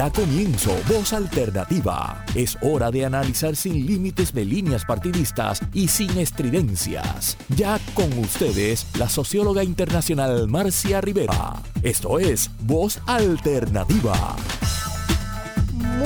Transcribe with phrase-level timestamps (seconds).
[0.00, 2.24] Da comienzo Voz Alternativa.
[2.34, 7.36] Es hora de analizar sin límites de líneas partidistas y sin estridencias.
[7.50, 11.62] Ya con ustedes, la socióloga internacional Marcia Rivera.
[11.82, 14.36] Esto es Voz Alternativa.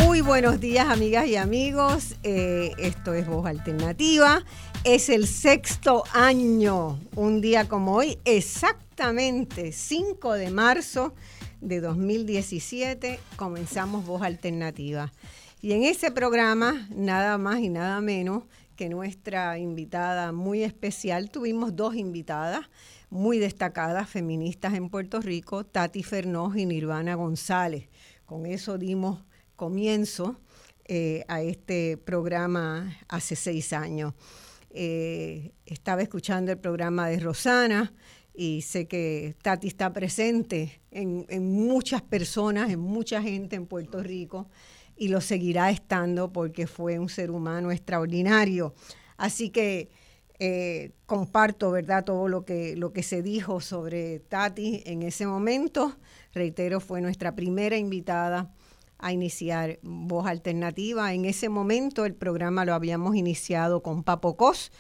[0.03, 4.43] Muy buenos días amigas y amigos, eh, esto es Voz Alternativa,
[4.83, 11.15] es el sexto año, un día como hoy, exactamente 5 de marzo
[11.65, 15.11] de 2017 comenzamos Voz Alternativa.
[15.63, 18.45] Y en ese programa, nada más y nada menos
[18.77, 22.67] que nuestra invitada muy especial, tuvimos dos invitadas
[23.09, 27.89] muy destacadas, feministas en Puerto Rico, Tati Fernós y Nirvana González.
[28.27, 29.25] Con eso dimos
[29.57, 30.39] comienzo
[30.85, 34.13] eh, a este programa hace seis años.
[34.71, 37.95] Eh, estaba escuchando el programa de Rosana,
[38.35, 44.49] y sé que Tati está presente en, muchas personas, en mucha gente en Puerto Rico
[44.97, 48.75] y lo seguirá estando porque fue un ser humano extraordinario.
[49.17, 49.89] Así que
[50.41, 55.97] eh, comparto, ¿verdad?, todo lo que, lo que se dijo sobre Tati en ese momento.
[56.33, 58.53] Reitero, fue nuestra primera invitada
[58.99, 61.13] a iniciar Voz Alternativa.
[61.13, 64.73] En ese momento el programa lo habíamos iniciado con Papo Cos,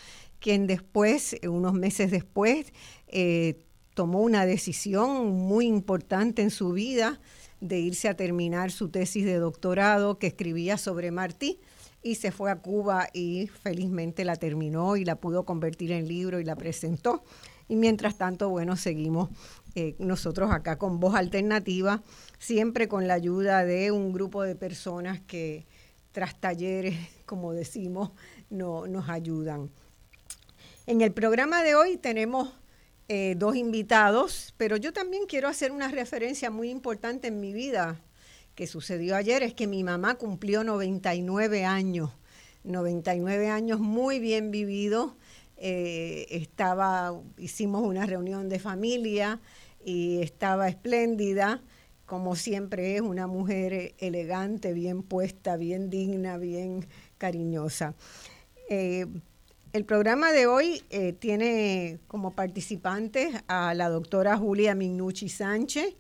[0.45, 2.75] quien después, unos meses después,
[3.09, 3.65] eh,
[3.95, 7.19] tomó una decisión muy importante en su vida
[7.63, 11.61] de irse a terminar su tesis de doctorado que escribía sobre Martí
[12.03, 16.39] y se fue a Cuba y felizmente la terminó y la pudo convertir en libro
[16.39, 17.25] y la presentó.
[17.67, 19.31] Y mientras tanto, bueno, seguimos
[19.75, 22.03] eh, nosotros acá con voz alternativa,
[22.39, 25.65] siempre con la ayuda de un grupo de personas que
[26.13, 28.11] tras talleres, como decimos,
[28.51, 29.71] no, nos ayudan.
[30.87, 32.53] En el programa de hoy tenemos
[33.09, 38.03] eh, dos invitados, pero yo también quiero hacer una referencia muy importante en mi vida
[38.55, 42.11] que sucedió ayer, es que mi mamá cumplió 99 años,
[42.65, 45.15] 99 años muy bien vividos.
[45.57, 49.41] Eh, estaba, hicimos una reunión de familia
[49.83, 51.63] y estaba espléndida,
[52.05, 56.87] como siempre es una mujer elegante, bien puesta, bien digna, bien
[57.17, 57.95] cariñosa.
[58.69, 59.07] Eh,
[59.75, 65.97] el programa de hoy eh, tiene como participantes a la doctora Julia Minucci Sánchez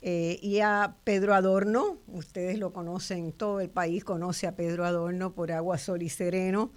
[0.00, 1.98] eh, y a Pedro Adorno.
[2.08, 6.70] Ustedes lo conocen, todo el país conoce a Pedro Adorno por Agua, Sol y Sereno.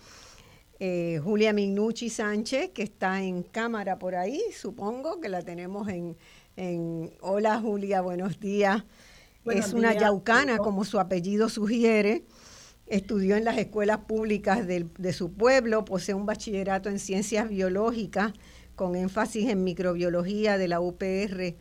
[0.81, 6.17] Eh, Julia Minucci Sánchez, que está en cámara por ahí, supongo que la tenemos en...
[7.21, 8.83] Hola Julia, buenos días.
[9.45, 12.25] es una yaucana, como su apellido sugiere.
[12.87, 18.33] Estudió en las escuelas públicas de, su pueblo, posee un bachillerato en ciencias biológicas
[18.75, 21.55] con énfasis en microbiología de la UPR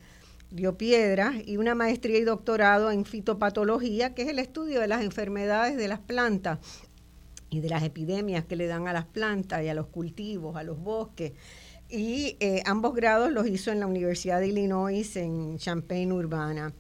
[0.53, 5.03] Río Piedras y una maestría y doctorado en fitopatología, que es el estudio de las
[5.03, 6.61] enfermedades de las plantas
[7.51, 10.63] y de las epidemias que le dan a las plantas y a los cultivos, a
[10.63, 11.33] los bosques.
[11.89, 16.73] Y eh, ambos grados los hizo en la Universidad de Illinois en Champaign Urbana.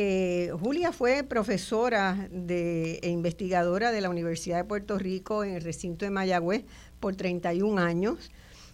[0.00, 6.04] Eh, Julia fue profesora e investigadora de la Universidad de Puerto Rico en el recinto
[6.04, 6.66] de Mayagüez
[7.00, 8.30] por 31 años,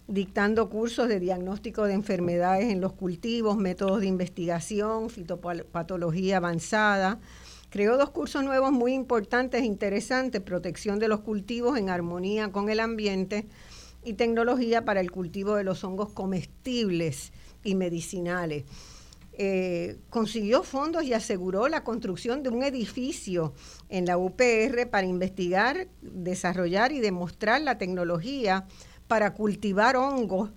[0.06, 7.18] dictando cursos de diagnóstico de enfermedades en los cultivos, métodos de investigación, fitopatología avanzada.
[7.70, 12.68] Creó dos cursos nuevos muy importantes e interesantes, protección de los cultivos en armonía con
[12.68, 13.46] el ambiente
[14.04, 17.32] y tecnología para el cultivo de los hongos comestibles
[17.62, 18.64] y medicinales.
[19.36, 23.52] Eh, consiguió fondos y aseguró la construcción de un edificio
[23.88, 28.66] en la UPR para investigar, desarrollar y demostrar la tecnología
[29.08, 30.50] para cultivar hongos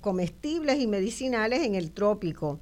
[0.00, 2.58] comestibles y medicinales en el trópico,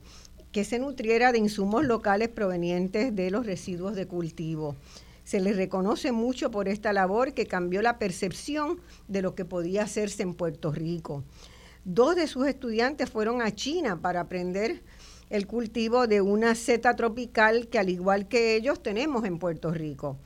[0.53, 4.77] que se nutriera de insumos locales provenientes de los residuos de cultivo.
[5.25, 9.85] Se le reconoce mucho por esta labor que cambió la percepción de lo que podía
[9.85, 11.25] hacerse en Puerto Rico.
[11.85, 14.83] Dos de sus estudiantes fueron a China para aprender
[15.31, 20.19] el cultivo de una seta tropical que al igual que ellos tenemos en Puerto Rico.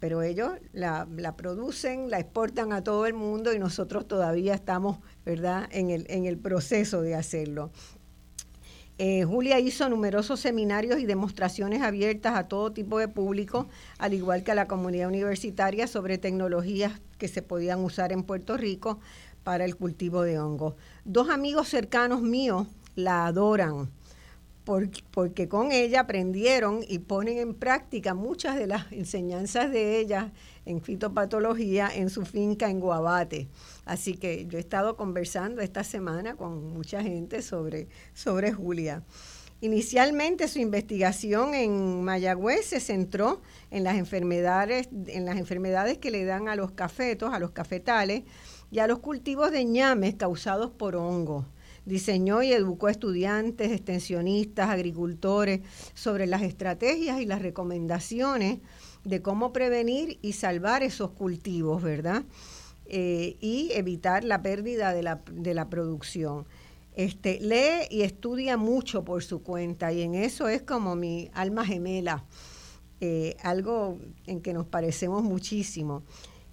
[0.00, 1.06] Pero ellos la,
[1.36, 5.68] producen, la exportan a todo el mundo y nosotros todavía estamos ¿verdad?
[5.72, 7.70] En, el, en el proceso de hacerlo.
[9.00, 13.68] Eh, Julia hizo numerosos seminarios y demostraciones abiertas a todo tipo de público,
[13.98, 18.56] al igual que a la comunidad universitaria, sobre tecnologías que se podían usar en Puerto
[18.56, 18.98] Rico
[19.44, 20.74] para el cultivo de hongos.
[21.04, 22.66] Dos amigos cercanos míos
[22.96, 23.88] la adoran
[25.10, 30.32] porque, con ella aprendieron y ponen en práctica muchas de las enseñanzas de ella
[30.66, 33.48] en fitopatología en su finca en Guabate.
[33.86, 39.02] Así que yo he estado conversando esta semana con mucha gente sobre, sobre Julia.
[39.62, 43.40] Inicialmente su investigación en Mayagüez se centró
[43.70, 48.24] en las enfermedades, en las enfermedades que le dan a los cafetos, a los cafetales
[48.70, 51.46] y a los cultivos de ñames causados por hongos.
[51.88, 55.60] Diseñó y educó a estudiantes, extensionistas, agricultores
[55.94, 58.58] sobre las estrategias y las recomendaciones
[59.04, 62.24] de cómo prevenir y salvar esos cultivos, ¿verdad?
[62.84, 66.46] Eh, y evitar la pérdida de la, de la producción.
[66.94, 71.64] Este, lee y estudia mucho por su cuenta y en eso es como mi alma
[71.64, 72.26] gemela,
[73.00, 76.02] eh, algo en que nos parecemos muchísimo.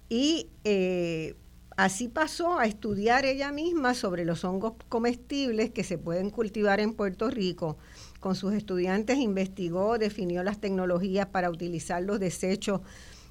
[0.08, 1.34] Y eh,
[1.76, 6.94] así pasó a estudiar ella misma sobre los hongos comestibles que se pueden cultivar en
[6.94, 7.76] Puerto Rico.
[8.20, 12.80] Con sus estudiantes investigó, definió las tecnologías para utilizar los desechos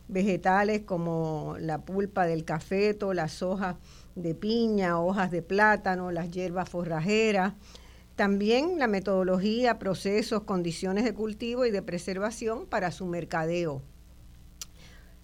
[0.07, 3.77] vegetales como la pulpa del cafeto, las hojas
[4.13, 7.53] de piña, hojas de plátano, las hierbas forrajeras.
[8.15, 13.81] También la metodología, procesos, condiciones de cultivo y de preservación para su mercadeo.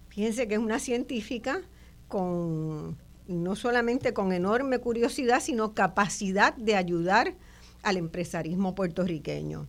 [0.08, 1.62] Fíjense que es una científica
[2.08, 7.34] con no solamente con enorme curiosidad, sino capacidad de ayudar
[7.82, 9.66] al empresarismo puertorriqueño.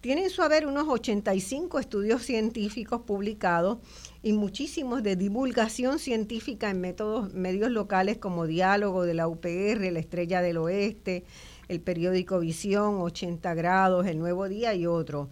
[0.00, 3.78] Tiene en su haber unos 85 estudios científicos publicados
[4.20, 10.00] y muchísimos de divulgación científica en métodos, medios locales como Diálogo de la UPR, La
[10.00, 11.24] Estrella del Oeste,
[11.68, 15.28] el periódico Visión, 80 grados, El Nuevo Día y otros.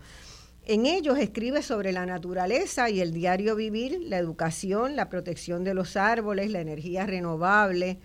[0.66, 5.74] En ellos escribe sobre la naturaleza y el diario vivir, la educación, la protección de
[5.74, 7.98] los árboles, la energía renovable,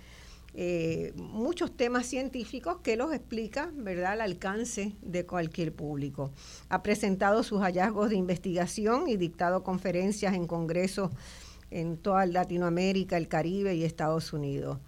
[0.57, 6.31] eh, muchos temas científicos que los explica, ¿verdad?, al alcance de cualquier público.
[6.69, 11.11] Ha presentado sus hallazgos de investigación y dictado conferencias en congresos
[11.71, 14.79] en toda Latinoamérica, el Caribe y Estados Unidos.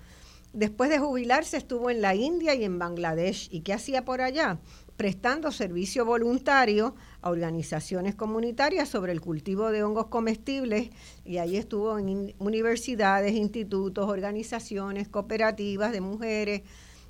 [0.53, 3.49] Después de jubilarse estuvo en la India y en Bangladesh.
[3.51, 4.59] ¿Y qué hacía por allá?
[4.95, 6.95] Prestando servicio voluntario
[7.29, 10.89] organizaciones comunitarias sobre el cultivo de hongos comestibles
[11.25, 16.61] y ahí estuvo en universidades, institutos, organizaciones, cooperativas de mujeres,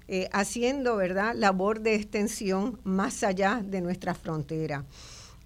[0.08, 1.36] eh, haciendo ¿verdad?
[1.36, 4.86] labor de extensión más allá de nuestra frontera.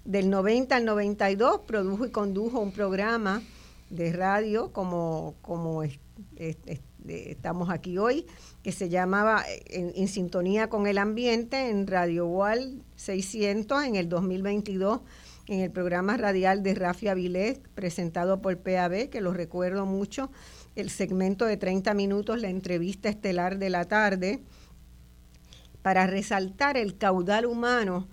[0.06, 3.41] Del 90 al 92 produjo y condujo un programa
[3.89, 5.83] de radio como, como
[7.07, 8.25] estamos aquí hoy,
[8.63, 14.09] que se llamaba eh, en, sintonía con el ambiente en Radio Wall 600 en el
[14.09, 15.01] 2022
[15.48, 20.31] en el programa radial de Rafi Avilés presentado por PAB, que lo recuerdo mucho,
[20.75, 24.44] el segmento de 30 minutos, la entrevista estelar de la tarde,
[25.81, 28.07] para resaltar el caudal humano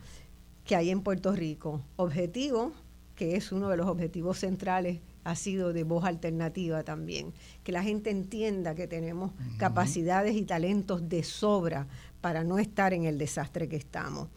[0.64, 1.82] que hay en Puerto Rico.
[1.96, 2.72] Objetivo,
[3.14, 7.82] que es uno de los objetivos centrales ha sido de voz alternativa también, que la
[7.82, 11.86] gente entienda que tenemos capacidades y talentos de sobra
[12.22, 14.28] para no estar en el desastre que estamos.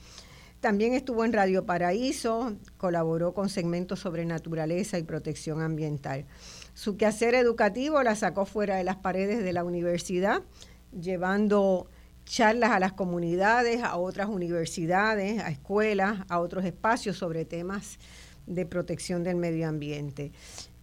[0.59, 6.25] También estuvo en Radio Paraíso, colaboró con segmentos sobre naturaleza y protección ambiental.
[6.73, 10.43] Su quehacer educativo la sacó fuera de las paredes de la universidad,
[10.91, 11.87] llevando
[12.25, 17.97] charlas a las comunidades, a otras universidades, a escuelas, a otros espacios sobre temas
[18.45, 20.31] de protección del medio ambiente.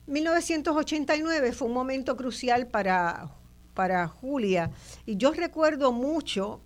[0.08, 3.30] 1989 fue un momento crucial para,
[3.74, 4.70] para Julia.
[5.04, 6.60] Y yo recuerdo mucho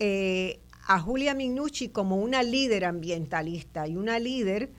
[0.00, 4.72] eh, a Julia Minucci como una líder ambientalista y una líder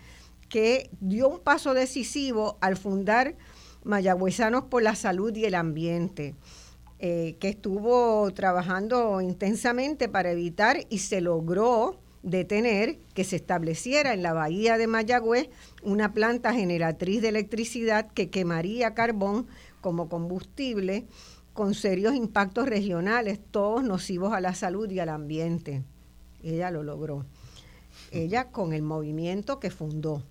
[0.50, 3.36] que dio un paso decisivo al fundar
[3.86, 6.36] Mayagüezanos por la Salud y el Ambiente,
[7.00, 14.24] eh, que estuvo trabajando intensamente para evitar y se logró detener que se estableciera en
[14.24, 15.50] la bahía de Mayagüez
[15.82, 19.48] una planta generatriz de electricidad que quemaría carbón
[19.82, 21.06] como combustible
[21.54, 25.84] con serios impactos regionales, todos nocivos a la salud y al ambiente.
[26.44, 27.26] Ella lo logró.
[28.12, 30.24] Ella con el movimiento que fundó.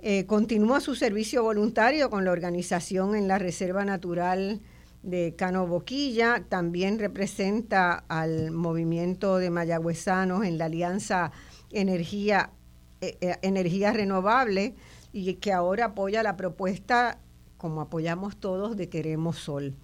[0.00, 4.60] Eh, continúa su servicio voluntario con la organización en la Reserva Natural
[5.02, 11.32] de Cano Boquilla, también representa al movimiento de mayagüezanos en la Alianza
[11.70, 12.50] Energía,
[13.00, 14.74] eh, eh, Energía Renovable
[15.12, 17.18] y que ahora apoya la propuesta,
[17.56, 19.74] como apoyamos todos, de Queremos Sol.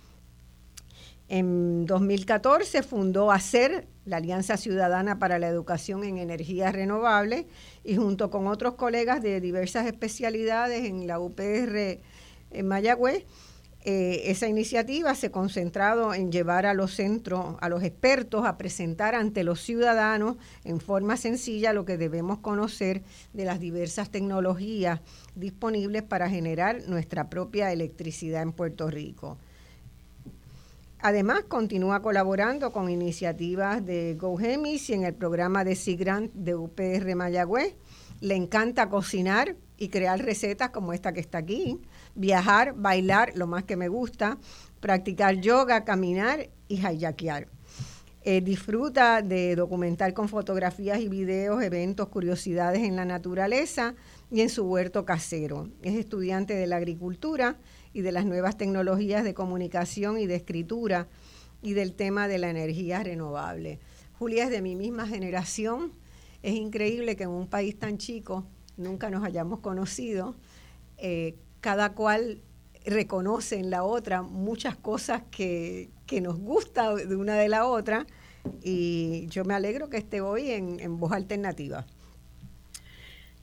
[1.28, 7.46] En 2014 fundó ACER, la Alianza Ciudadana para la Educación en Energías Renovables,
[7.82, 12.00] y junto con otros colegas de diversas especialidades en la UPR
[12.52, 13.24] en Mayagüez,
[13.88, 18.58] eh, esa iniciativa se ha concentrado en llevar a los centros, a los expertos, a
[18.58, 25.02] presentar ante los ciudadanos en forma sencilla lo que debemos conocer de las diversas tecnologías
[25.36, 29.38] disponibles para generar nuestra propia electricidad en Puerto Rico.
[30.98, 37.14] Además, continúa colaborando con iniciativas de GoHemis y en el programa de Grant de UPR
[37.14, 37.76] Mayagüez.
[38.20, 41.80] Le encanta cocinar y crear recetas como esta que está aquí,
[42.16, 44.38] viajar, bailar, lo más que me gusta,
[44.80, 47.48] practicar yoga, caminar y hayakear.
[48.28, 53.94] Eh, disfruta de documentar con fotografías y videos eventos, curiosidades en la naturaleza
[54.32, 55.70] y en su huerto casero.
[55.82, 57.56] Es estudiante de la agricultura
[57.92, 61.06] y de las nuevas tecnologías de comunicación y de escritura
[61.62, 63.78] y del tema de la energía renovable.
[64.18, 65.92] Julia es de mi misma generación.
[66.42, 68.44] Es increíble que en un país tan chico
[68.76, 70.34] nunca nos hayamos conocido.
[70.98, 72.42] Eh, cada cual
[72.84, 75.90] reconoce en la otra muchas cosas que,
[76.22, 78.06] nos gusta de una de la otra
[78.62, 81.84] y yo me alegro que esté hoy en, Voz Alternativa.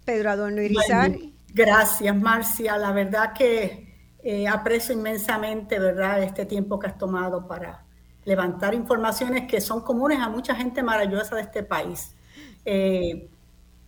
[0.05, 1.33] Pedro Adorno Irizarry.
[1.49, 2.77] gracias, Marcia.
[2.77, 7.83] La verdad que eh, aprecio inmensamente, ¿verdad?, este tiempo que has tomado para
[8.23, 12.15] levantar informaciones que son comunes a mucha gente maravillosa de este país.
[12.63, 13.27] Eh,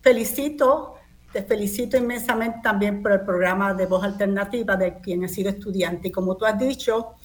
[0.01, 0.96] felicito,
[1.36, 6.08] te felicito inmensamente también por el programa de Voz Alternativa de quien ha sido estudiante.
[6.08, 7.15] Y como tú has dicho,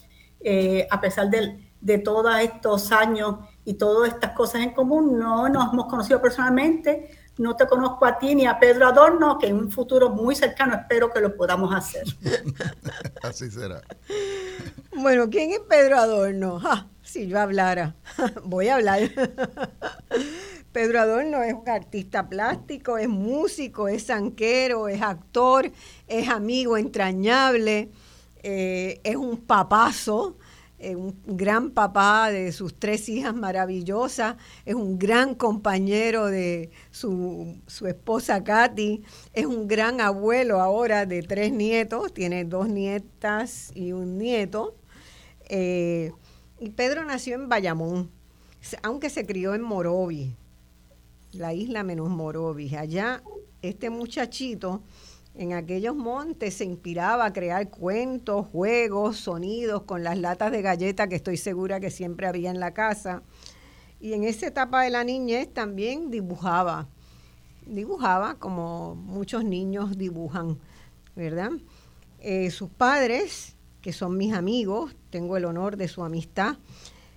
[0.41, 5.47] eh, a pesar de, de todos estos años y todas estas cosas en común, no
[5.47, 9.55] nos hemos conocido personalmente, no te conozco a ti ni a Pedro Adorno, que en
[9.55, 12.03] un futuro muy cercano espero que lo podamos hacer.
[13.23, 13.81] Así será.
[14.93, 16.59] Bueno, ¿quién es Pedro Adorno?
[17.01, 17.95] si yo hablara,
[18.43, 19.09] voy a hablar.
[20.71, 25.69] Pedro Adorno es un artista plástico, es músico, es zanquero, es actor,
[26.07, 27.89] es amigo entrañable,
[28.41, 30.37] eh, es un papazo,
[30.79, 37.61] eh, un gran papá de sus tres hijas maravillosas, es un gran compañero de su,
[37.85, 44.17] esposa Katy, es un gran abuelo ahora de tres nietos, tiene dos nietas y un
[44.17, 44.77] nieto.
[45.49, 46.13] Eh,
[46.61, 48.09] y Pedro nació en Bayamón,
[48.83, 50.29] aunque se crió en Morovis,
[51.33, 52.73] la isla menos Morovis.
[52.73, 53.23] Allá
[53.61, 54.81] este muchachito
[55.33, 61.07] en aquellos montes se inspiraba a crear cuentos, juegos, sonidos con las latas de galleta
[61.07, 63.23] que estoy segura que siempre había en la casa.
[63.99, 66.87] Y en esa etapa de la niñez también dibujaba.
[67.65, 70.57] Dibujaba como muchos niños dibujan,
[71.15, 71.51] ¿verdad?
[72.19, 76.57] Eh, sus padres, que son mis amigos, tengo el honor de su amistad,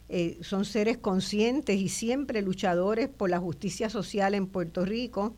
[0.09, 5.35] eh, son seres conscientes y siempre luchadores por la justicia social en Puerto Rico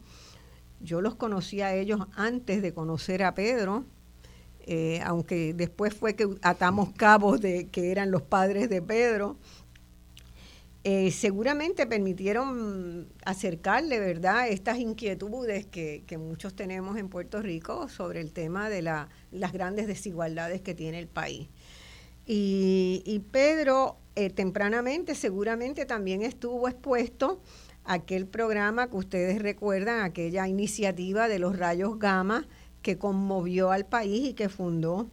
[0.80, 3.84] yo los conocí a ellos antes de conocer a Pedro,
[4.66, 9.36] eh, aunque después fue que atamos cabos de que eran los padres de Pedro.
[10.84, 18.32] Eh, seguramente permitieron acercarle, ¿verdad?, estas inquietudes que, muchos tenemos en Puerto Rico sobre el
[18.32, 21.48] tema de las grandes desigualdades que tiene el país.
[22.24, 27.40] Y, Pedro eh, tempranamente seguramente también estuvo expuesto
[27.84, 32.46] aquel programa que ustedes recuerdan, aquella iniciativa de los rayos gamma
[32.82, 35.08] que conmovió al país y que fundó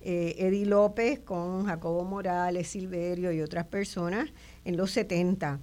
[0.00, 4.30] eh, Eddie López con Jacobo Morales, Silverio y otras personas
[4.64, 5.60] en los 70.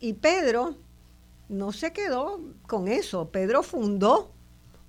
[0.00, 0.76] Y Pedro
[1.48, 4.30] no se quedó con eso, Pedro fundó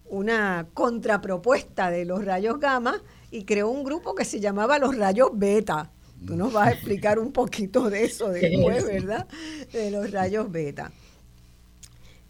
[0.10, 5.30] una contrapropuesta de los rayos gamma y creó un grupo que se llamaba los rayos
[5.34, 5.92] beta.
[6.25, 9.27] Tú nos vas a explicar un poquito de eso después, ¿verdad?
[9.72, 10.91] De los rayos beta.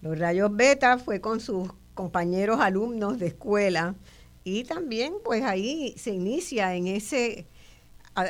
[0.01, 3.95] Los rayos beta fue con sus compañeros alumnos de escuela
[4.43, 7.47] y también pues ahí se inicia en ese,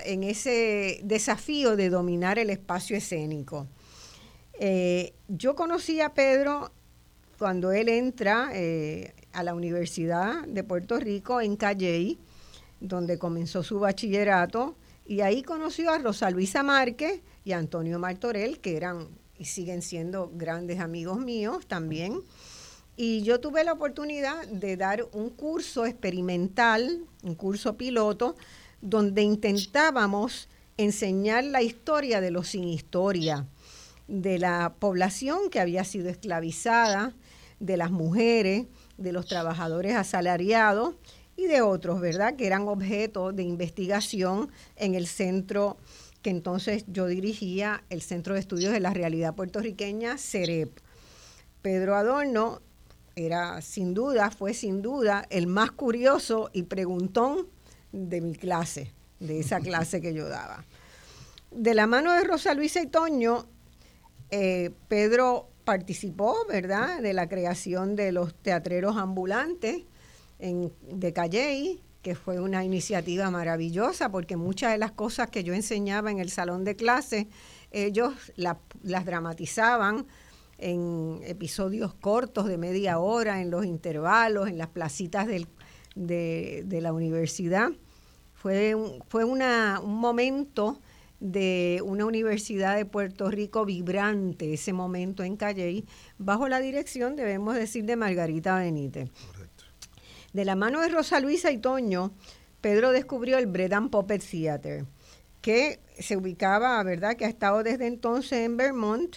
[0.05, 3.67] en ese desafío de dominar el espacio escénico.
[4.59, 6.71] Eh, yo conocí a Pedro
[7.37, 12.17] cuando él entra eh, a la Universidad de Puerto Rico en Calley,
[12.79, 14.75] donde comenzó su bachillerato,
[15.05, 19.81] y ahí conoció a Rosa Luisa Márquez y a Antonio Martorell, que eran y siguen
[19.81, 22.21] siendo grandes amigos míos también.
[22.95, 28.35] Y yo tuve la oportunidad de dar un curso experimental, un curso piloto,
[28.81, 30.47] donde intentábamos
[30.77, 33.47] enseñar la historia de los sin historia,
[34.07, 37.13] de la población que había sido esclavizada,
[37.59, 40.95] de las mujeres, de los trabajadores asalariados
[41.35, 45.77] y de otros, ¿verdad?, que eran objeto de investigación en el centro
[46.25, 50.75] que entonces yo dirigía el Centro de Estudios de la Realidad Puertorriqueña, CEREP.
[51.61, 52.63] Pedro Adorno
[53.15, 57.47] era sin duda, fue sin duda el más curioso y preguntón
[57.91, 60.65] de mi clase, de esa clase que yo daba.
[61.51, 63.45] De la mano de Rosa Luisa y Toño,
[64.31, 69.83] eh, Pedro participó, ¿verdad?, de la creación de los teatreros ambulantes
[70.39, 76.11] de Calley, que fue una iniciativa maravillosa porque muchas de las cosas que yo enseñaba
[76.11, 77.27] en el salón de clase,
[77.71, 80.05] ellos las dramatizaban
[80.57, 85.47] en episodios cortos de media hora, en los intervalos, en las placitas de,
[86.69, 87.71] la universidad.
[88.33, 90.79] Fue, un, fue una, un momento
[91.19, 95.85] de una universidad de Puerto Rico vibrante, ese momento en Calley,
[96.17, 99.09] bajo la dirección, debemos decir, de Margarita Benítez.
[100.35, 102.11] De la mano de Rosa Luisa y Toño,
[102.59, 104.83] Pedro descubrió el Bredan Puppet Theater,
[105.41, 109.15] que se ubicaba, ¿verdad?, que ha estado desde entonces en Vermont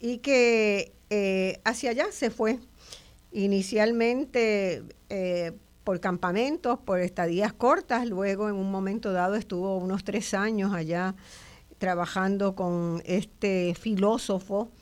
[0.00, 2.58] y que eh, hacia allá se fue.
[3.30, 5.52] Inicialmente eh,
[5.84, 11.14] por campamentos, por estadías cortas, luego en un momento dado estuvo unos tres años allá
[11.78, 14.72] trabajando con este filósofo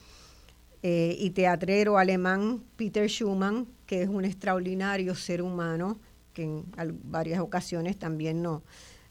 [0.81, 5.99] eh, y teatrero alemán Peter Schumann, que es un extraordinario ser humano,
[6.33, 6.65] que en
[7.03, 8.63] varias ocasiones también no,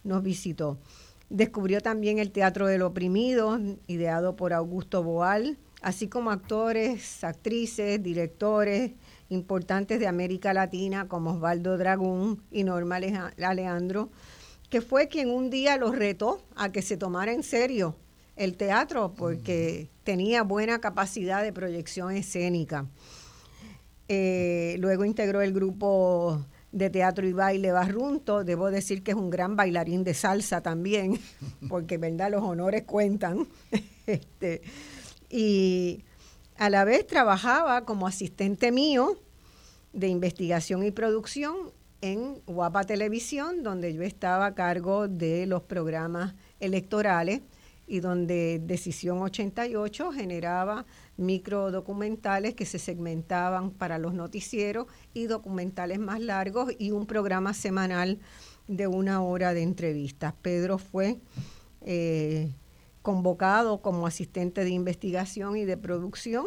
[0.03, 0.79] nos visitó.
[1.31, 8.93] Descubrió también el Teatro del Oprimido, ideado por Augusto Boal, así como actores, actrices, directores,
[9.31, 14.11] importantes de América Latina como Osvaldo Dragún y Norma Alejandro,
[14.71, 17.97] que fue quien un día los retó a que se tomara en serio
[18.37, 22.87] el teatro porque tenía buena capacidad de proyección escénica.
[24.09, 28.45] Eh, luego integró el grupo de teatro y baile Barrunto.
[28.45, 31.19] Debo decir que es un gran bailarín de salsa también,
[31.69, 33.47] porque verdad los honores cuentan.
[34.07, 34.63] este,
[35.31, 36.05] y
[36.57, 39.19] a la vez trabajaba como asistente mío
[39.93, 46.35] de investigación y producción en Guapa Televisión, donde yo estaba a cargo de los programas
[46.61, 47.41] electorales
[47.87, 50.85] y donde Decisión 88 generaba
[51.17, 57.55] micro documentales que se segmentaban para los noticieros y documentales más largos y un programa
[57.55, 58.19] semanal
[58.67, 60.35] de una hora de entrevistas.
[60.43, 61.21] Pedro fue
[61.83, 62.51] eh,
[63.03, 66.47] convocado como asistente de investigación y de producción.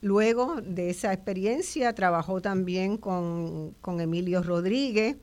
[0.00, 5.18] Luego de esa experiencia trabajó también con, Emilio Rodríguez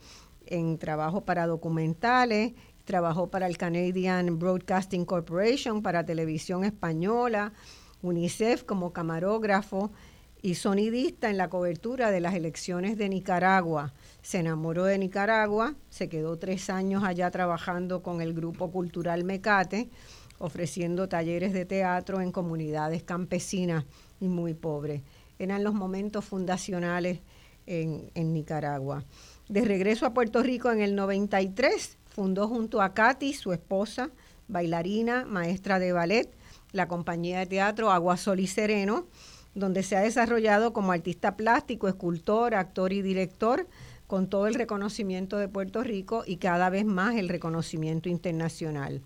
[0.46, 2.54] en trabajo para documentales,
[2.86, 7.54] trabajó para el Canadian Broadcasting Corporation, para televisión española,
[8.02, 9.92] UNICEF como camarógrafo
[10.42, 13.94] y sonidista en la cobertura de las elecciones de Nicaragua.
[14.22, 19.90] Se enamoró de Nicaragua, se quedó tres años allá trabajando con el Grupo Cultural Mecate
[20.40, 23.86] ofreciendo talleres de teatro en comunidades campesinas
[24.20, 25.02] y muy pobres.
[25.40, 27.20] Eran los momentos fundacionales
[27.66, 29.04] en, Nicaragua.
[29.50, 34.10] De regreso a Puerto Rico en el 93, fundó junto a Katy, su esposa,
[34.48, 36.30] bailarina, maestra de ballet,
[36.72, 39.08] la compañía de teatro Agua Sol y Sereno,
[39.56, 43.68] donde se ha desarrollado como artista plástico, escultor, actor y director,
[44.06, 49.02] con todo el reconocimiento de Puerto Rico y cada vez más el reconocimiento internacional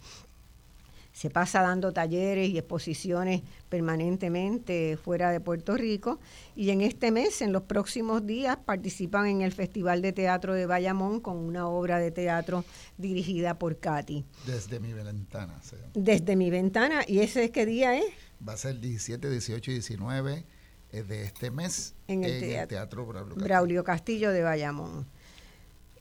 [1.21, 6.19] se pasa dando talleres y exposiciones permanentemente fuera de Puerto Rico
[6.55, 10.65] y en este mes, en los próximos días, participan en el Festival de Teatro de
[10.65, 12.65] Bayamón con una obra de teatro
[12.97, 14.25] dirigida por Katy.
[14.47, 15.61] Desde mi ventana.
[15.93, 18.05] Desde mi ventana, ¿y ese qué día es?
[18.47, 20.43] Va a ser 17, 18 y 19
[20.91, 24.31] eh, de este mes en el, teatro, Braulio, Castillo.
[24.31, 25.05] de Bayamón.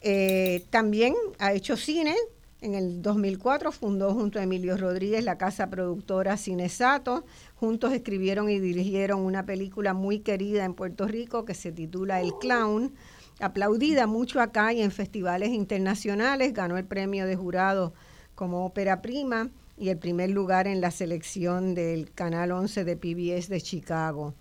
[0.01, 2.17] Eh, también ha hecho cine,
[2.61, 7.25] en el 2004 fundó junto a Emilio Rodríguez la casa productora Cinesato.
[7.55, 12.35] Juntos escribieron y dirigieron una película muy querida en Puerto Rico que se titula El
[12.35, 12.95] Clown,
[13.41, 16.53] aplaudida mucho acá y en festivales internacionales.
[16.53, 17.95] Ganó el premio de jurado
[18.35, 23.49] como ópera prima y el primer lugar en la selección del Canal 11 de PBS
[23.49, 24.35] de Chicago.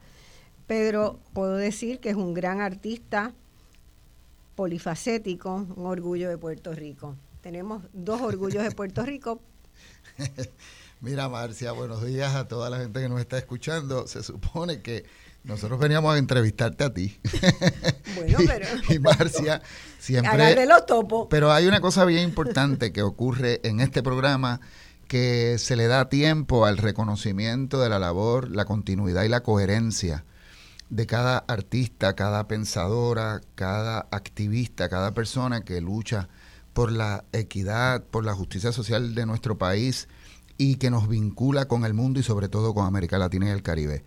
[0.67, 3.34] Pedro, puedo decir que es un gran artista
[4.55, 7.15] polifacético, un orgullo de Puerto Rico.
[7.49, 9.41] Tenemos dos orgullos de Puerto Rico.
[11.01, 14.05] Mira, Marcia, buenos días a toda la gente que nos está escuchando.
[14.05, 15.03] Se supone que
[15.43, 17.19] nosotros veníamos a entrevistarte a ti.
[18.15, 18.67] Bueno, pero.
[18.89, 19.63] y Marcia
[19.97, 20.67] siempre.
[20.67, 21.25] los topos.
[21.31, 24.62] Pero hay una cosa bien importante que ocurre en este programa
[25.07, 30.23] que se le da tiempo al reconocimiento de la labor, la continuidad y la coherencia
[30.91, 36.29] de cada artista, cada pensadora, cada activista, cada persona que lucha
[36.79, 40.07] por la equidad, por la justicia social de nuestro país
[40.57, 43.63] y que nos vincula con el mundo y sobre todo con América Latina y el
[43.63, 44.05] Caribe.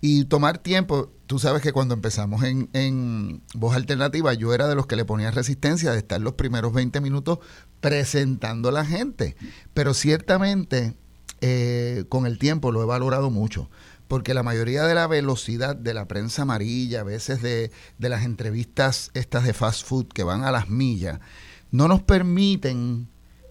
[0.00, 4.74] Y tomar tiempo, tú sabes que cuando empezamos en, en Voz Alternativa, yo era de
[4.74, 7.38] los que le ponía resistencia de estar los primeros 20 minutos
[7.80, 9.36] presentando a la gente.
[9.72, 10.96] Pero ciertamente
[11.40, 13.70] eh, con el tiempo lo he valorado mucho
[14.08, 18.24] porque la mayoría de la velocidad de la prensa amarilla, a veces de, de, las
[18.24, 21.20] entrevistas estas de fast food que van a las millas,
[21.70, 23.08] no nos permiten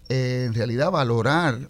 [0.09, 1.69] eh, en realidad valorar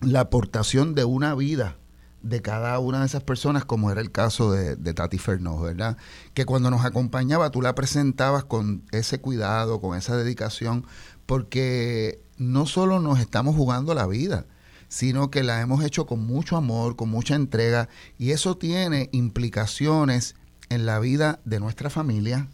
[0.00, 1.76] la aportación de una vida
[2.24, 5.98] de cada una de esas personas, como era el caso de, Tati Fernó, ¿verdad?
[6.32, 10.86] Que cuando nos acompañaba tú la presentabas con ese cuidado, con esa dedicación,
[11.26, 14.46] porque no solo nos estamos jugando la vida,
[14.88, 20.34] sino que la hemos hecho con mucho amor, con mucha entrega, y eso tiene implicaciones
[20.70, 22.48] en la vida de nuestra familia,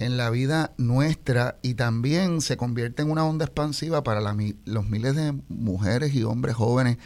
[0.00, 5.14] en la vida nuestra, y también se convierte en una onda expansiva para los miles
[5.14, 6.96] de mujeres y hombres jóvenes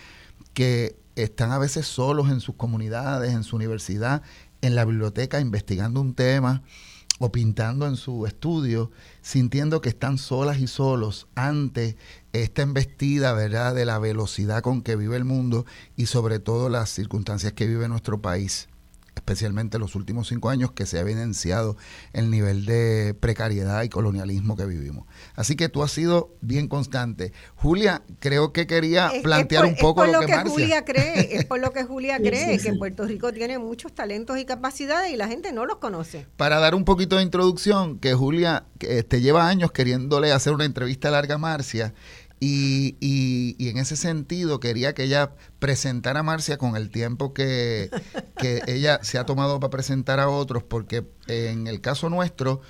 [0.54, 4.22] que están a veces solos en sus comunidades, en su universidad,
[4.62, 6.62] en la biblioteca, investigando un tema
[7.18, 11.96] o pintando en su estudio, sintiendo que están solas y solos ante
[12.33, 16.90] esta embestida, ¿verdad?, de la velocidad con que vive el mundo y sobre todo las
[16.90, 18.68] circunstancias que vive nuestro país
[19.24, 21.78] especialmente en los últimos cinco años, que se ha evidenciado
[22.12, 25.06] el nivel de precariedad y colonialismo que vivimos.
[25.34, 27.32] Así que tú has sido bien constante.
[27.56, 31.84] Julia, creo que quería plantear un poco lo, que, Julia cree, es por lo que
[31.84, 35.78] Julia cree, que Puerto Rico tiene muchos talentos y capacidades y la gente no los
[35.78, 36.26] conoce.
[36.37, 40.66] Para dar un poquito de introducción, que Julia te este, lleva años queriéndole hacer una
[40.66, 41.94] entrevista larga a Marcia,
[42.46, 47.90] y, y, en ese sentido quería que ella presentara a Marcia con el tiempo que,
[48.66, 52.61] ella se ha tomado para presentar a otros, porque en el caso nuestro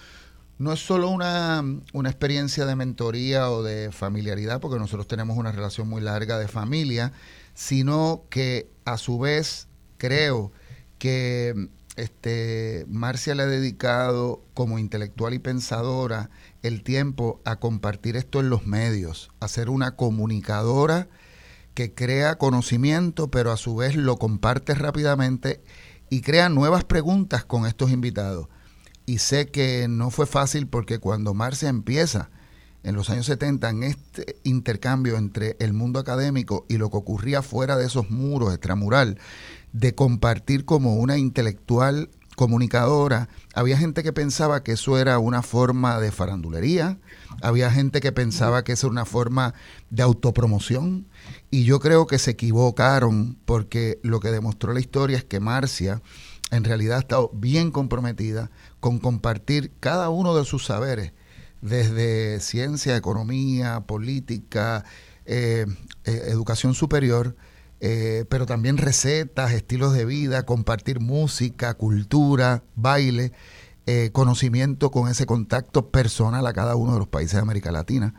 [0.59, 5.51] no es solo una, una experiencia de mentoría o de familiaridad, porque nosotros tenemos una
[5.51, 7.13] relación muy larga de familia,
[7.55, 9.67] sino que a su vez
[9.99, 10.53] creo
[10.99, 16.31] que este, Marcia le ha dedicado como intelectual y pensadora
[16.65, 21.09] el tiempo a compartir esto en los medios, a ser una comunicadora
[21.75, 25.63] que crea conocimiento, pero a su vez lo comparte rápidamente
[26.09, 28.49] y crea nuevas preguntas con estos invitados.
[29.05, 32.31] Y sé que no fue fácil porque cuando Marcia empieza
[32.83, 37.43] en los años 70 en este intercambio entre el mundo académico y lo que ocurría
[37.43, 39.19] fuera de esos muros extramural,
[39.73, 46.01] de compartir como una intelectual comunicadora, había gente que pensaba que eso era una forma
[46.01, 46.99] de farandulería,
[47.43, 49.55] había gente que pensaba que eso era una forma
[49.91, 51.07] de autopromoción,
[51.51, 56.03] y yo creo que se equivocaron porque lo que demostró la historia es que Marcia
[56.51, 61.13] en realidad ha estado bien comprometida con compartir cada uno de sus saberes,
[61.61, 64.85] desde ciencia, economía, política,
[65.25, 65.67] eh,
[66.05, 67.37] eh, educación superior,
[67.81, 73.33] eh, pero también recetas, estilos de vida, compartir música, cultura, baile,
[73.87, 78.15] eh, conocimiento con ese contacto personal a cada uno de los países de América Latina.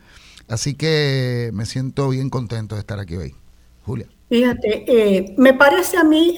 [0.47, 3.35] Así que me siento bien contento de estar aquí hoy.
[3.83, 4.07] Julia.
[4.29, 6.35] Fíjate, eh, me parece a mí,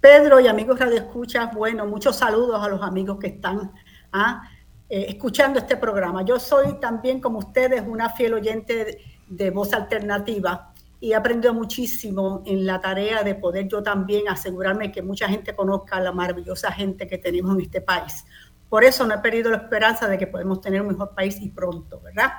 [0.00, 3.72] Pedro y amigos Radio Escuchas, bueno, muchos saludos a los amigos que están
[4.12, 4.42] ah,
[4.88, 6.24] escuchando este programa.
[6.24, 10.72] Yo soy también, como ustedes, una fiel oyente de Voz Alternativa
[11.06, 15.54] y he aprendido muchísimo en la tarea de poder yo también asegurarme que mucha gente
[15.54, 18.24] conozca la maravillosa gente que tenemos en este país.
[18.68, 21.50] Por eso no he perdido la esperanza de que podemos tener un mejor país y
[21.50, 22.32] pronto, ¿verdad?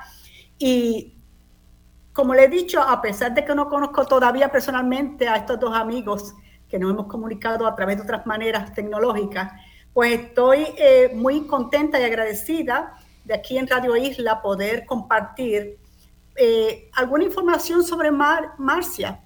[0.60, 1.16] Y
[2.12, 5.74] como le he dicho, a pesar de que no conozco todavía personalmente a estos dos
[5.74, 6.36] amigos
[6.68, 9.50] que nos hemos comunicado a través de otras maneras tecnológicas,
[9.94, 15.80] pues estoy eh, muy contenta y agradecida de aquí en Radio Isla poder compartir
[16.38, 19.22] eh, alguna información sobre Marcia,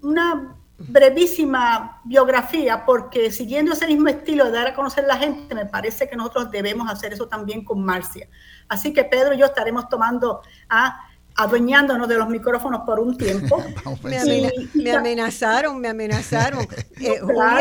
[0.00, 5.54] una brevísima biografía, porque siguiendo ese mismo estilo de dar a conocer a la gente,
[5.54, 8.28] me parece que nosotros debemos hacer eso también con Marcia.
[8.68, 13.62] Así que Pedro y yo estaremos tomando a adueñándonos de los micrófonos por un tiempo.
[14.74, 16.66] me, amenazaron, me amenazaron.
[17.02, 17.18] Eh,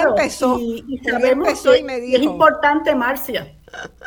[0.07, 2.17] empezó, y, empezó y me dijo.
[2.17, 3.51] Es importante, Marcia,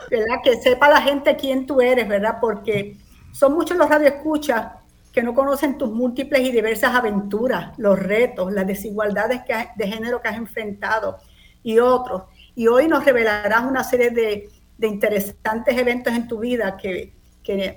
[0.09, 0.37] ¿verdad?
[0.45, 2.39] que sepa la gente quién tú eres, ¿verdad?
[2.41, 2.99] Porque
[3.33, 4.67] son muchos los radioescuchas
[5.15, 9.43] que no conocen tus múltiples y diversas aventuras, los retos, las desigualdades
[9.77, 11.19] de género que has enfrentado
[11.63, 12.25] y otros.
[12.57, 14.51] Y hoy nos revelarás una serie de,
[14.81, 17.15] interesantes eventos en tu vida que,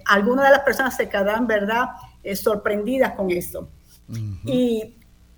[0.05, 1.89] algunas de las personas se quedarán, ¿verdad?,
[2.23, 3.69] eh, sorprendidas con eso.
[4.45, 4.95] Y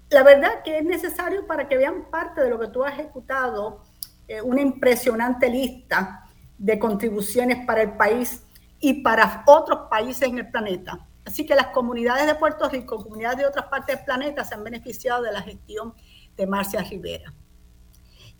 [0.10, 3.82] la verdad que es necesario para que vean parte de lo que tú has ejecutado,
[4.28, 8.44] eh, una impresionante lista de contribuciones para el país
[8.80, 11.09] y para otros países en el planeta.
[11.30, 14.64] Así que las comunidades de Puerto Rico, comunidades de otras partes del planeta se han
[14.64, 15.94] beneficiado de la gestión
[16.36, 17.32] de Marcia Rivera.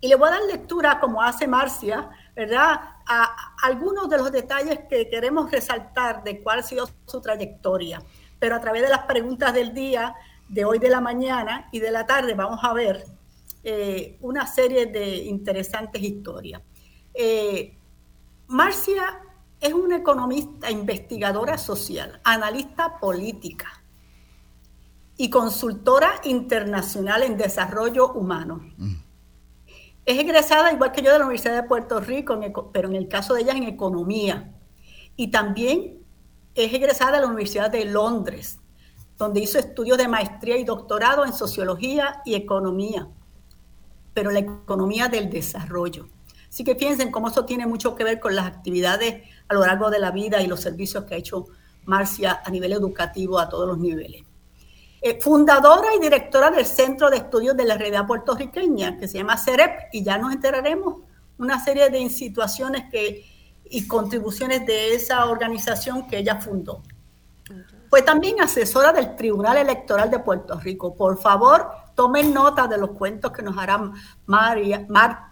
[0.00, 4.80] Y le voy a dar lectura, como hace Marcia, ¿verdad?, a algunos de los detalles
[4.88, 8.02] que queremos resaltar de cuál ha sido su trayectoria.
[8.40, 10.12] Pero a través de las preguntas del día,
[10.48, 13.04] de hoy de la mañana y de la tarde, vamos a ver
[13.62, 16.60] eh, una serie de interesantes historias.
[17.14, 17.78] Eh,
[18.48, 19.20] Marcia
[19.60, 23.82] es una economista investigadora social, analista política
[25.16, 28.62] y consultora internacional en desarrollo humano.
[30.06, 33.34] Es egresada, igual que yo, de la Universidad de Puerto Rico, pero en el caso
[33.34, 34.54] de ella en economía.
[35.14, 35.98] Y también
[36.54, 38.58] es egresada de la Universidad de Londres,
[39.18, 43.06] donde hizo estudios de maestría y doctorado en sociología y economía,
[44.14, 46.08] pero la economía del desarrollo.
[46.48, 49.90] Así que piensen cómo eso tiene mucho que ver con las actividades a lo largo
[49.90, 51.46] de la vida y los servicios que ha hecho
[51.84, 54.22] Marcia a nivel educativo a todos los niveles.
[55.02, 59.36] Eh, fundadora y directora del Centro de Estudios de la Realidad Puertorriqueña, que se llama
[59.36, 60.98] CEREP, y ya nos enteraremos
[61.38, 63.24] una serie de situaciones que,
[63.64, 66.82] y contribuciones de esa organización que ella fundó.
[67.88, 70.94] Fue también asesora del Tribunal Electoral de Puerto Rico.
[70.94, 73.92] Por favor, tomen nota de los cuentos que nos hará
[74.24, 74.86] María,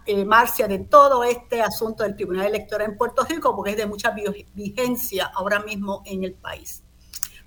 [0.05, 3.87] eh, Marcia de todo este asunto del Tribunal Electoral en Puerto Rico, porque es de
[3.87, 4.13] mucha
[4.53, 6.83] vigencia ahora mismo en el país.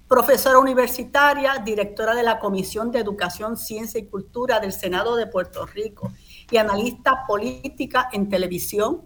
[0.09, 5.67] Profesora universitaria, directora de la Comisión de Educación, Ciencia y Cultura del Senado de Puerto
[5.67, 6.13] Rico
[6.51, 9.03] y analista política en televisión,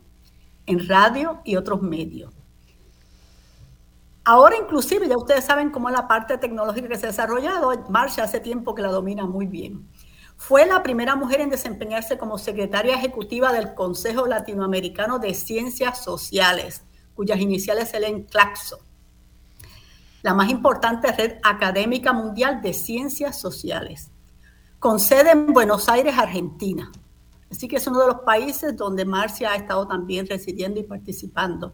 [0.64, 2.32] en radio y otros medios.
[4.24, 7.70] Ahora inclusive ya ustedes saben cómo es la parte tecnológica que se ha desarrollado.
[7.90, 9.86] Marcia hace tiempo que la domina muy bien.
[10.36, 16.82] Fue la primera mujer en desempeñarse como secretaria ejecutiva del Consejo Latinoamericano de Ciencias Sociales,
[17.14, 18.78] cuyas iniciales se leen CLACSO,
[20.22, 24.10] la más importante red académica mundial de ciencias sociales,
[24.78, 26.92] con sede en Buenos Aires, Argentina.
[27.50, 31.72] Así que es uno de los países donde Marcia ha estado también residiendo y participando.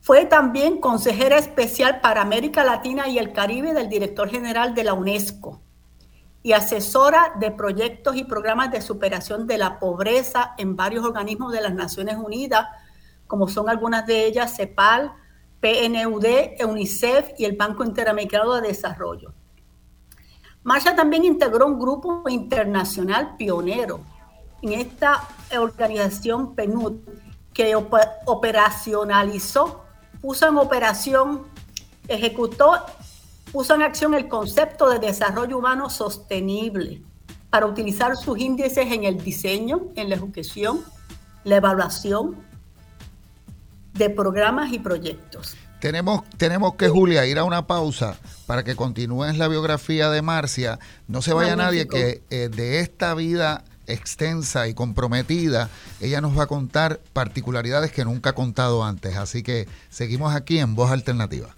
[0.00, 4.94] Fue también consejera especial para América Latina y el Caribe del director general de la
[4.94, 5.60] UNESCO
[6.46, 11.60] y asesora de proyectos y programas de superación de la pobreza en varios organismos de
[11.60, 12.68] las Naciones Unidas,
[13.26, 15.12] como son algunas de ellas CEPAL,
[15.58, 16.24] PNUD,
[16.64, 19.34] UNICEF y el Banco Interamericano de Desarrollo.
[20.62, 23.98] Marcia también integró un grupo internacional pionero
[24.62, 25.26] en esta
[25.58, 26.92] organización PNUD
[27.52, 29.82] que operacionalizó,
[30.20, 31.42] puso en operación,
[32.06, 32.84] ejecutó
[33.52, 37.02] puso en acción el concepto de desarrollo humano sostenible
[37.50, 40.84] para utilizar sus índices en el diseño, en la ejecución,
[41.44, 42.36] la evaluación
[43.94, 45.56] de programas y proyectos.
[45.80, 50.78] Tenemos, tenemos que, Julia, ir a una pausa para que continúes la biografía de Marcia.
[51.06, 56.44] No se vaya nadie que eh, de esta vida extensa y comprometida, ella nos va
[56.44, 59.16] a contar particularidades que nunca ha contado antes.
[59.16, 61.54] Así que seguimos aquí en Voz Alternativa.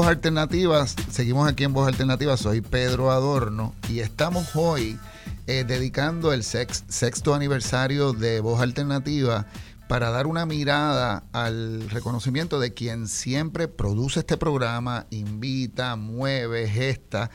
[0.00, 4.98] Voz Alternativas, seguimos aquí en Voz Alternativas, soy Pedro Adorno y estamos hoy
[5.46, 9.44] eh, dedicando el sexto aniversario de Voz Alternativa
[9.90, 17.30] para dar una mirada al reconocimiento de quien siempre produce este programa, invita, mueve, gesta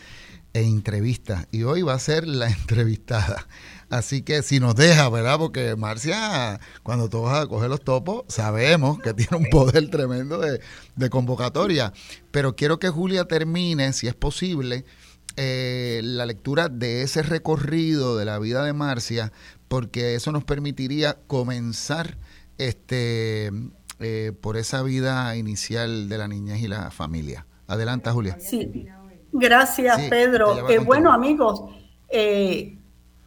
[0.52, 1.48] e entrevista.
[1.52, 3.46] Y hoy va a ser la entrevistada.
[3.90, 5.38] Así que si nos deja, ¿verdad?
[5.38, 10.40] Porque Marcia, cuando tú vas a coger los topos, sabemos que tiene un poder tremendo
[10.40, 11.94] de, convocatoria.
[12.32, 14.86] Pero quiero que Julia termine, si es posible,
[15.38, 19.32] eh, la lectura de ese recorrido de la vida de Marcia,
[19.68, 22.18] porque eso nos permitiría comenzar
[22.58, 23.52] este
[24.00, 27.46] eh, por esa vida inicial de la niñez y la familia.
[27.68, 28.38] Adelanta, Julia.
[28.40, 28.88] Sí,
[29.32, 30.70] gracias, Pedro.
[30.70, 31.64] Eh, bueno, amigos,
[32.10, 32.78] eh,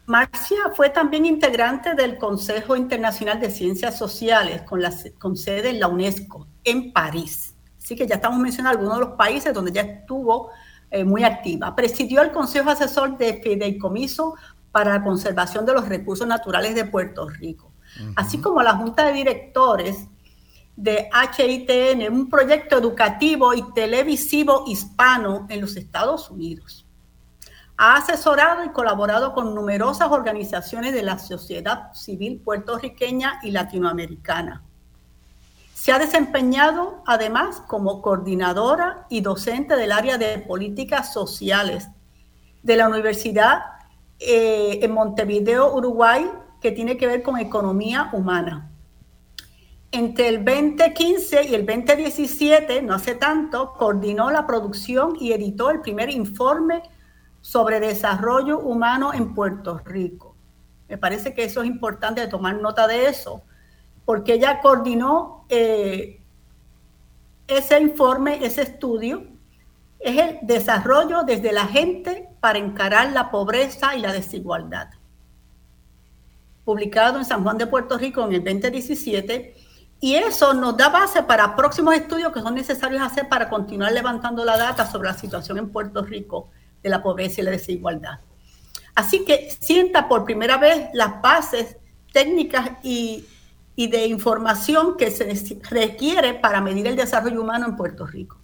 [0.08, 5.80] Marcia fue también integrante del Consejo Internacional de Ciencias Sociales con, la, con sede en
[5.80, 7.54] la UNESCO, en París.
[7.76, 10.48] Así que ya estamos mencionando algunos de los países donde ya estuvo
[10.90, 11.76] eh, muy activa.
[11.76, 14.34] Presidió el Consejo Asesor de Fideicomiso
[14.72, 17.70] para la Conservación de los Recursos Naturales de Puerto Rico,
[18.16, 20.08] así como la Junta de Directores
[20.74, 26.87] de HITN, un proyecto educativo y televisivo hispano en los Estados Unidos.
[27.80, 34.64] Ha asesorado y colaborado con numerosas organizaciones de la sociedad civil puertorriqueña y latinoamericana.
[35.74, 41.88] Se ha desempeñado además como coordinadora y docente del área de políticas sociales
[42.64, 43.60] de la Universidad
[44.18, 46.28] eh, en Montevideo, Uruguay,
[46.60, 48.72] que tiene que ver con economía humana.
[49.92, 55.80] Entre el 2015 y el 2017, no hace tanto, coordinó la producción y editó el
[55.80, 56.82] primer informe
[57.40, 60.34] sobre desarrollo humano en Puerto Rico.
[60.88, 63.42] Me parece que eso es importante tomar nota de eso,
[64.04, 66.20] porque ella coordinó eh,
[67.46, 69.26] ese informe, ese estudio,
[70.00, 74.90] es el desarrollo desde la gente para encarar la pobreza y la desigualdad.
[76.64, 79.56] publicado en San Juan de Puerto Rico en el 2017,
[80.00, 84.44] y eso nos da base para próximos estudios que son necesarios hacer para continuar levantando
[84.44, 86.50] la data sobre la situación en Puerto Rico
[86.82, 88.20] de la pobreza y la desigualdad.
[88.94, 91.76] Así que sienta por primera vez las bases
[92.12, 93.26] técnicas y,
[93.76, 95.24] y de información que se
[95.70, 98.38] requiere para medir el desarrollo humano en Puerto Rico.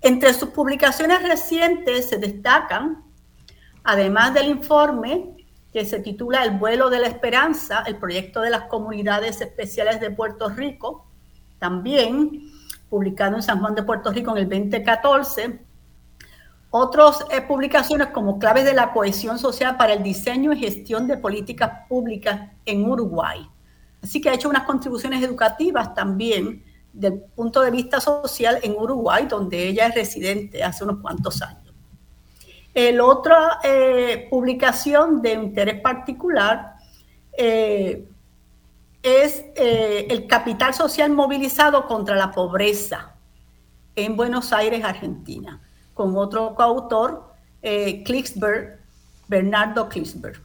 [0.00, 3.02] Entre sus publicaciones recientes se destacan,
[3.84, 5.36] además del informe
[5.72, 10.10] que se titula El vuelo de la esperanza, el proyecto de las comunidades especiales de
[10.10, 11.06] Puerto Rico,
[11.58, 12.50] también
[12.88, 15.60] publicado en San Juan de Puerto Rico en el 2014.
[16.78, 21.16] Otras eh, publicaciones como Claves de la Cohesión Social para el Diseño y Gestión de
[21.16, 23.48] Políticas Públicas en Uruguay.
[24.02, 26.62] Así que ha hecho unas contribuciones educativas también
[26.92, 31.72] del punto de vista social en Uruguay, donde ella es residente hace unos cuantos años.
[32.74, 36.74] El otra eh, publicación de interés particular
[37.38, 38.06] eh,
[39.02, 43.14] es el capital social movilizado contra la pobreza
[43.94, 45.62] en Buenos Aires, Argentina,
[45.96, 48.78] con otro coautor, Klicksberg,
[49.26, 50.40] Bernardo Klicksberg.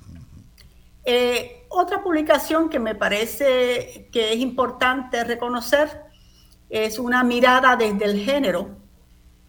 [1.70, 6.02] otra publicación que me parece que es importante reconocer
[6.72, 8.70] es una mirada desde el género,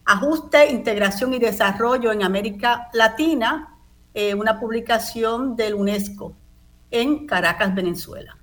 [0.04, 3.78] ajuste, integración y desarrollo en América Latina,
[4.12, 6.34] eh, una publicación del UNESCO
[6.90, 8.36] en Caracas, Venezuela.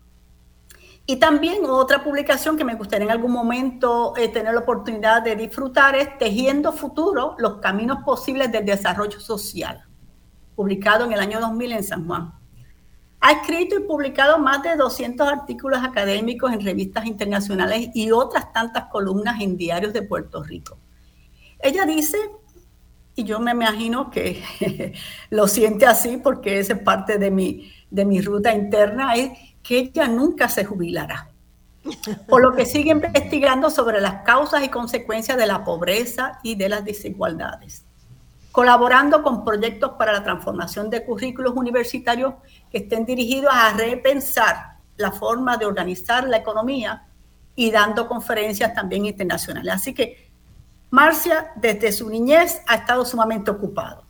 [1.10, 5.36] Y también otra publicación que me gustaría en algún momento eh, tener la oportunidad de
[5.36, 9.86] disfrutar es Tejiendo Futuro, los caminos posibles del desarrollo social,
[10.56, 12.32] publicado en el año 2000 en San Juan.
[13.22, 18.86] Ha escrito y publicado más de 200 artículos académicos en revistas internacionales y otras tantas
[18.92, 20.78] columnas en diarios de Puerto Rico.
[21.58, 22.20] Ella dice,
[23.16, 24.44] y yo me imagino que
[25.32, 29.78] lo siente así porque esa es parte de mi, de mi ruta interna, es que
[29.78, 31.30] ella nunca se jubilará.
[32.28, 36.70] Por lo que sigue investigando sobre las causas y consecuencias de la pobreza y de
[36.70, 37.86] las desigualdades
[38.52, 42.34] colaborando con proyectos para la transformación de currículos universitarios
[42.72, 47.06] que estén dirigidos a repensar la forma de organizar la economía
[47.56, 49.76] y dando conferencias también internacionales.
[49.76, 50.32] Así que
[50.90, 54.04] Marcia, desde su niñez, ha estado sumamente ocupado.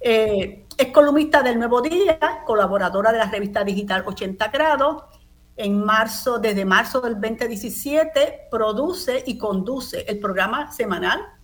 [0.00, 5.04] Eh, es columnista del Nuevo Día, colaboradora de la revista digital 80 grados.
[5.56, 11.36] En marzo, desde marzo del 2017, produce y conduce el programa semanal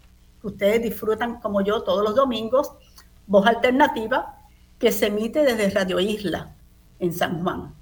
[0.42, 2.72] ustedes disfrutan como yo todos los domingos,
[3.26, 4.36] Voz Alternativa,
[4.78, 6.54] que se emite desde Radio Isla
[6.98, 7.74] en San Juan.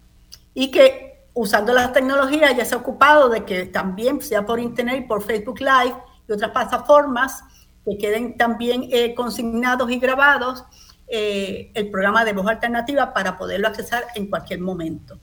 [0.55, 5.07] Y que usando las tecnologías ya se ha ocupado de que también sea por Internet
[5.07, 5.97] por Facebook Live
[6.29, 7.43] y otras plataformas
[7.85, 10.65] que queden también eh, consignados y grabados
[11.11, 15.19] eh, el programa de Voz Alternativa para poderlo accesar en cualquier momento.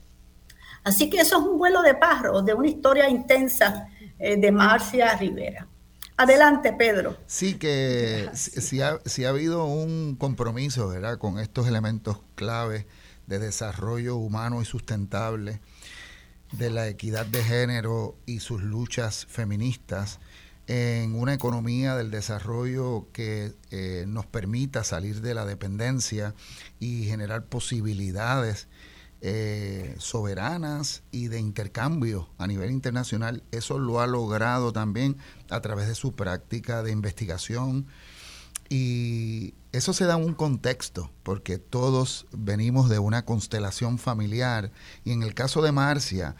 [0.84, 5.16] Así que eso es un vuelo de pájaros de una historia intensa eh, de Marcia
[5.16, 5.66] Rivera.
[6.16, 7.16] Adelante, Pedro.
[7.26, 12.86] Sí, que si ha, ha, habido un compromiso con estos elementos claves
[13.26, 15.60] de desarrollo humano y sustentable,
[16.52, 20.18] de la equidad de género y sus luchas feministas
[20.68, 26.34] en una economía del desarrollo que eh, nos permita salir de la dependencia
[26.78, 28.68] y generar posibilidades
[29.22, 33.42] eh, soberanas y de intercambio a nivel internacional.
[33.50, 35.16] Eso lo ha logrado también
[35.48, 37.86] a través de su práctica de investigación.
[38.68, 44.70] Y eso se da en un contexto, porque todos venimos de una constelación familiar.
[45.02, 46.36] Y en el caso de Marcia,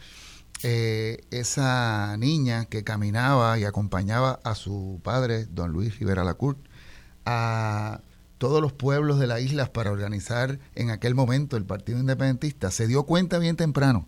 [0.63, 6.59] eh, esa niña que caminaba y acompañaba a su padre, don Luis Rivera Lacourt,
[7.25, 8.01] a
[8.37, 12.87] todos los pueblos de la isla para organizar en aquel momento el Partido Independentista, se
[12.87, 14.07] dio cuenta bien temprano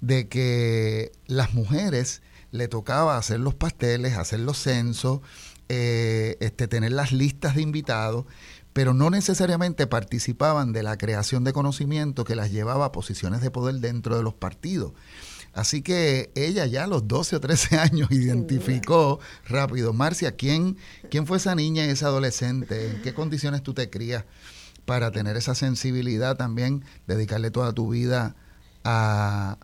[0.00, 5.20] de que las mujeres le tocaba hacer los pasteles, hacer los censos,
[5.68, 8.26] eh, este, tener las listas de invitados,
[8.74, 13.50] pero no necesariamente participaban de la creación de conocimiento que las llevaba a posiciones de
[13.50, 14.92] poder dentro de los partidos.
[15.54, 19.92] Así que ella ya a los 12 o 13 años identificó rápido.
[19.92, 20.76] Marcia, ¿quién,
[21.10, 22.90] ¿quién fue esa niña y esa adolescente?
[22.90, 24.24] ¿En qué condiciones tú te crías
[24.84, 28.36] para tener esa sensibilidad también, dedicarle toda tu vida
[28.84, 29.56] a,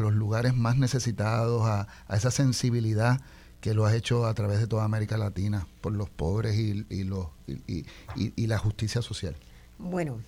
[0.00, 3.20] los lugares más necesitados, a, esa sensibilidad
[3.60, 7.26] que lo has hecho a través de toda América Latina por los pobres y, los,
[7.46, 9.36] y la justicia social?
[9.78, 10.20] Bueno,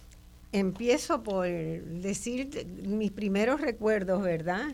[0.54, 4.72] empiezo por decir mis primeros recuerdos, ¿verdad?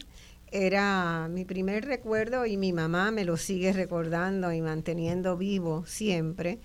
[0.53, 6.59] Era mi primer recuerdo y mi mamá me lo sigue recordando y manteniendo vivo siempre,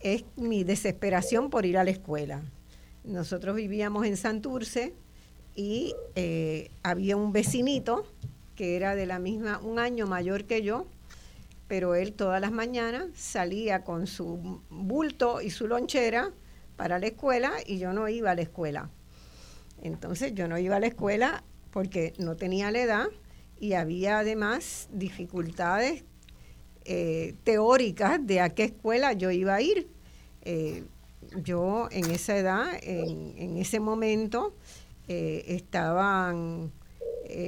[0.00, 2.42] es mi desesperación por ir a la escuela.
[3.04, 4.94] Nosotros vivíamos en Santurce
[5.54, 8.06] y eh, había un vecinito
[8.54, 10.86] que era de la misma, un año mayor que yo,
[11.68, 16.32] pero él todas las mañanas salía con su bulto y su lonchera
[16.76, 18.90] para la escuela y yo no iba a la escuela.
[19.82, 21.42] Entonces yo no iba a la escuela
[21.76, 23.06] porque no tenía la edad
[23.60, 26.04] y había además dificultades
[26.86, 29.86] eh, teóricas de a qué escuela yo iba a ir.
[30.40, 30.84] Eh,
[31.44, 34.56] yo en esa edad, en, ese momento,
[35.06, 36.72] eh, estaban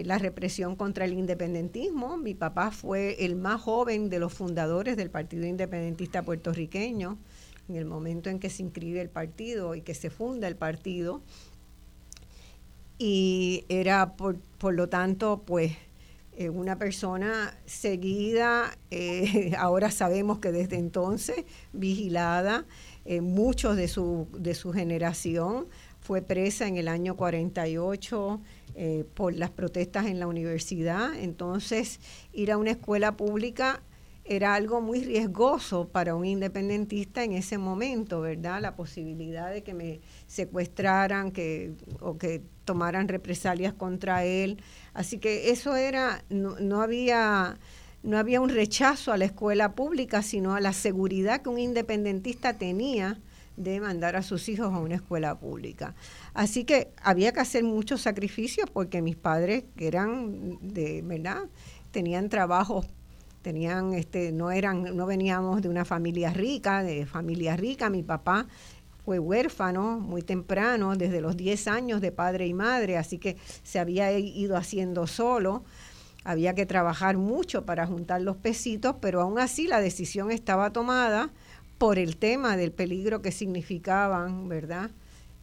[0.05, 2.19] la represión contra el independentismo.
[2.19, 7.17] Mi papá fue el más joven de los fundadores del Partido Independentista puertorriqueño
[7.69, 11.23] en el momento en que se inscribe el partido y que se funda el partido.
[12.99, 15.73] Y era, por, por lo tanto, pues
[16.41, 22.65] eh, una persona seguida, eh, ahora sabemos que desde entonces, vigilada,
[23.05, 25.67] eh, muchos de su, de su generación
[26.01, 28.41] fue presa en el año 48
[29.15, 31.13] por las protestas en la universidad.
[31.17, 31.99] Entonces,
[32.33, 33.83] ir a una escuela pública
[34.29, 38.61] era algo muy riesgoso para un independentista en ese momento, ¿verdad?
[38.61, 44.63] La posibilidad de que me secuestraran que, o que tomaran represalias contra él.
[44.93, 47.59] Así que eso era, no, había,
[48.03, 52.53] no había un rechazo a la escuela pública, sino a la seguridad que un independentista
[52.53, 53.19] tenía
[53.57, 55.95] de mandar a sus hijos a una escuela pública.
[56.35, 61.45] Así que había que hacer muchos sacrificios porque mis padres, que eran de, ¿verdad?
[61.91, 62.87] Tenían trabajos
[63.43, 67.91] tenían este no eran no veníamos de una familia rica de familia rica.
[67.91, 68.47] Mi papá
[69.05, 73.79] fue huérfano muy temprano desde los 10 años de padre y madre así que se
[73.79, 75.65] había ido haciendo solo.
[76.25, 81.31] Había que trabajar mucho para juntar los pesitos pero aún así la decisión estaba tomada
[81.79, 84.91] por el tema del peligro que significaban verdad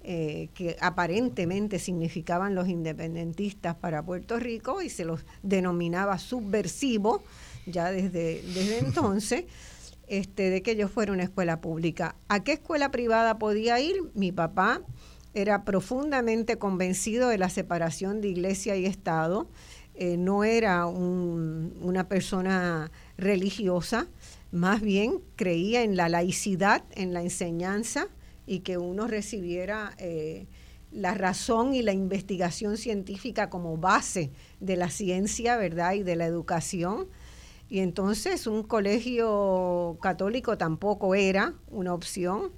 [0.08, 7.24] eh, que aparentemente significaban los independentistas para Puerto Rico y se los denominaba subversivo
[7.66, 9.46] ya desde, desde entonces,
[10.08, 12.16] este, de que yo fuera una escuela pública.
[12.28, 13.96] ¿A qué escuela privada podía ir?
[14.14, 14.82] Mi papá
[15.34, 19.48] era profundamente convencido de la separación de iglesia y Estado.
[19.96, 24.08] Eh, no era una persona religiosa,
[24.52, 28.08] más bien creía en la laicidad, en la enseñanza
[28.46, 30.48] y que uno recibiera eh,
[30.92, 35.94] la razón y la investigación científica como base de la ciencia, ¿verdad?
[35.94, 37.08] Y de la educación.
[37.70, 42.52] Y entonces un colegio católico tampoco era una opción.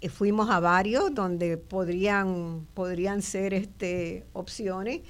[0.00, 5.02] Eh, fuimos a varios donde podrían, podrían ser este, opciones.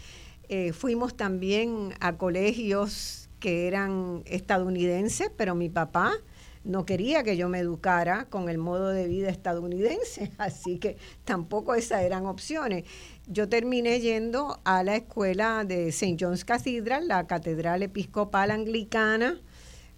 [0.48, 6.12] Eh, fuimos también a colegios que eran estadounidenses, pero mi papá
[6.64, 11.74] no quería que yo me educara con el modo de vida estadounidense, así que tampoco
[11.74, 12.84] esas eran opciones
[13.30, 16.16] yo terminé yendo a la escuela de St.
[16.18, 19.40] John's Cathedral, la catedral episcopal anglicana,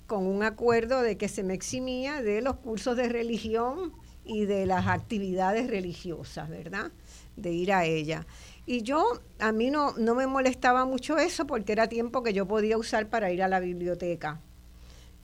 [0.07, 4.67] con un acuerdo de que se me eximía de los cursos de religión y de
[4.67, 6.93] las actividades religiosas, ¿verdad?
[7.37, 8.27] De ir a ella.
[8.67, 12.47] Y yo, a mí no, no me molestaba mucho eso porque era tiempo que yo
[12.47, 14.43] podía usar para ir a la biblioteca.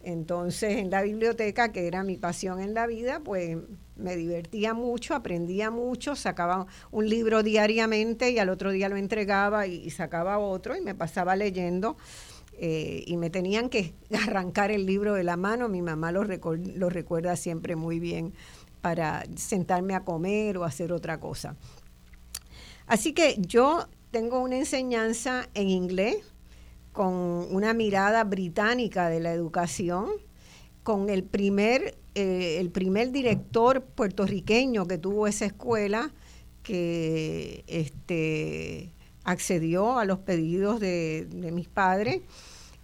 [0.03, 3.57] Entonces, en la biblioteca, que era mi pasión en la vida, pues
[3.97, 9.67] me divertía mucho, aprendía mucho, sacaba un libro diariamente y al otro día lo entregaba
[9.67, 11.97] y, sacaba otro y me pasaba leyendo.
[12.61, 13.95] Eh, y me tenían que
[14.27, 18.35] arrancar el libro de la mano, mi mamá lo, lo recuerda siempre muy bien
[18.81, 21.57] para sentarme a comer o hacer otra cosa.
[22.87, 26.17] Así que yo tengo una enseñanza en inglés,
[26.93, 27.13] con
[27.55, 30.09] una mirada británica de la educación,
[30.83, 36.13] con el primer, eh, el primer director puertorriqueño que tuvo esa escuela,
[36.63, 38.93] que este,
[39.25, 42.23] accedió a los pedidos de, de mis padres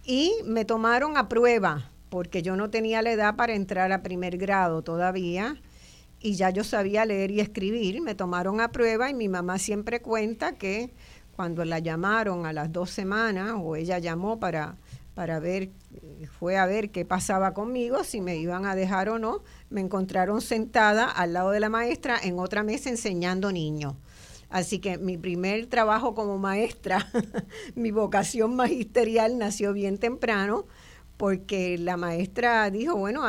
[0.03, 4.37] y me tomaron a prueba, porque yo no tenía la edad para entrar a primer
[4.37, 5.61] grado todavía
[6.19, 10.01] y ya yo sabía leer y escribir, me tomaron a prueba y mi mamá siempre
[10.01, 10.91] cuenta que
[11.35, 14.77] cuando la llamaron a las dos semanas, o ella llamó para,
[15.13, 15.69] para ver,
[16.39, 20.41] fue a ver qué pasaba conmigo, si me iban a dejar o no, me encontraron
[20.41, 23.95] sentada al lado de la maestra en otra mesa enseñando niños.
[24.49, 27.11] Así que mi primer trabajo como maestra,
[27.75, 30.65] mi vocación magisterial nació bien temprano,
[31.17, 33.23] porque la maestra dijo, bueno,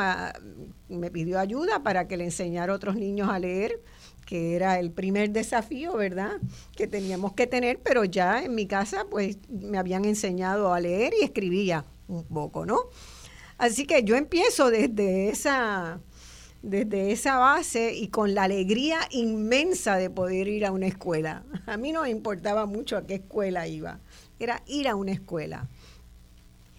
[0.89, 3.81] me pidió ayuda para que le enseñara a otros niños a leer
[4.27, 6.33] que era el primer desafío, ¿verdad?
[6.75, 11.13] Que teníamos que tener, pero ya en mi casa pues me habían enseñado a leer
[11.19, 12.77] y escribía un poco, ¿no?
[13.57, 16.01] Así que yo empiezo desde esa
[16.61, 21.45] desde esa base y con la alegría inmensa de poder ir a una escuela.
[21.65, 24.01] A mí no me importaba mucho a qué escuela iba,
[24.39, 25.69] era ir a una escuela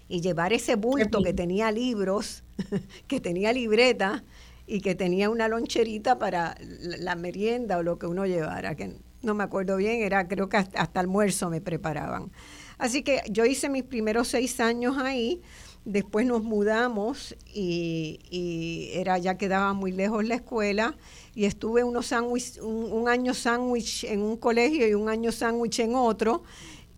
[0.06, 2.42] y llevar ese bulto que tenía libros,
[3.06, 4.22] que tenía libreta
[4.68, 9.34] y que tenía una loncherita para la merienda o lo que uno llevara, que no
[9.34, 12.30] me acuerdo bien, era creo que hasta, almuerzo me preparaban.
[12.76, 15.40] Así que yo hice mis primeros seis años ahí,
[15.84, 20.96] después nos mudamos y, era ya quedaba muy lejos la escuela
[21.34, 25.94] y estuve unos un, un año sándwich en un colegio y un año sándwich en
[25.94, 26.42] otro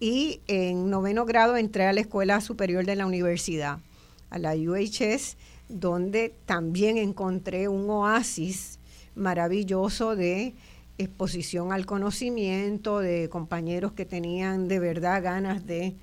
[0.00, 3.78] y en noveno grado entré a la Escuela Superior de la Universidad,
[4.30, 5.36] a la UHS,
[5.70, 8.78] donde también encontré un oasis
[9.14, 10.54] maravilloso de
[10.98, 15.96] exposición al conocimiento, de compañeros que tenían de verdad ganas de,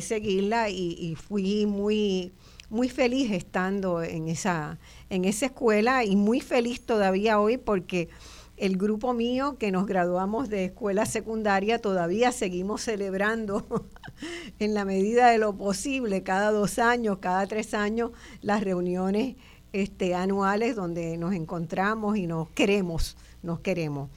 [0.00, 2.32] seguirla y, fui muy,
[2.68, 4.78] muy feliz estando en esa,
[5.10, 8.08] en esa escuela y muy feliz todavía hoy porque
[8.56, 13.66] el grupo mío que nos graduamos de escuela secundaria todavía seguimos celebrando
[14.58, 19.36] en la medida de lo posible cada dos años, cada tres años, las reuniones
[19.72, 24.10] este, anuales donde nos encontramos y nos queremos, nos queremos.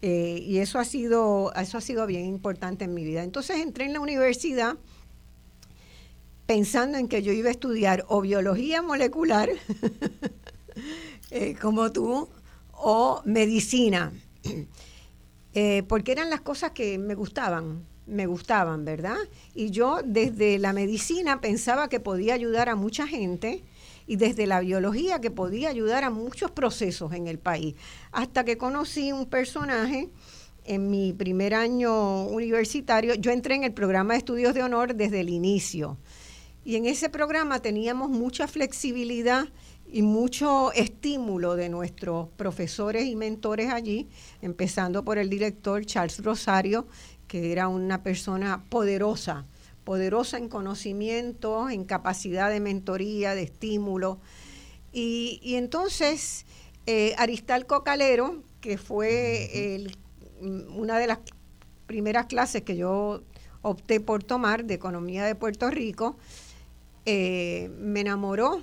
[0.00, 3.22] Eh, y eso ha sido, eso ha sido bien importante en mi vida.
[3.22, 4.76] Entonces entré en la universidad
[6.46, 9.50] pensando en que yo iba a estudiar o biología molecular,
[11.30, 12.28] eh, como tú,
[12.84, 14.12] o medicina,
[15.54, 19.18] eh, porque eran las cosas que me gustaban, me gustaban, ¿verdad?
[19.54, 23.62] Y yo desde la medicina pensaba que podía ayudar a mucha gente
[24.08, 27.76] y desde la biología que podía ayudar a muchos procesos en el país,
[28.10, 30.08] hasta que conocí un personaje
[30.64, 35.20] en mi primer año universitario, yo entré en el programa de estudios de honor desde
[35.20, 35.98] el inicio.
[36.64, 39.48] Y en ese programa teníamos mucha flexibilidad
[39.92, 44.08] y mucho estímulo de nuestros profesores y mentores allí,
[44.40, 46.86] empezando por el director Charles Rosario,
[47.28, 49.44] que era una persona poderosa,
[49.84, 54.18] poderosa en conocimiento, en capacidad de mentoría, de estímulo.
[54.94, 56.46] Y, entonces
[56.86, 59.86] eh, Aristalco Calero, que fue
[60.74, 61.18] una de las
[61.86, 63.22] primeras clases que yo
[63.60, 66.16] opté por tomar de Economía de Puerto Rico,
[67.04, 68.62] eh, me enamoró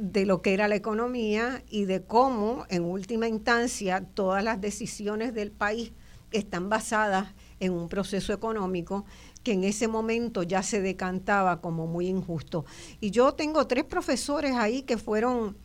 [0.00, 5.34] de lo que era la economía y de cómo, en última instancia, todas las decisiones
[5.34, 5.92] del país
[6.32, 9.04] están basadas en un proceso económico
[9.42, 12.64] que en ese momento ya se decantaba como muy injusto.
[12.98, 15.56] Y yo tengo tres profesores ahí que fueron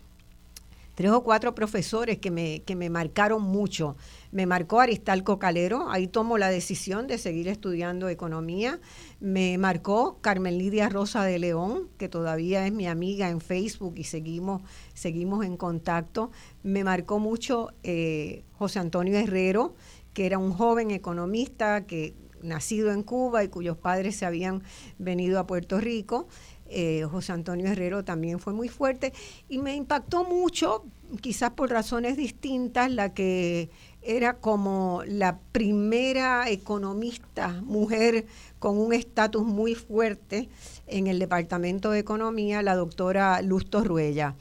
[0.95, 3.95] tres o cuatro profesores que me, que me marcaron mucho.
[4.35, 8.81] Me marcó Aristalco Calero, ahí tomo la decisión de seguir estudiando economía.
[9.21, 14.03] Me marcó Carmen Lidia Rosa de León, que todavía es mi amiga en Facebook y
[14.03, 14.61] seguimos,
[14.93, 16.31] seguimos en contacto.
[16.63, 19.73] Me marcó mucho eh, José Antonio Herrero,
[20.13, 24.63] que era un joven economista que nacido en Cuba y cuyos padres se habían
[24.97, 26.27] venido a Puerto Rico.
[26.67, 29.13] Eh, José Antonio Herrero también fue muy fuerte
[29.47, 30.83] y me impactó mucho,
[31.21, 33.69] quizás por razones distintas, la que
[34.05, 38.25] era como la primera economista mujer
[38.59, 40.49] con un estatus muy fuerte
[40.87, 44.35] en el Departamento de Economía, la doctora Luz Torruella.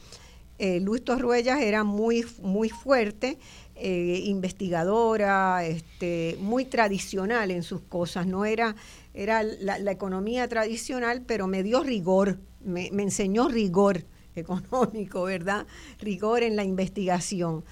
[0.59, 3.39] Eh, Luz Torruella era muy, muy fuerte,
[3.75, 8.77] eh, investigadora, este, muy tradicional en sus cosas, no era
[9.15, 14.05] era la, economía tradicional, pero me dio rigor, me, enseñó rigor
[14.35, 15.67] económico, ¿verdad?
[16.01, 17.65] Rigor en la investigación.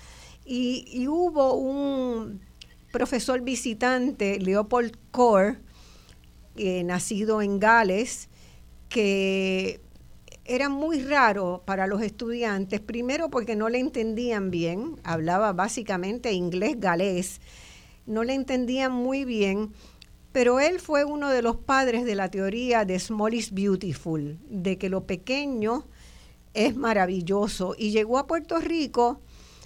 [0.45, 2.41] Y, hubo un
[2.93, 5.59] profesor visitante, Leopold Core,
[6.57, 8.29] eh, nacido en Gales,
[8.89, 9.81] que
[10.45, 16.79] era muy raro para los estudiantes, primero porque no le entendían bien, hablaba básicamente inglés
[16.79, 17.41] galés,
[18.05, 19.73] no le entendían muy bien
[20.33, 24.79] pero él fue uno de los padres de la teoría de Small is Beautiful, de
[24.79, 25.87] que lo pequeño
[26.55, 29.21] es maravilloso, y llegó a Puerto Rico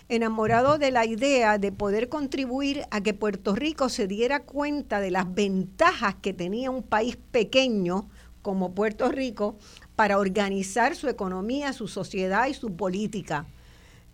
[0.08, 5.10] enamorado de la idea de poder contribuir a que Puerto Rico se diera cuenta de
[5.10, 8.08] las ventajas que tenía un país pequeño
[8.42, 9.56] como Puerto Rico
[9.96, 13.46] para organizar su economía, su sociedad y su política.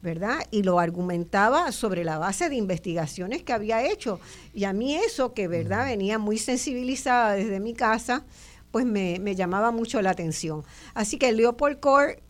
[0.01, 0.41] ¿verdad?
[0.51, 4.19] Y lo argumentaba sobre la base de investigaciones que había hecho.
[4.53, 8.25] Y a mí eso, que verdad venía muy sensibilizada desde mi casa,
[8.73, 10.65] pues me, llamaba mucho la atención.
[10.95, 12.21] Así que Leopold Core,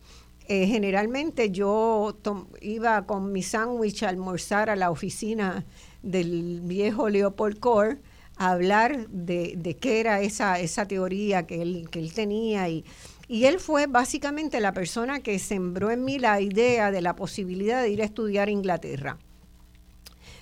[0.47, 2.17] eh, generalmente yo
[2.61, 5.65] iba con mi sándwich a almorzar a la oficina
[6.01, 7.99] del viejo Leopold Core
[8.35, 12.83] hablar de, qué era esa, esa teoría que él, que él tenía y,
[13.27, 17.81] y él fue básicamente la persona que sembró en mí la idea de la posibilidad
[17.81, 19.17] de ir a estudiar a Inglaterra.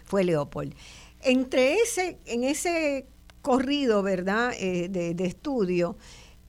[0.05, 0.73] Fue Leopold.
[1.21, 3.05] Entre ese, en ese
[3.41, 5.95] corrido, ¿verdad?, eh, de, estudio,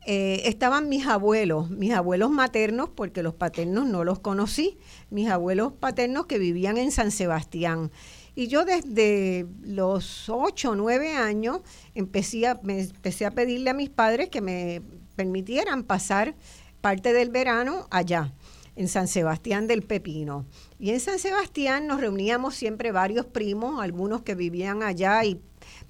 [0.04, 4.78] eh, estaban mis abuelos, mis abuelos maternos, porque los paternos no los conocí,
[5.10, 7.92] mis abuelos paternos que vivían en San Sebastián.
[8.34, 11.60] Y yo desde los 8 o 9 años
[11.94, 14.82] empecé a, empecé a pedirle a mis padres que me
[15.14, 16.34] permitieran pasar
[16.80, 18.32] parte del verano allá,
[18.74, 20.46] en San Sebastián del Pepino.
[20.78, 25.40] Y en San Sebastián nos reuníamos siempre varios primos, algunos que vivían allá y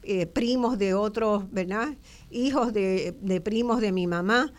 [0.03, 1.95] eh, primos de otros, ¿verdad?
[2.33, 4.53] Hijos de, primos de mi mamá.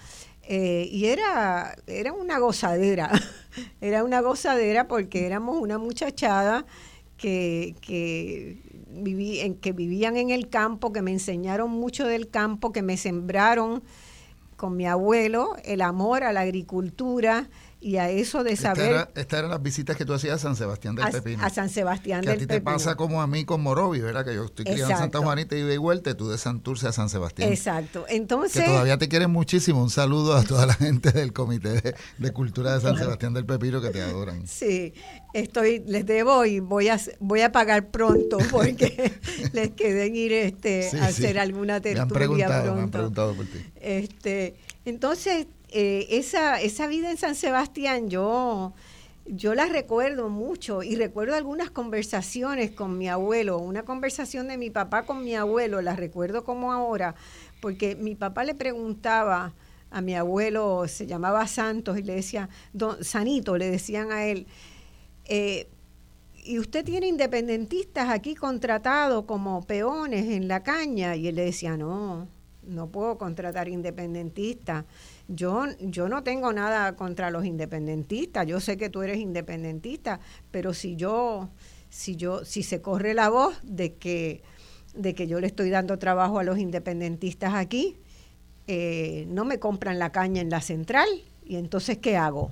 [0.44, 3.10] Eh, y era, era una gozadera,
[3.82, 6.66] era una gozadera porque éramos una muchachada
[7.16, 8.58] que, que,
[9.62, 13.84] que vivían en el campo, que me enseñaron mucho del campo, que me sembraron
[14.58, 17.50] con mi abuelo el amor a la agricultura,
[17.84, 19.10] y a eso de saber...
[19.14, 21.44] Estas eran las visitas que tú hacías a San Sebastián del Pepino.
[21.44, 24.24] A San Sebastián que a ti te pasa como a mí con Morovi, ¿verdad?
[24.24, 26.94] Que yo estoy criado en Santa Juanita y de vuelta, y tú de Santurce a
[26.94, 27.52] San Sebastián.
[27.52, 28.06] Exacto.
[28.08, 28.64] Entonces...
[28.64, 29.84] Que todavía te quieren muchísimo.
[29.84, 33.82] Un saludo a toda la gente del Comité de, Cultura de San Sebastián del Pepino
[33.82, 34.48] que te adoran.
[34.48, 34.94] Sí,
[35.34, 39.14] estoy, les debo y voy a, voy a pagar pronto porque
[39.52, 42.76] les queden ir este, a hacer alguna tertulia me han preguntado, pronto.
[42.76, 43.60] Me han preguntado por ti.
[43.82, 44.56] Este,
[44.86, 48.74] entonces eh, esa, esa vida en San Sebastián yo,
[49.26, 54.70] yo la recuerdo mucho y recuerdo algunas conversaciones con mi abuelo, una conversación de mi
[54.70, 57.16] papá con mi abuelo, la recuerdo como ahora,
[57.60, 59.56] porque mi papá le preguntaba
[59.90, 64.46] a mi abuelo, se llamaba Santos, y le decía, don Sanito, le decían a él,
[65.26, 65.68] eh,
[66.44, 71.78] y usted tiene independentistas aquí contratados como peones en la caña, y él le decía,
[71.78, 72.28] no,
[72.62, 74.86] no puedo contratar independentistas
[75.28, 80.20] yo, yo no tengo nada contra los independentistas, yo sé que tú eres independentista,
[80.52, 81.50] pero si yo,
[81.90, 84.44] si yo, si se corre la voz de que,
[84.96, 87.98] de que yo le estoy dando trabajo a los independentistas aquí,
[88.68, 91.08] eh, no me compran la caña en la central,
[91.46, 92.52] y entonces ¿qué hago?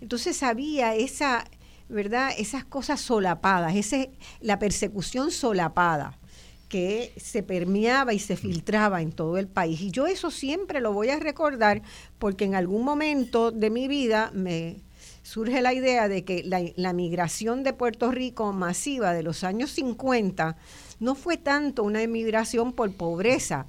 [0.00, 1.44] Entonces había esa,
[1.88, 2.30] ¿verdad?
[2.38, 6.19] Esas cosas solapadas, ese, la persecución solapada
[6.70, 9.80] que se permeaba y se filtraba en todo el país.
[9.80, 11.82] Y yo eso siempre lo voy a recordar
[12.18, 14.76] porque en algún momento de mi vida me
[15.24, 20.56] surge la idea de que la, migración de Puerto Rico masiva de los años 50
[21.00, 23.66] no fue tanto una emigración por pobreza.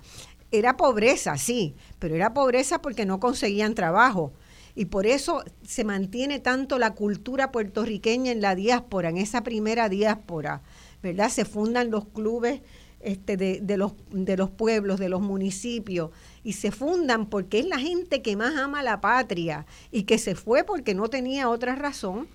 [0.51, 4.31] Era pobreza, sí, pero era pobreza porque no conseguían trabajo.
[4.75, 9.89] Y por eso se mantiene tanto la cultura puertorriqueña en la diáspora, en esa primera
[9.89, 10.61] diáspora,
[11.01, 11.29] ¿verdad?
[11.29, 12.61] Se fundan los clubes
[13.03, 16.11] este, de, los, de los pueblos, de los municipios,
[16.43, 20.35] y se fundan porque es la gente que más ama la patria y que se
[20.35, 22.27] fue porque no tenía otra razón,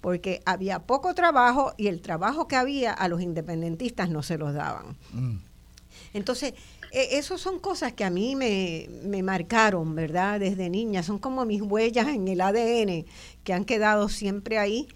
[0.00, 4.54] porque había poco trabajo y el trabajo que había a los independentistas no se los
[4.54, 4.96] daban.
[5.12, 5.38] Mm.
[6.14, 6.54] Entonces,
[6.92, 10.40] e, esas son cosas que a mí me, me, marcaron, ¿verdad?
[10.40, 13.04] Desde niña, son como mis huellas en el ADN
[13.44, 14.88] que han quedado siempre ahí.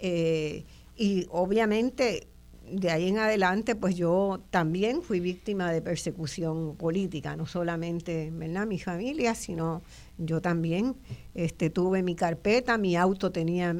[0.00, 0.64] Eh,
[0.96, 2.26] y obviamente
[2.70, 8.66] de ahí en adelante, pues yo también fui víctima de persecución política, no solamente ¿verdad?
[8.66, 9.82] mi familia, sino
[10.18, 10.96] yo también
[11.34, 13.76] este, tuve mi carpeta, mi auto tenía,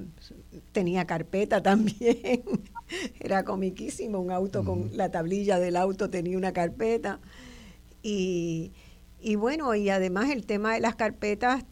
[0.73, 2.43] tenía carpeta también,
[3.21, 7.21] era comiquísimo, un auto con la tablilla del auto tenía una carpeta.
[8.03, 8.73] Y,
[9.21, 11.65] y bueno, y además el tema de las carpetas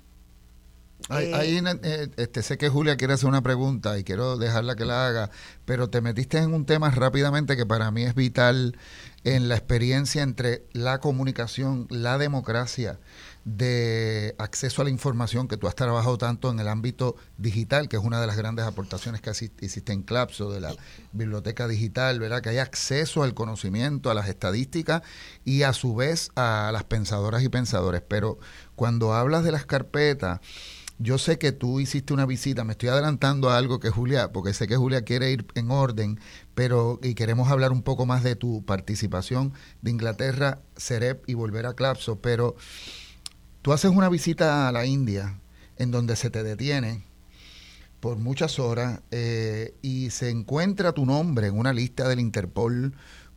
[1.09, 4.85] Ahí, eh, eh, este, sé que Julia quiere hacer una pregunta y quiero dejarla que
[4.85, 5.31] la haga,
[5.65, 8.77] pero te metiste en un tema rápidamente que para mí es vital
[9.23, 12.99] en la experiencia entre la comunicación, la democracia
[13.45, 17.97] de acceso a la información que tú has trabajado tanto en el ámbito digital, que
[17.97, 19.31] es una de las grandes aportaciones que
[19.61, 20.75] hiciste en Clapso de la
[21.13, 22.43] biblioteca digital, ¿verdad?
[22.43, 25.03] Que hay acceso al conocimiento, a las estadísticas
[25.45, 28.03] y a su vez a las pensadoras y pensadores.
[28.07, 28.41] Pero
[28.75, 30.41] cuando hablas de las carpetas,
[30.99, 34.55] yo sé que tú hiciste una visita, me estoy adelantando a algo que Julia, porque
[34.55, 36.19] sé que Julia quiere ir en orden,
[36.55, 41.67] pero y queremos hablar un poco más de tu participación de Inglaterra, Cerep y volver
[41.67, 42.57] a Clapso, pero
[43.63, 45.39] tú haces una visita a la India
[45.77, 47.05] en donde se te detiene
[48.01, 52.95] por muchas horas eh, y se encuentra tu nombre en una lista del Interpol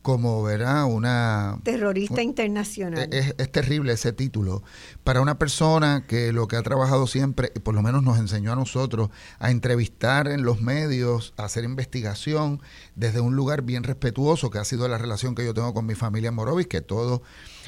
[0.10, 3.10] como verá una terrorista internacional.
[3.12, 4.64] Es, es, terrible ese título
[5.04, 8.56] para una persona que lo que ha trabajado siempre, por lo menos nos enseñó a
[8.56, 12.60] nosotros, a entrevistar en los medios, a hacer investigación
[12.96, 15.94] desde un lugar bien respetuoso, que ha sido la relación que yo tengo con mi
[15.94, 17.22] familia Morovis, que todos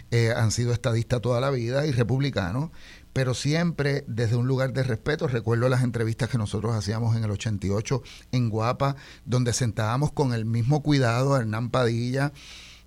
[0.09, 2.71] eh, han sido estadistas toda la vida y republicanos,
[3.13, 5.27] pero siempre desde un lugar de respeto.
[5.27, 8.01] Recuerdo las entrevistas que nosotros hacíamos en el 88
[8.31, 8.95] en Guapa,
[9.25, 12.31] donde sentábamos con el mismo cuidado a Hernán Padilla,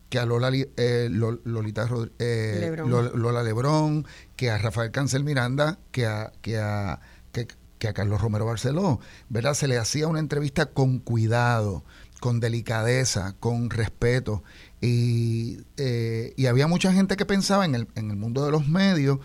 [0.09, 4.07] que a Lola, eh, Lolita, eh, Lola Lebrón,
[4.37, 7.01] que a Rafael Cancel Miranda, que a, que a,
[7.33, 9.01] que, a Carlos Romero Barceló.
[9.29, 9.55] ¿verdad?
[9.55, 11.85] Se le hacía una entrevista con cuidado,
[12.21, 14.43] con delicadeza, con respeto.
[14.81, 18.69] Y, eh, y había mucha gente que pensaba en el, en el mundo de los
[18.69, 19.19] medios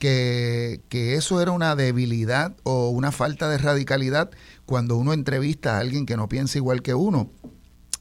[0.00, 4.30] que, eso era una debilidad o una falta de radicalidad
[4.66, 7.30] cuando uno entrevista a alguien que no piensa igual que uno.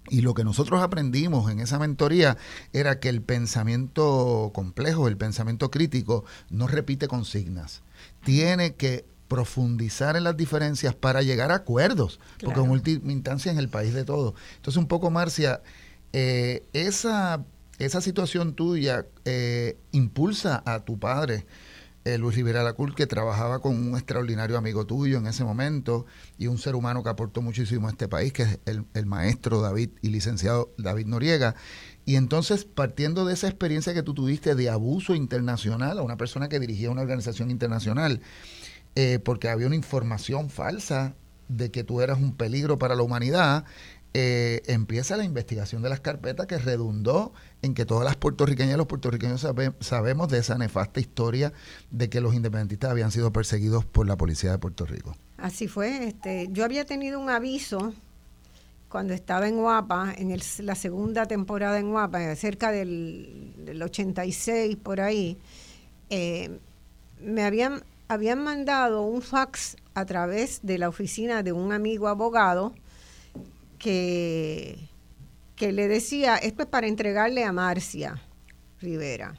[0.09, 2.37] Y lo que nosotros aprendimos en esa mentoría
[2.73, 7.83] era que el pensamiento complejo, el pensamiento crítico, no repite consignas.
[8.23, 13.59] Tiene que profundizar en las diferencias para llegar a acuerdos, porque en última instancia es
[13.59, 14.33] el país de todos.
[14.55, 15.61] Entonces, un poco, Marcia,
[16.13, 17.43] eh, esa,
[17.77, 21.45] esa situación tuya eh, impulsa a tu padre
[22.05, 26.05] eh, Luis Rivera Lacul, que trabajaba con un extraordinario amigo tuyo en ese momento
[26.37, 29.89] y un ser humano que aportó muchísimo a este país, que es el, maestro David
[30.01, 31.55] y licenciado David Noriega.
[32.05, 36.49] Y entonces, partiendo de esa experiencia que tú tuviste de abuso internacional a una persona
[36.49, 38.21] que dirigía una organización internacional,
[38.95, 41.15] eh, porque había una información falsa
[41.49, 43.65] de que tú eras un peligro para la humanidad,
[44.13, 47.31] eh, empieza la investigación de las carpetas que redundó
[47.61, 49.45] en que todas las puertorriqueñas y los puertorriqueños
[49.79, 51.53] sabemos de esa nefasta historia
[51.91, 55.15] de que los independentistas habían sido perseguidos por la policía de Puerto Rico.
[55.37, 56.07] Así fue.
[56.07, 57.93] Este, yo había tenido un aviso
[58.89, 60.35] cuando estaba en Guapa, en
[60.65, 65.37] la segunda temporada en Guapa, cerca del, 86 por ahí,
[66.09, 66.59] eh,
[67.21, 72.73] me habían, habían mandado un fax a través de la oficina de un amigo abogado
[73.79, 74.89] que,
[75.55, 78.21] que le decía, esto es para entregarle a Marcia
[78.79, 79.35] Rivera,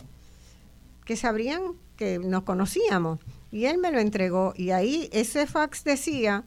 [1.05, 3.21] que sabrían que nos conocíamos.
[3.53, 4.55] Y él me lo entregó.
[4.57, 6.45] Y ahí ese fax decía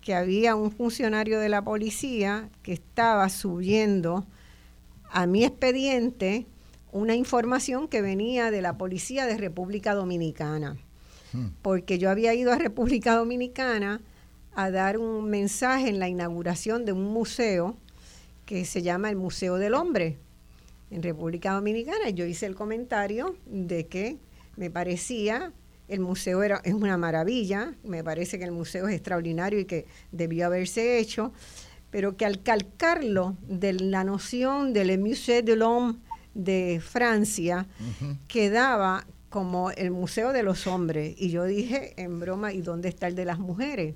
[0.00, 4.26] que había un funcionario de la policía que estaba subiendo
[5.10, 6.46] a mi expediente
[6.92, 10.76] una información que venía de la policía de República Dominicana.
[11.32, 11.48] Hmm.
[11.62, 14.00] Porque yo había ido a República Dominicana
[14.56, 17.76] a dar un mensaje en la inauguración de un museo
[18.46, 20.16] que se llama el Museo del Hombre
[20.90, 22.08] en República Dominicana.
[22.10, 24.16] Yo hice el comentario de que
[24.56, 25.52] me parecía
[25.88, 29.86] el museo era, es una maravilla, me parece que el museo es extraordinario y que
[30.10, 31.32] debió haberse hecho,
[31.90, 35.98] pero que al calcarlo de la noción del Musée de l'Homme
[36.34, 37.66] de Francia,
[38.26, 41.14] quedaba como el Museo de los Hombres.
[41.18, 43.94] Y yo dije en broma, ¿y dónde está el de las mujeres?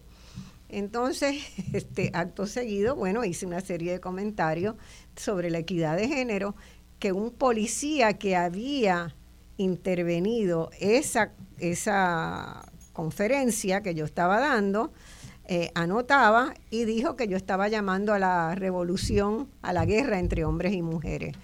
[0.72, 1.36] Entonces,
[1.72, 4.76] este acto seguido, bueno, hice una serie de comentarios
[5.16, 6.54] sobre la equidad de género,
[6.98, 9.16] que un policía que había
[9.56, 14.92] intervenido esa, esa conferencia que yo estaba dando,
[15.46, 20.44] eh, anotaba y dijo que yo estaba llamando a la revolución, a la guerra entre
[20.44, 21.34] hombres y mujeres.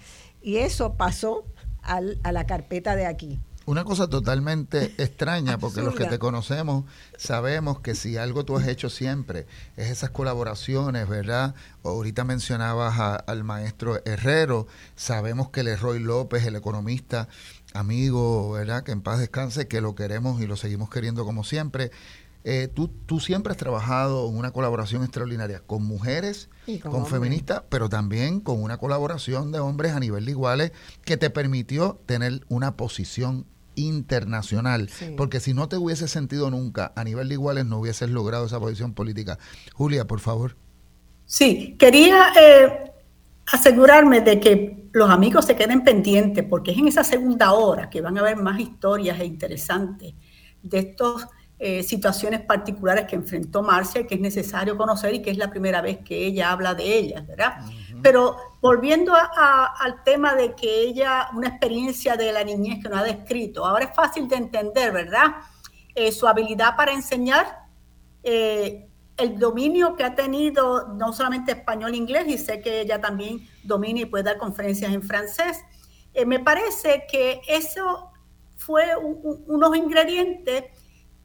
[0.41, 1.45] Y eso pasó
[1.81, 3.39] a la carpeta de aquí.
[3.67, 6.85] Una cosa totalmente extraña, porque los que te conocemos
[7.17, 9.45] sabemos que si algo tú has hecho siempre
[9.75, 11.53] es esas colaboraciones, ¿verdad?
[11.83, 17.27] Ahorita mencionabas al maestro Herrero, sabemos que Leroy López, el economista,
[17.73, 18.83] amigo, ¿verdad?
[18.83, 21.91] Que en paz descanse, que lo queremos y lo seguimos queriendo como siempre.
[22.45, 26.47] Eh, tú, tú siempre has trabajado en una colaboración extraordinaria con mujeres,
[26.83, 30.71] con, feministas, pero también con una colaboración de hombres a nivel de iguales
[31.03, 33.45] que te permitió tener una posición
[33.77, 38.45] internacional, porque si no te hubiese sentido nunca a nivel de iguales no hubieses logrado
[38.45, 39.39] esa posición política.
[39.73, 40.57] Julia, por favor.
[41.25, 42.91] Sí, quería eh,
[43.45, 48.01] asegurarme de que los amigos se queden pendientes, porque es en esa segunda hora que
[48.01, 50.13] van a haber más historias e interesantes
[50.61, 51.27] de estas
[51.59, 55.49] eh, situaciones particulares que enfrentó Marcia y que es necesario conocer y que es la
[55.49, 57.57] primera vez que ella habla de ellas, ¿verdad?
[58.01, 63.03] Pero volviendo al tema de que ella, una experiencia de la niñez que nos ha
[63.03, 65.35] descrito, ahora es fácil de entender, ¿verdad?
[65.95, 67.65] Eh, su habilidad para enseñar,
[68.23, 68.87] eh,
[69.17, 73.47] el dominio que ha tenido no solamente español e inglés, y sé que ella también
[73.63, 75.63] domina y puede dar conferencias en francés.
[76.13, 78.11] Eh, me parece que eso
[78.57, 80.65] fue unos ingredientes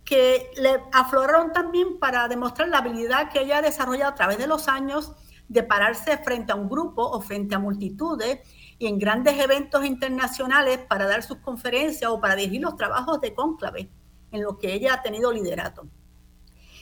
[0.05, 4.47] que le afloraron también para demostrar la habilidad que ella ha desarrollado a través de
[4.47, 5.13] los años
[5.53, 8.41] de pararse frente a un grupo o frente a multitudes
[8.79, 13.35] y en grandes eventos internacionales para dar sus conferencias o para dirigir los trabajos de
[13.35, 13.91] cónclave
[14.31, 15.87] en los que ella ha tenido liderato.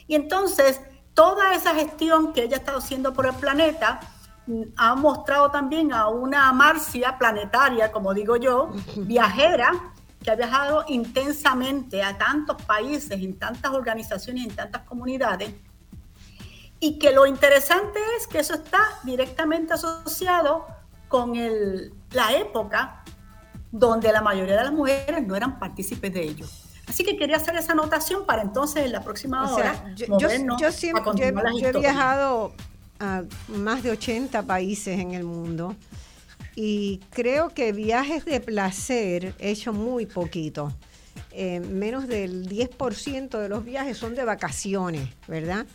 [0.06, 0.80] Y entonces,
[1.14, 4.00] toda esa gestión que ella ha estado haciendo por el planeta
[4.46, 9.92] mm, ha mostrado también a una Marcia planetaria, como digo yo, viajera,
[10.22, 15.52] que ha viajado intensamente a tantos países, en tantas organizaciones, en tantas comunidades,
[16.80, 20.66] y que lo interesante es que eso está directamente asociado
[21.08, 23.04] con el, la época
[23.70, 26.46] donde la mayoría de las mujeres no eran partícipes de ello.
[26.88, 32.52] Así que quería hacer esa anotación para entonces en la próxima hora yo, he viajado
[32.98, 35.76] a más de 80 países en el mundo
[36.56, 40.72] y creo que viajes de placer he hecho muy poquito.
[41.32, 45.66] Eh, menos del 10% de los viajes son de vacaciones, ¿verdad?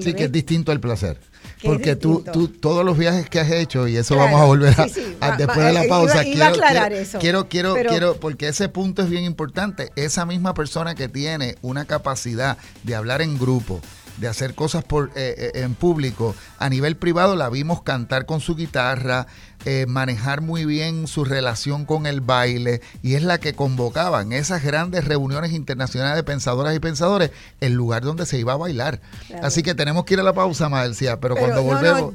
[0.00, 1.18] Sí, que es distinto al placer.
[1.62, 4.74] Porque tú, tú, todos los viajes que has hecho, y eso vamos a volver
[5.20, 6.22] a, después de la pausa.
[6.22, 7.18] quiero, aclarar eso.
[7.18, 9.90] Quiero, quiero, quiero, porque ese punto es bien importante.
[9.96, 13.80] Esa misma persona que tiene una capacidad de hablar en grupo,
[14.18, 18.40] de hacer cosas por, eh, eh, en público, a nivel privado la vimos cantar con
[18.40, 19.26] su guitarra,
[19.64, 24.64] eh, manejar muy bien su relación con el baile y es la que convocaban esas
[24.64, 29.00] grandes reuniones internacionales de pensadoras y pensadores, el lugar donde se iba a bailar.
[29.42, 32.12] Así que tenemos que ir a la pausa, Marcia, pero, cuando volvemos...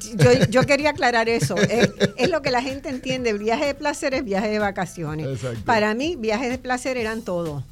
[0.49, 1.55] yo, quería aclarar eso.
[2.17, 3.33] es, lo que la gente entiende.
[3.33, 5.27] Viaje de placer es viaje de vacaciones.
[5.65, 7.63] Para mí, viajes de placer eran todo.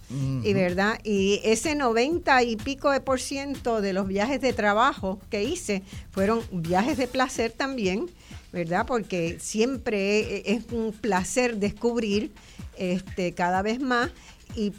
[0.44, 5.20] Y verdad, y ese 90 y pico de por ciento de los viajes de trabajo
[5.30, 8.10] que hice fueron viajes de placer también
[8.56, 8.86] ¿verdad?
[8.88, 12.34] Porque siempre es un placer descubrir
[12.78, 14.12] este, cada vez más
[14.56, 14.72] y,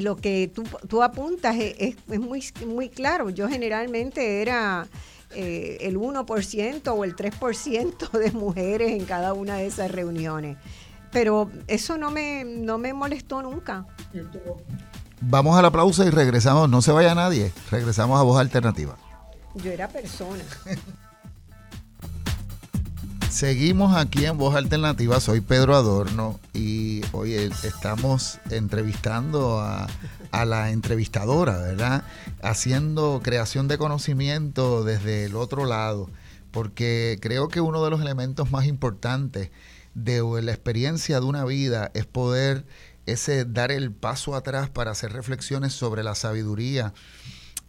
[0.00, 0.50] lo que
[0.88, 3.28] tú, apuntas es, muy, muy claro.
[3.28, 4.88] Yo generalmente era
[5.34, 10.56] eh, el 1% o el 3% de mujeres en cada una de esas reuniones.
[11.12, 13.84] Pero eso no me, no me molestó nunca.
[15.20, 16.70] Vamos al aplauso y regresamos.
[16.70, 17.52] No se vaya nadie.
[17.70, 18.96] Regresamos a Voz Alternativa.
[19.54, 20.44] Yo era persona.
[23.30, 29.86] Seguimos aquí en Voz Alternativa, soy Pedro Adorno y hoy estamos entrevistando a,
[30.46, 32.04] la entrevistadora, ¿verdad?
[32.42, 36.10] Haciendo creación de conocimiento desde el otro lado,
[36.50, 39.50] porque creo que uno de los elementos más importantes
[39.94, 42.64] de la experiencia de una vida es poder
[43.04, 46.94] ese dar el paso atrás para hacer reflexiones sobre la sabiduría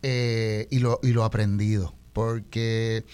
[0.04, 3.06] eh, y, lo, y lo aprendido, porque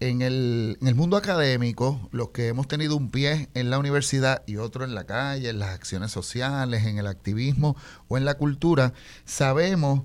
[0.00, 4.84] en el, mundo académico, los que hemos tenido un pie en la universidad y otro
[4.84, 7.76] en la calle, en las acciones sociales, en el activismo
[8.08, 8.92] o en la cultura,
[9.24, 10.02] sabemos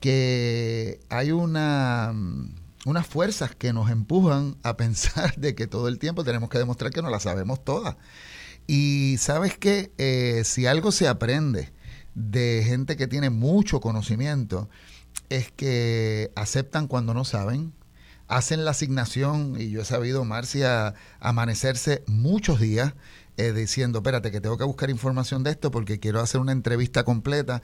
[0.00, 2.14] que hay una,
[2.86, 6.90] unas fuerzas que nos empujan a pensar de que todo el tiempo tenemos que demostrar
[6.90, 7.96] que no la sabemos todas.
[8.66, 11.72] Y sabes que eh, si algo se aprende
[12.14, 14.68] de gente que tiene mucho conocimiento,
[15.28, 17.72] es que aceptan cuando no saben,
[18.28, 22.94] hacen la asignación y yo he sabido, Marcia, amanecerse muchos días
[23.38, 27.04] eh, diciendo, espérate, que tengo que buscar información de esto porque quiero hacer una entrevista
[27.04, 27.62] completa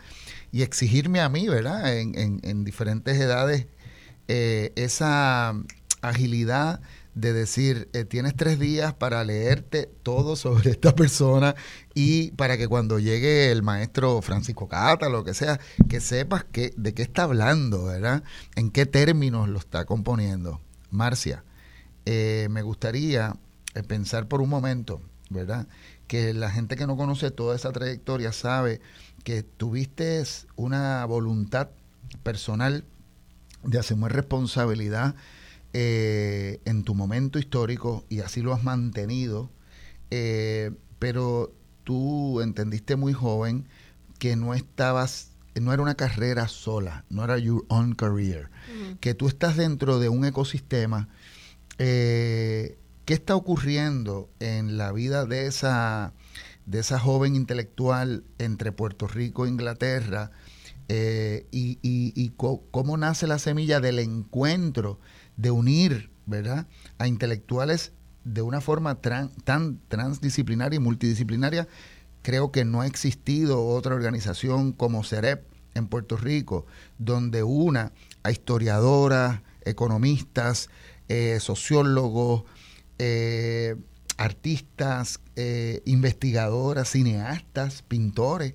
[0.53, 1.97] y exigirme a mí, ¿verdad?
[1.97, 3.67] En, en, diferentes edades,
[4.29, 5.55] eh, esa
[6.01, 6.81] agilidad
[7.15, 11.55] de decir, eh, tienes tres días para leerte todo sobre esta persona
[11.95, 16.73] y para que cuando llegue el maestro Francisco Cata, lo que sea, que sepas que,
[16.77, 18.25] de qué está hablando, ¿verdad?
[18.57, 20.61] En qué términos lo está componiendo.
[20.91, 21.45] Marcia,
[22.05, 23.37] eh, me gustaría
[23.75, 25.01] eh, pensar por un momento,
[25.31, 25.69] ¿verdad?
[26.09, 28.81] Que la gente que no conoce toda esa trayectoria sabe
[29.23, 30.23] que tuviste
[30.57, 31.69] una voluntad
[32.23, 32.85] personal
[33.63, 35.15] de asumir responsabilidad
[35.77, 39.51] eh, en tu momento histórico y así lo has mantenido,
[40.13, 40.71] eh,
[41.01, 41.53] pero
[41.83, 43.67] tú entendiste muy joven
[44.21, 48.51] que no estabas, no era una carrera sola, no era your own career,
[49.01, 51.09] que tú estás dentro de un ecosistema.
[51.79, 56.13] Eh, ¿Qué está ocurriendo en la vida de esa,
[56.67, 60.31] de esa joven intelectual entre Puerto Rico e Inglaterra?
[60.87, 65.01] y, y cómo nace la semilla del encuentro
[65.37, 66.67] de unir, ¿verdad?,
[66.99, 67.93] a intelectuales
[68.25, 71.69] de una forma tan transdisciplinaria y multidisciplinaria,
[72.23, 76.67] creo que no ha existido otra organización como CEREP en Puerto Rico,
[76.99, 80.71] donde una a historiadoras, economistas,
[81.09, 82.45] eh, sociólogos,
[82.99, 83.77] eh,
[84.17, 88.55] artistas, eh, investigadoras, cineastas, pintores,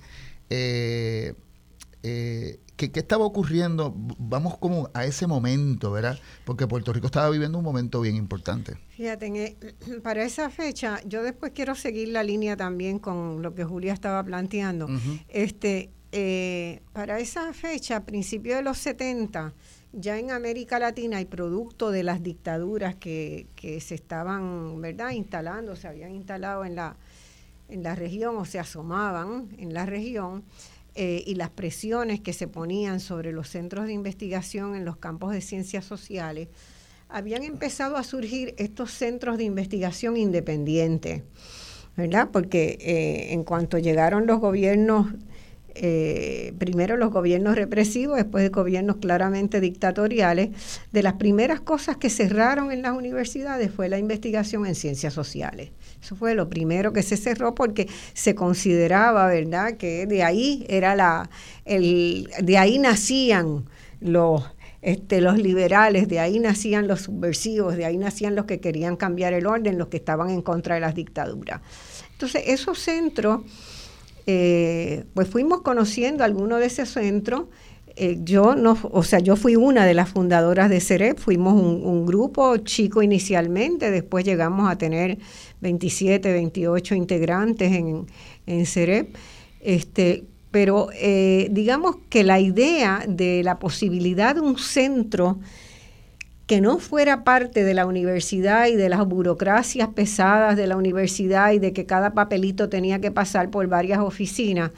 [2.80, 3.94] que ¿qué, estaba ocurriendo?
[4.18, 6.18] Vamos como a ese momento, ¿verdad?
[6.46, 8.78] Porque Puerto Rico estaba viviendo un momento bien importante.
[8.96, 9.56] Fíjate,
[10.02, 14.24] para esa fecha, yo después quiero seguir la línea también con lo que Julia estaba
[14.24, 14.88] planteando.
[15.28, 19.52] Este, eh, para esa fecha, principio de los 70,
[19.92, 25.76] ya en América Latina y producto de las dictaduras que, que se estaban, ¿verdad?, instalando,
[25.76, 26.96] se habían instalado en la,
[27.68, 30.44] en la región o se asomaban en la región,
[31.02, 35.32] eh, y las presiones que se ponían sobre los centros de investigación en los campos
[35.32, 36.48] de ciencias sociales,
[37.08, 41.22] habían empezado a surgir estos centros de investigación independientes,
[41.96, 42.28] ¿verdad?
[42.30, 45.06] Porque eh, en cuanto llegaron los gobiernos
[45.74, 50.50] eh, primero los gobiernos represivos, después de gobiernos claramente dictatoriales,
[50.92, 55.70] de las primeras cosas que cerraron en las universidades fue la investigación en ciencias sociales.
[56.02, 60.94] Eso fue lo primero que se cerró porque se consideraba, ¿verdad?, que de ahí era
[60.94, 61.30] la,
[61.64, 63.64] el, de ahí nacían
[64.00, 64.44] los
[64.82, 69.34] este, los liberales, de ahí nacían los subversivos, de ahí nacían los que querían cambiar
[69.34, 71.60] el orden, los que estaban en contra de las dictaduras.
[72.12, 73.42] Entonces, esos centros
[74.26, 77.44] eh, pues fuimos conociendo algunos de esos centros.
[77.96, 82.06] Eh, yo no, o sea, yo fui una de las fundadoras de CEREP, fuimos un,
[82.06, 85.18] grupo chico inicialmente, después llegamos a tener
[85.60, 88.06] 27, 28 integrantes en,
[88.46, 89.16] en CEREP.
[89.60, 95.38] Este, pero eh, digamos que la idea de la posibilidad de un centro
[96.50, 101.52] que no fuera parte de la universidad y de las burocracias pesadas de la universidad
[101.52, 104.72] y de que cada papelito tenía que pasar por varias oficinas,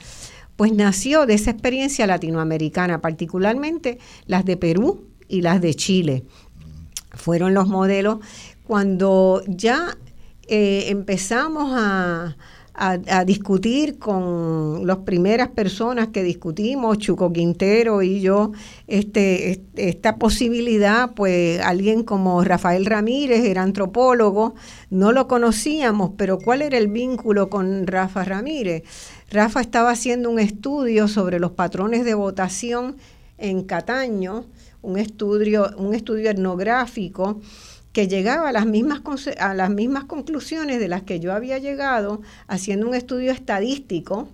[0.55, 3.97] pues nació de esa experiencia latinoamericana, particularmente
[4.27, 6.25] las de Perú y las de Chile.
[7.09, 8.19] Fueron los modelos
[8.67, 9.97] cuando ya
[10.47, 12.37] eh, empezamos a,
[12.75, 18.51] a, discutir con las primeras personas que discutimos, Chuco Quintero y yo,
[18.87, 24.55] este, esta posibilidad, pues alguien como Rafael Ramírez era antropólogo,
[24.89, 28.83] no lo conocíamos, pero ¿cuál era el vínculo con Rafa Ramírez?
[29.29, 32.97] Rafa estaba haciendo un estudio sobre los patrones de votación
[33.37, 34.45] en Cataño,
[34.81, 37.39] un estudio, un estudio etnográfico
[37.93, 39.01] que llegaba a las, mismas,
[39.39, 44.27] a las mismas conclusiones de las que yo había llegado haciendo un estudio estadístico,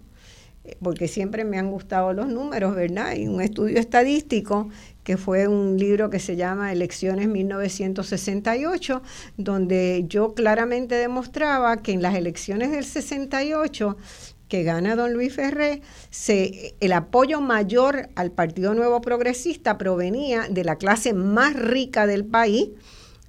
[0.64, 3.16] eh, porque siempre me han gustado los números, ¿verdad?
[3.16, 4.70] Y un estudio estadístico
[5.04, 9.02] que fue un libro que se llama Elecciones 1968,
[9.38, 13.98] donde yo claramente demostraba que en las elecciones del 68
[14.48, 20.64] que gana don Luis Ferré, se, el apoyo mayor al Partido Nuevo Progresista provenía de
[20.64, 22.70] la clase más rica del país,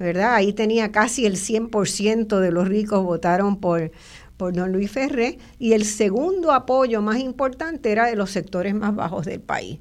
[0.00, 0.34] ¿verdad?
[0.34, 3.92] Ahí tenía casi el 100% de los ricos votaron por,
[4.38, 8.96] por don Luis Ferré y el segundo apoyo más importante era de los sectores más
[8.96, 9.78] bajos del país,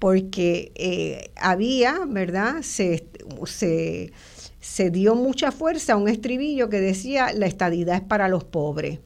[0.00, 2.62] porque eh, había, ¿verdad?
[2.62, 3.06] Se,
[3.46, 4.12] se,
[4.58, 8.98] se dio mucha fuerza a un estribillo que decía la estadidad es para los pobres.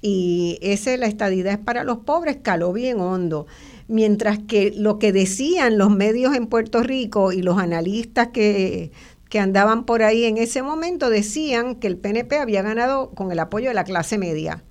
[0.00, 3.46] Y ese, la estadidad es para los pobres, caló bien hondo.
[3.88, 8.92] Mientras que lo que decían los medios en Puerto Rico y los analistas que
[9.28, 13.38] que andaban por ahí en ese momento decían que el PNP había ganado con el
[13.38, 14.64] apoyo de la clase media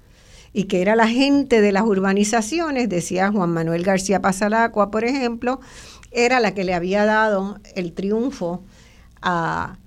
[0.54, 5.60] y que era la gente de las urbanizaciones, decía Juan Manuel García Pasalacua, por ejemplo,
[6.12, 8.64] era la que le había dado el triunfo
[9.22, 9.78] a,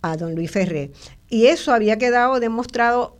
[0.00, 0.90] a don Luis Ferré.
[1.28, 3.18] Y eso había quedado demostrado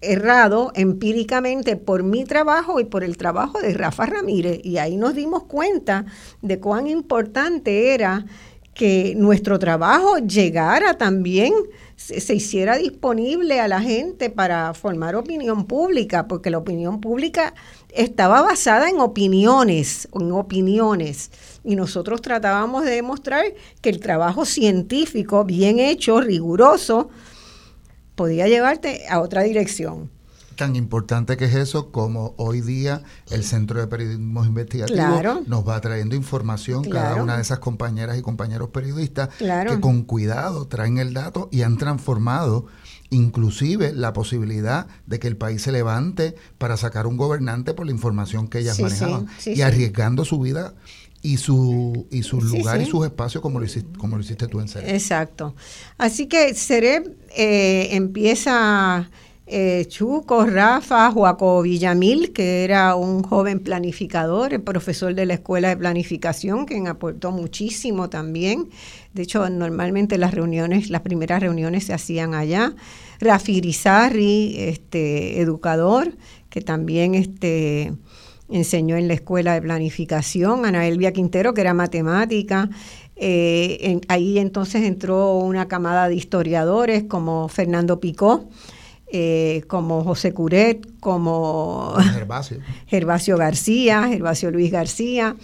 [0.00, 4.60] errado empíricamente por mi trabajo y por el trabajo de Rafa Ramírez.
[4.62, 6.04] Y ahí nos dimos cuenta
[6.42, 8.26] de cuán importante era
[8.76, 11.54] que nuestro trabajo llegara también,
[11.96, 17.54] se, hiciera disponible a la gente para formar opinión pública, porque la opinión pública
[17.94, 21.30] estaba basada en opiniones, en opiniones,
[21.64, 23.46] y nosotros tratábamos de demostrar
[23.80, 27.08] que el trabajo científico bien hecho, riguroso,
[28.14, 30.10] podía llevarte a otra dirección
[30.56, 35.80] tan importante que es eso como hoy día el Centro de Periodismo Investigativo nos va
[35.80, 41.14] trayendo información, cada una de esas compañeras y compañeros periodistas que con cuidado traen el
[41.14, 42.66] dato y han transformado
[43.10, 47.92] inclusive la posibilidad de que el país se levante para sacar un gobernante por la
[47.92, 50.74] información que ellas manejaban y arriesgando su vida
[51.22, 54.60] y su y su lugar y sus espacios como lo hiciste como lo hiciste tú
[54.60, 54.88] en Cerep.
[54.88, 55.54] Exacto.
[55.98, 59.10] Así que Cerep eh, empieza
[59.46, 65.76] eh, Chuco, Rafa, Joaco Villamil, que era un joven planificador, profesor de la Escuela de
[65.76, 68.68] Planificación, quien aportó muchísimo también.
[69.14, 72.74] De hecho, normalmente las reuniones, las primeras reuniones se hacían allá.
[73.20, 76.16] Rafi Grisarri, este, educador,
[76.50, 77.92] que también este,
[78.50, 82.68] enseñó en la escuela de planificación, Ana Elvia Quintero, que era matemática.
[83.14, 88.48] Eh, ahí entonces entró una camada de historiadores como Fernando Picó,
[89.08, 92.58] eh, como José Curet, como Gervasio.
[92.86, 95.36] Gervasio García, Gervasio Luis García.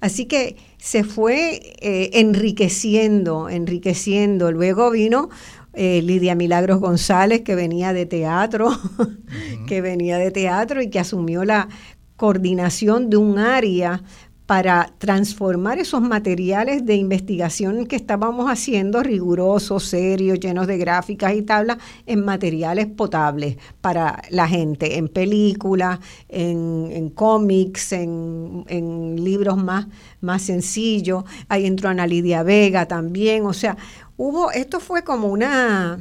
[0.00, 4.52] Así que se fue eh, enriqueciendo, enriqueciendo.
[4.52, 5.28] Luego vino
[5.74, 8.70] eh, Lidia Milagros González, que venía de teatro,
[9.66, 11.68] que venía de teatro y que asumió la
[12.16, 14.02] coordinación de un área
[14.48, 21.42] para transformar esos materiales de investigación que estábamos haciendo, rigurosos, serios, llenos de gráficas y
[21.42, 21.76] tablas,
[22.06, 25.98] en materiales potables para la gente, en películas,
[26.30, 29.86] en, cómics, en, libros más,
[30.22, 31.24] más sencillos.
[31.50, 33.44] Ahí entró Ana Lidia Vega también.
[33.44, 33.76] O sea,
[34.16, 35.98] hubo, esto fue como una,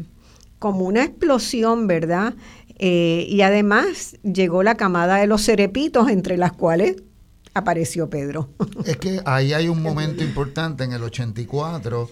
[0.57, 2.33] como una explosión, ¿verdad?
[2.79, 7.03] Eh, y además llegó la camada de los cerepitos, entre las cuales
[7.57, 8.49] apareció Pedro.
[8.85, 12.09] Es que ahí hay un momento importante, en el 84,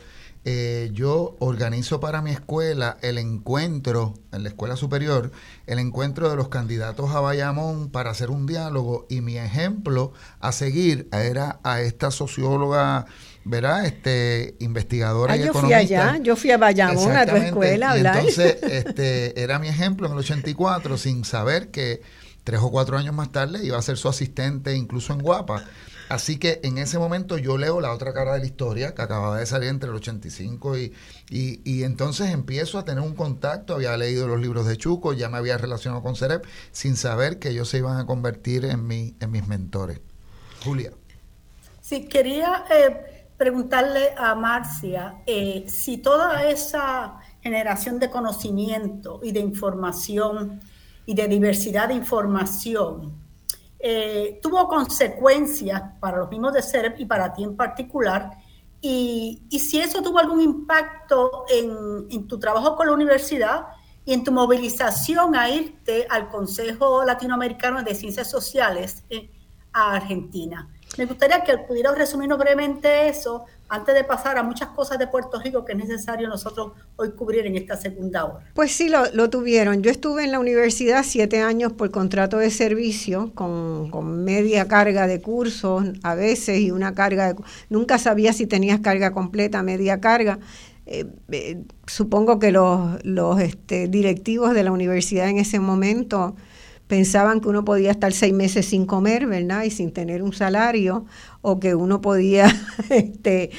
[0.48, 5.32] eh, yo organizo para mi escuela el encuentro, en la escuela superior,
[5.66, 10.52] el encuentro de los candidatos a Bayamón para hacer un diálogo y mi ejemplo a
[10.52, 13.08] seguir era a esta socióloga
[13.46, 13.86] ¿verdad?
[13.86, 17.91] Este, investigadora ah, y yo fui allá, yo fui a Bayamón a tu escuela a
[17.91, 18.18] hablar.
[18.18, 22.02] entonces, este, era mi ejemplo en el 84, sin saber que
[22.46, 25.66] tres o cuatro años más tarde iba a ser su asistente incluso en Guapa.
[26.08, 29.39] Así que en ese momento yo leo la otra cara de la historia que acababa
[29.39, 30.93] de salir entre el 85 y,
[31.32, 35.38] y, entonces empiezo a tener un contacto, había leído los libros de Chuco, ya me
[35.39, 39.32] había relacionado con Cerep, sin saber que ellos se iban a convertir en, mi, en
[39.32, 40.00] mis mentores.
[40.64, 40.91] Julia.
[41.82, 49.39] Sí, quería eh, preguntarle a Marcia eh, si toda esa generación de conocimiento y de
[49.39, 50.62] información
[51.06, 53.14] y de diversidad de información,
[53.80, 58.32] eh, tuvo consecuencias para los mismos de CEREP y para ti en particular,
[58.82, 63.68] y, y si eso tuvo algún impacto en, en, tu trabajo con la universidad
[64.06, 69.32] y en tu movilización a irte al Consejo Latinoamericano de Ciencias Sociales eh,
[69.74, 70.70] a Argentina.
[70.97, 75.39] Me gustaría que pudieras resumirnos brevemente eso antes de pasar a muchas cosas de Puerto
[75.39, 78.45] Rico que es necesario nosotros hoy cubrir en esta segunda hora.
[78.53, 79.82] Pues sí, lo, tuvieron.
[79.82, 85.22] Yo estuve en la universidad siete años por contrato de servicio, con, media carga de
[85.22, 87.41] cursos a veces y una carga de...
[87.70, 90.39] Nunca sabía si tenías carga completa, media carga.
[90.86, 96.36] Eh, eh, supongo que los, los este, directivos de la universidad en ese momento
[96.88, 99.63] pensaban que uno podía estar seis meses sin comer, ¿verdad?
[99.63, 101.05] Y sin tener un salario,
[101.48, 102.48] o que uno podía
[102.89, 103.52] este,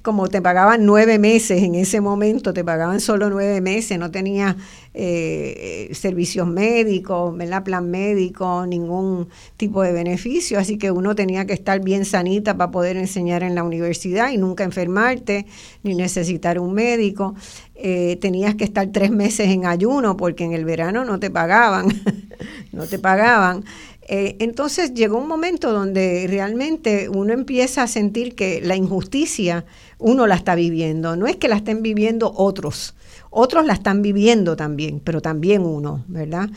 [0.00, 4.56] como te pagaban nueve meses en ese momento, te pagaban solo nueve meses, no tenía
[4.92, 7.64] eh, servicios médicos, ¿verdad?
[7.64, 12.70] plan médico, ningún tipo de beneficio, así que uno tenía que estar bien sanita para
[12.70, 15.46] poder enseñar en la universidad y nunca enfermarte
[15.82, 17.34] ni necesitar un médico.
[17.74, 21.88] Eh, tenías que estar tres meses en ayuno porque en el verano no te pagaban,
[22.72, 23.64] no te pagaban.
[24.06, 29.64] Eh, entonces llegó un momento donde realmente uno empieza a sentir que la injusticia
[29.98, 32.94] uno la está viviendo, no es que la estén viviendo otros,
[33.30, 36.50] otros la están viviendo también, pero también uno, ¿verdad?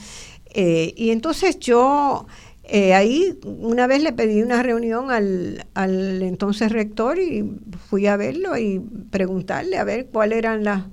[0.53, 2.25] Eh, y entonces yo
[2.65, 7.49] eh, ahí una vez le pedí una reunión al, al entonces rector y
[7.89, 10.83] fui a verlo y preguntarle a ver cuáles eran las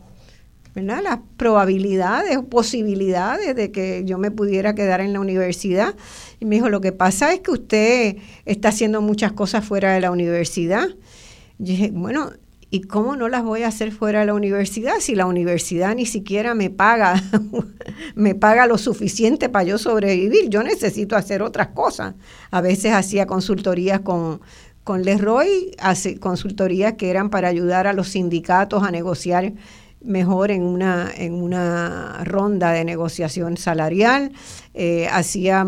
[0.82, 5.94] las probabilidades o posibilidades de que yo me pudiera quedar en la universidad.
[6.40, 10.00] Y me dijo, lo que pasa es que usted está haciendo muchas cosas fuera de
[10.00, 10.88] la universidad.
[11.58, 12.32] Y dije, bueno,
[12.70, 16.06] ¿y cómo no las voy a hacer fuera de la universidad si la universidad ni
[16.06, 17.22] siquiera me paga,
[18.16, 20.48] me paga lo suficiente para yo sobrevivir?
[20.48, 22.14] Yo necesito hacer otras cosas.
[22.50, 24.40] A veces hacía consultorías con,
[24.82, 25.70] con Leroy,
[26.18, 29.52] consultorías que eran para ayudar a los sindicatos a negociar
[30.04, 34.32] mejor en una, en una ronda de negociación salarial,
[34.74, 35.66] eh, hacía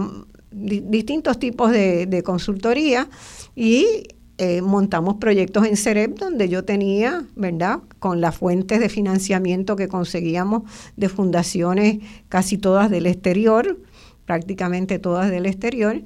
[0.51, 3.09] distintos tipos de, consultoría
[3.55, 4.09] y
[4.39, 7.81] eh, montamos proyectos en CEREP donde yo tenía, ¿verdad?
[7.99, 10.63] Con las fuentes de financiamiento que conseguíamos
[10.97, 11.99] de fundaciones
[12.29, 13.79] casi todas del exterior,
[14.25, 16.03] prácticamente todas del exterior,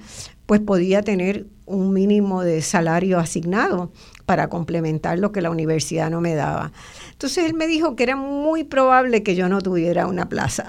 [0.47, 3.93] pues podía tener un mínimo de salario asignado
[4.27, 6.73] para complementar lo que la universidad no me daba.
[7.21, 10.65] Entonces él me dijo que era muy probable que yo no tuviera una plaza,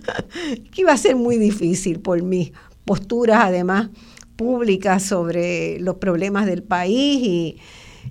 [0.72, 2.52] que iba a ser muy difícil por mis
[2.86, 3.90] posturas además
[4.36, 7.58] públicas sobre los problemas del país y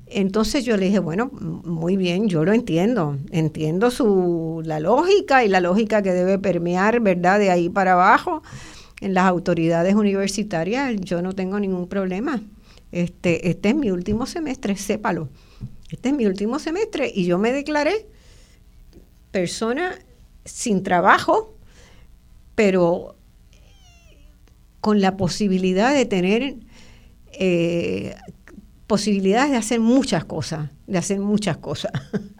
[0.05, 5.47] entonces yo le dije, bueno, muy bien, yo lo entiendo, entiendo su la lógica y
[5.47, 7.39] la lógica que debe permear, ¿verdad?
[7.39, 8.43] De ahí para abajo
[9.01, 12.43] en las autoridades universitarias, yo no tengo ningún problema.
[12.91, 15.29] Este, este es mi último semestre, sépalo.
[15.95, 18.05] Este es mi último semestre y yo me declaré
[19.31, 19.97] persona
[20.43, 21.55] sin trabajo,
[22.53, 23.15] pero
[24.81, 26.57] con la posibilidad de tener
[27.31, 28.13] eh,
[28.87, 31.93] posibilidades de hacer muchas cosas, de hacer muchas cosas.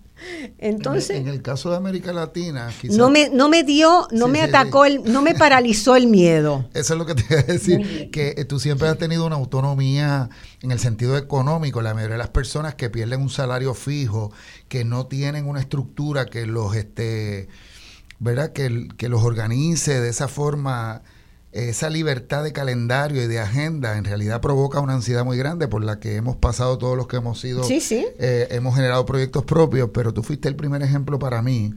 [0.57, 4.85] Entonces, en el, caso de América Latina, no me no me dio, no me atacó
[4.85, 6.69] el, no me paralizó el miedo.
[6.73, 9.35] Eso es lo que te voy a decir, que eh, tú siempre has tenido una
[9.35, 10.30] autonomía
[10.61, 11.81] en el sentido económico.
[11.81, 14.31] La mayoría de las personas que pierden un salario fijo,
[14.68, 17.47] que no tienen una estructura que los este,
[18.19, 18.53] ¿verdad?
[18.53, 21.03] Que, que los organice de esa forma
[21.56, 25.84] esa libertad de calendario y de agenda en realidad provoca una ansiedad muy grande por
[25.84, 28.06] la que hemos pasado todos los que hemos sido, sí, sí.
[28.19, 31.73] Eh, hemos generado proyectos propios, pero tú fuiste el primer ejemplo para mí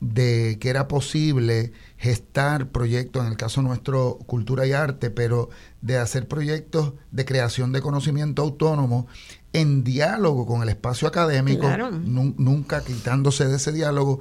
[0.00, 5.48] de que era posible gestar proyectos, en el caso nuestro, cultura y arte, pero
[5.80, 9.06] de hacer proyectos de creación de conocimiento autónomo
[9.52, 11.66] en diálogo con el espacio académico,
[12.04, 14.20] nunca quitándose de ese diálogo.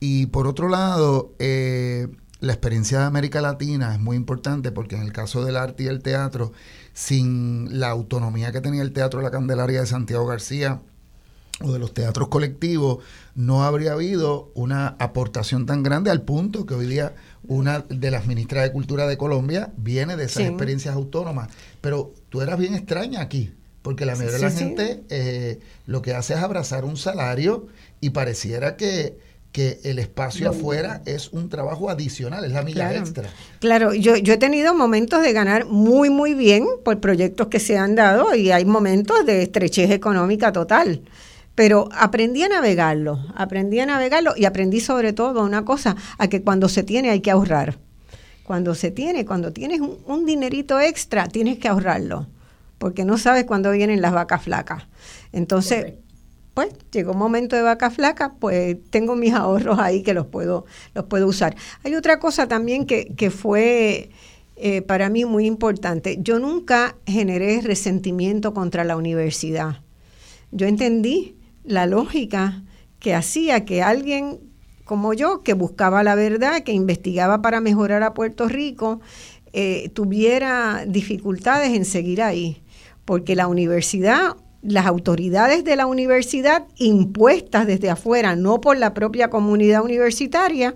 [0.00, 2.08] Y por otro lado, eh,
[2.42, 5.86] la experiencia de América Latina es muy importante porque en el caso del arte y
[5.86, 6.52] el teatro,
[6.92, 10.82] sin la autonomía que tenía el Teatro de la Candelaria de Santiago García
[11.60, 12.98] o de los teatros colectivos,
[13.36, 17.14] no habría habido una aportación tan grande al punto que hoy día
[17.46, 21.48] una de las ministras de Cultura de Colombia viene de esas experiencias autónomas.
[21.80, 26.14] Pero tú eras bien extraña aquí, porque la mayoría de la gente eh, lo que
[26.14, 27.68] hace es abrazar un salario
[28.00, 29.16] y pareciera que
[29.52, 33.28] que el espacio afuera es un trabajo adicional, es la milla extra.
[33.60, 37.76] Claro, yo, yo he tenido momentos de ganar muy, muy bien por proyectos que se
[37.76, 41.02] han dado y hay momentos de estrechez económica total.
[41.54, 46.40] Pero aprendí a navegarlo, aprendí a navegarlo y aprendí sobre todo una cosa, a que
[46.40, 47.78] cuando se tiene hay que ahorrar.
[48.44, 52.26] Cuando se tiene, cuando tienes un, dinerito extra, tienes que ahorrarlo,
[52.78, 54.84] porque no sabes cuándo vienen las vacas flacas.
[55.30, 55.94] Entonces,
[56.54, 60.64] pues llegó un momento de vaca flaca, pues tengo mis ahorros ahí que los puedo,
[60.94, 61.56] los puedo usar.
[61.84, 64.10] Hay otra cosa también que, fue
[64.56, 66.18] eh, para mí muy importante.
[66.20, 69.80] Yo nunca generé resentimiento contra la universidad.
[70.50, 72.62] Yo entendí la lógica
[72.98, 74.40] que hacía que alguien
[74.84, 79.00] como yo, que buscaba la verdad, que investigaba para mejorar a Puerto Rico,
[79.52, 82.62] eh, tuviera dificultades en seguir ahí.
[83.04, 89.28] Porque la universidad las autoridades de la universidad impuestas desde afuera, no por la propia
[89.28, 90.74] comunidad universitaria,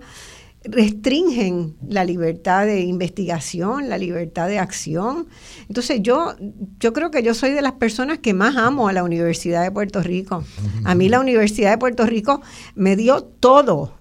[0.63, 5.27] restringen la libertad de investigación, la libertad de acción.
[5.69, 6.35] Entonces yo,
[6.79, 9.71] yo creo que yo soy de las personas que más amo a la Universidad de
[9.71, 10.43] Puerto Rico.
[10.83, 12.41] A mí la Universidad de Puerto Rico
[12.75, 13.93] me dio todo,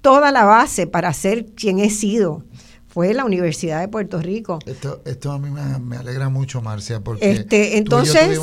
[0.00, 2.44] toda la base para ser quien he sido
[2.92, 4.58] fue la Universidad de Puerto Rico.
[4.66, 8.38] Esto, esto a mí me, alegra mucho, Marcia, porque este, entonces,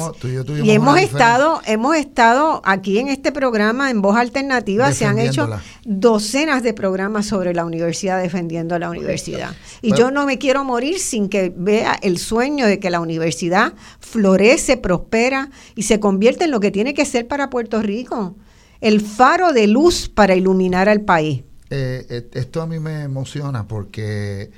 [0.64, 5.48] y, hemos estado, hemos estado aquí en este programa en Voz Alternativa, se han hecho
[5.86, 9.56] docenas de programas sobre la universidad defendiendo la universidad.
[9.84, 13.74] Y yo no me quiero morir sin que vea el sueño de que la universidad
[14.00, 18.36] florece, prospera y se convierte en lo que tiene que ser para Puerto Rico,
[18.82, 21.44] el faro de luz para iluminar al país.
[21.70, 24.52] Eh, eh, esto a mí me emociona porque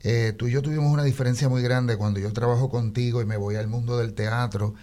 [0.00, 3.36] eh, tú y yo tuvimos una diferencia muy grande cuando yo trabajo contigo y me
[3.36, 4.74] voy al mundo del teatro.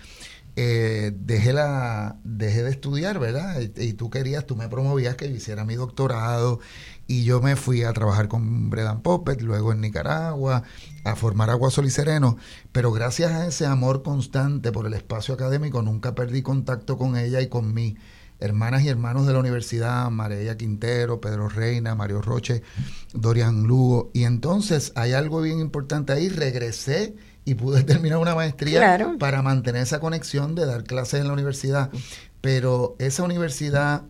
[0.55, 3.61] dejé, la, dejé de estudiar, ¿verdad?
[3.61, 6.59] Y, tú querías, tú me promovías que hiciera mi doctorado
[7.07, 10.63] y yo me fui a trabajar con Bredan Poppet, luego en Nicaragua,
[11.05, 12.37] a formar Agua Sol y Sereno,
[12.71, 17.41] pero gracias a ese amor constante por el espacio académico nunca perdí contacto con ella
[17.41, 17.97] y con mí
[18.39, 22.63] hermanas y hermanos de la universidad, María Quintero, Pedro Reina, Mario Roche,
[23.13, 24.11] Dorian Lugo.
[24.13, 29.83] Y entonces hay algo bien importante ahí, regresé y pude terminar una maestría para mantener
[29.83, 31.89] esa conexión de dar clases en la universidad.
[32.41, 34.03] Pero esa universidad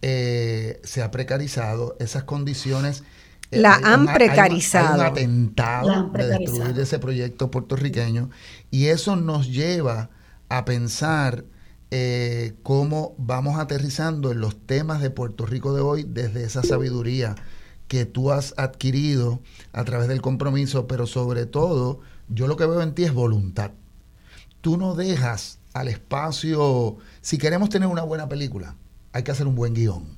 [0.00, 3.04] eh, se ha precarizado, esas condiciones...
[3.50, 4.94] Eh, la han precarizado.
[4.94, 8.30] Hay un, atentado de destruir ese proyecto puertorriqueño
[8.70, 10.08] y eso nos lleva
[10.48, 11.44] a pensar
[11.94, 17.34] eh, cómo vamos aterrizando en los temas de Puerto Rico de hoy desde esa sabiduría
[17.86, 19.40] que tú has adquirido
[19.74, 22.00] a través del compromiso, pero sobre todo,
[22.30, 23.72] yo lo que veo en ti es voluntad.
[24.62, 28.74] Tú no dejas al espacio, si queremos tener una buena película,
[29.12, 30.16] hay que hacer un buen guion.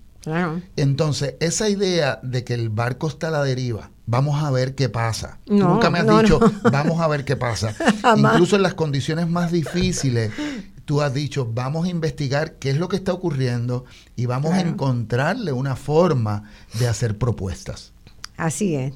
[0.76, 4.88] Entonces, esa idea de que el barco está a la deriva, vamos a ver qué
[4.88, 5.38] pasa.
[5.46, 6.38] Nunca me has dicho,
[6.70, 7.74] vamos a ver qué pasa.
[8.16, 10.30] Incluso en las condiciones más difíciles,
[10.84, 13.84] tú has dicho, vamos a investigar qué es lo que está ocurriendo
[14.16, 17.92] y vamos a encontrarle una forma de hacer propuestas.
[18.36, 18.94] Así es.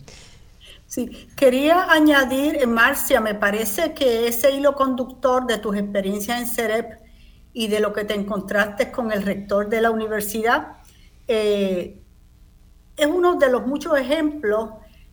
[0.86, 7.00] Sí, quería añadir, Marcia, me parece que ese hilo conductor de tus experiencias en CEREP
[7.52, 10.78] y de lo que te encontraste con el rector de la universidad
[11.26, 12.00] eh,
[12.96, 14.70] es uno de los muchos ejemplos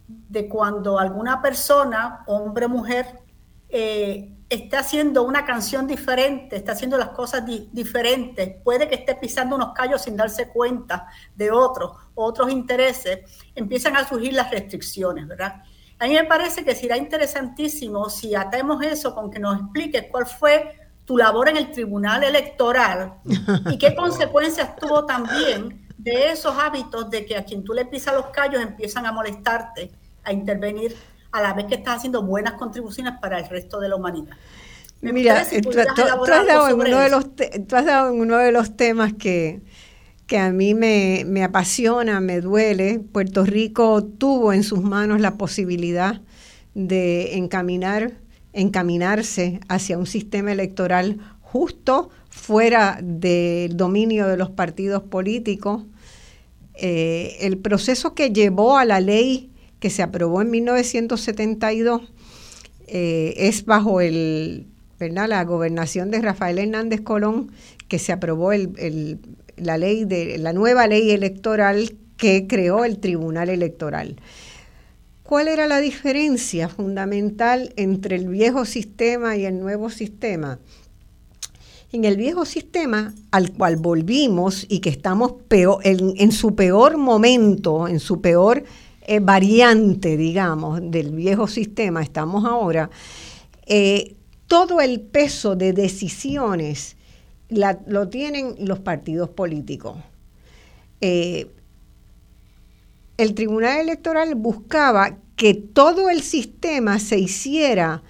[0.08, 3.20] de cuando alguna persona, hombre o mujer,
[3.70, 9.56] eh, está haciendo una canción diferente, está haciendo las cosas diferentes, puede que esté pisando
[9.56, 13.20] unos callos sin darse cuenta de otros, otros intereses,
[13.56, 15.64] empiezan a surgir las restricciones, ¿verdad?
[15.98, 20.26] A mí me parece que será interesantísimo si atemos eso con que nos expliques cuál
[20.26, 23.14] fue tu labor en el Tribunal Electoral
[23.72, 28.14] y qué consecuencias tuvo también de esos hábitos de que a quien tú le pisas
[28.14, 29.92] los callos empiezan a molestarte,
[30.24, 30.96] a intervenir
[31.36, 34.38] a la vez que estás haciendo buenas contribuciones para el resto de la humanidad.
[35.02, 37.26] Mira, tú, has dado en uno de los
[37.74, 39.62] has dado en uno de los temas que,
[40.28, 43.00] que a mí me, me, apasiona, me duele.
[43.00, 46.22] Puerto Rico tuvo en sus manos la posibilidad
[46.74, 48.14] de encaminar,
[48.54, 55.84] encaminarse hacia un sistema electoral justo, fuera del dominio de los partidos políticos.
[56.76, 62.02] Eh, el proceso que llevó a la ley que se aprobó en 1972
[62.88, 64.68] eh, es bajo el,
[65.00, 67.52] la gobernación de Rafael Hernández Colón
[67.88, 69.20] que se aprobó el,
[69.58, 74.16] la ley de la nueva ley electoral que creó el Tribunal Electoral.
[75.24, 80.60] ¿Cuál era la diferencia fundamental entre el viejo sistema y el nuevo sistema?
[81.92, 87.88] En el viejo sistema al cual volvimos y que estamos peor, en su peor momento,
[87.88, 88.64] en su peor
[89.08, 92.90] eh, variante, digamos, del viejo sistema, estamos ahora,
[93.68, 94.16] eh,
[94.48, 96.98] todo el peso de decisiones
[97.50, 99.98] lo tienen los partidos políticos.
[101.02, 101.52] Eh,
[103.18, 108.02] el Tribunal Electoral buscaba que todo el sistema se hiciera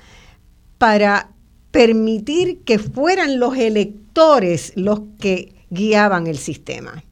[0.77, 1.31] para
[1.72, 7.03] permitir que fueran los electores los que guiaban el sistema.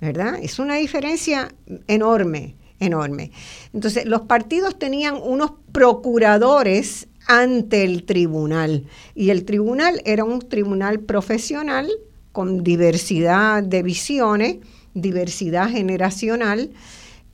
[0.00, 0.40] ¿Verdad?
[0.42, 1.54] Es una diferencia
[1.86, 3.30] enorme enorme.
[3.72, 8.84] Entonces, los partidos tenían unos procuradores ante el tribunal
[9.14, 11.88] y el tribunal era un tribunal profesional
[12.32, 14.56] con diversidad de visiones,
[14.94, 16.70] diversidad generacional,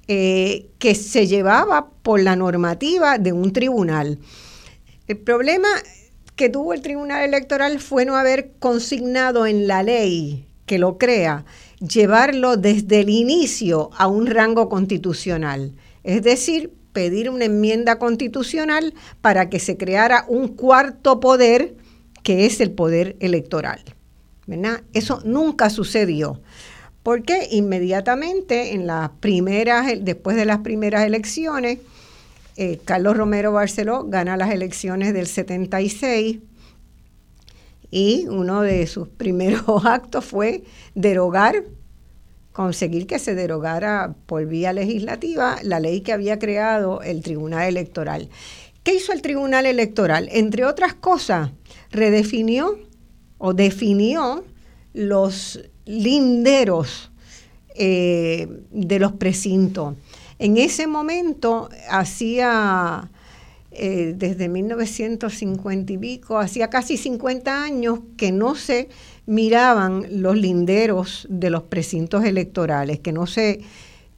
[0.09, 4.19] eh, que se llevaba por la normativa de un tribunal.
[5.07, 5.69] El problema
[6.35, 11.45] que tuvo el Tribunal Electoral fue no haber consignado en la ley que lo crea
[11.81, 19.49] llevarlo desde el inicio a un rango constitucional, es decir, pedir una enmienda constitucional para
[19.49, 21.77] que se creara un cuarto poder
[22.23, 23.81] que es el poder electoral.
[24.93, 26.41] Eso nunca sucedió.
[27.03, 31.79] Porque inmediatamente en las primeras, después de las primeras elecciones,
[32.57, 36.39] eh, Carlos Romero Barceló gana las elecciones del 76
[37.91, 41.65] y uno de sus primeros actos fue derogar,
[42.53, 48.29] conseguir que se derogara por vía legislativa la ley que había creado el Tribunal Electoral.
[48.83, 50.29] ¿Qué hizo el Tribunal Electoral?
[50.33, 51.51] Entre otras cosas,
[51.91, 52.79] redefinió
[53.39, 54.45] o definió
[54.93, 57.11] los linderos
[57.75, 59.95] eh, de los precintos.
[60.39, 63.11] En ese momento hacía
[63.81, 68.89] eh, desde 1950 y pico, hacía casi 50 años que no se
[69.27, 73.61] miraban los linderos de los precintos electorales, que no se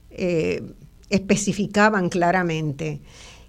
[0.09, 0.63] eh,
[1.11, 3.01] especificaban claramente.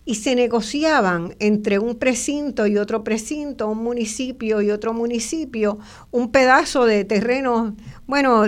[0.05, 5.79] Y se negociaban entre un precinto y otro precinto, un municipio y otro municipio,
[6.11, 7.75] un pedazo de terreno.
[8.07, 8.45] Bueno,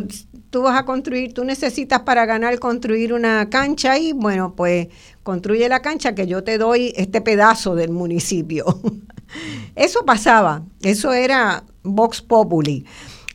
[0.54, 4.86] tú vas a construir, tú necesitas para ganar construir una cancha y bueno, pues
[5.24, 8.64] construye la cancha que yo te doy este pedazo del municipio.
[9.74, 12.84] eso pasaba, eso era Vox Populi.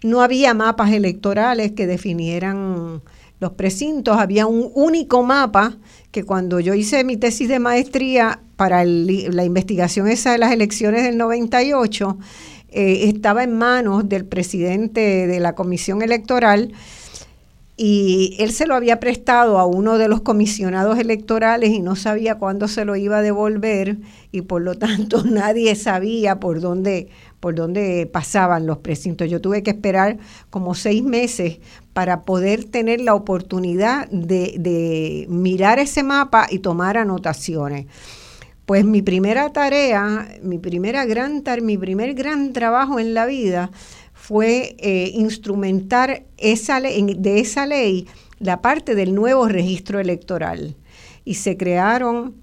[0.01, 3.01] No había mapas electorales que definieran
[3.41, 5.75] los precintos, había un único mapa
[6.11, 11.03] que cuando yo hice mi tesis de maestría para la investigación esa de las elecciones
[11.03, 12.17] del 98,
[12.69, 16.71] eh, estaba en manos del presidente de la comisión electoral
[17.81, 22.35] y él se lo había prestado a uno de los comisionados electorales y no sabía
[22.35, 23.99] cuándo se lo iba a devolver
[24.33, 27.07] y por lo tanto nadie sabía por dónde,
[27.39, 29.29] por dónde pasaban los precintos.
[29.29, 30.17] Yo tuve que esperar
[30.49, 31.59] como seis meses
[31.93, 37.85] para poder tener la oportunidad de, de mirar ese mapa y tomar anotaciones.
[38.65, 43.71] Pues mi primera tarea, mi primera gran mi primer gran trabajo en la vida
[44.29, 48.05] fue eh, instrumentar esa de esa ley
[48.37, 50.75] la parte del nuevo registro electoral.
[51.25, 52.35] Y se crearon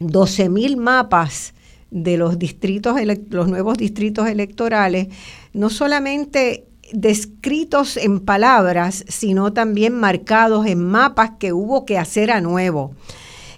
[0.00, 1.54] 12.000 mapas
[1.90, 5.08] de los distritos, los nuevos distritos electorales,
[5.54, 12.42] no solamente descritos en palabras, sino también marcados en mapas que hubo que hacer a
[12.42, 12.94] nuevo.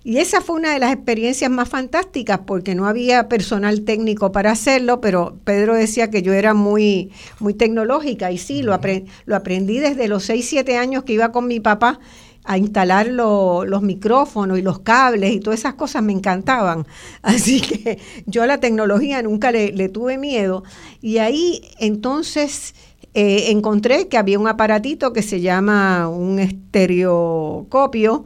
[0.07, 4.53] Y esa fue una de las experiencias más fantásticas porque no había personal técnico para
[4.53, 7.11] hacerlo, pero Pedro decía que yo era muy,
[7.41, 8.79] muy tecnológica y sí, lo,
[9.25, 11.99] lo aprendí desde los 6, 7 años que iba con mi papá
[12.45, 16.87] a instalar los micrófonos y los cables y todas esas cosas me encantaban.
[17.23, 20.63] Así que yo a la tecnología nunca le, tuve miedo.
[21.03, 22.77] Y ahí entonces
[23.15, 28.25] eh, encontré que había un aparatito que se llama un estereocopio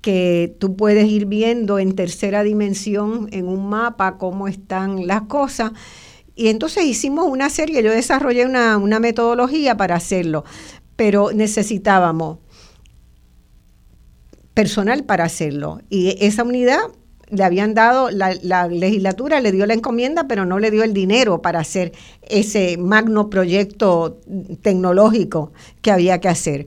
[0.00, 5.72] que tú puedes ir viendo en tercera dimensión en un mapa cómo están las cosas.
[6.34, 10.44] Y entonces hicimos una serie, yo desarrollé una, metodología para hacerlo,
[10.94, 12.38] pero necesitábamos
[14.54, 15.80] personal para hacerlo.
[15.90, 16.78] Y esa unidad
[17.28, 20.94] le habían dado, la, la, legislatura le dio la encomienda, pero no le dio el
[20.94, 21.92] dinero para hacer
[22.22, 24.20] ese magno proyecto
[24.62, 25.52] tecnológico
[25.82, 26.66] que había que hacer.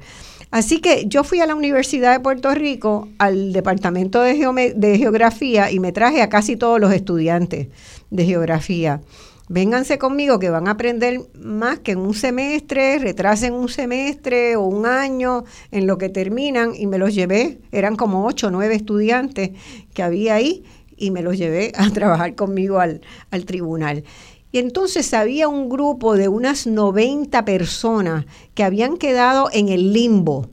[0.52, 5.80] Así que yo fui a la Universidad de Puerto Rico, al Departamento de, Geografía, y
[5.80, 7.69] me traje a casi todos los estudiantes
[8.10, 9.02] de Geografía.
[9.48, 14.64] Vénganse conmigo que van a aprender más que en un semestre, retrasen un semestre o
[14.64, 18.76] un año en lo que terminan y me los llevé, eran como ocho o nueve
[18.76, 19.52] estudiantes
[19.94, 20.64] que había ahí
[20.98, 23.02] y me los llevé a trabajar conmigo al,
[23.32, 24.03] al tribunal.
[24.52, 30.49] Y entonces había un grupo de unas 90 personas que habían quedado en el limbo,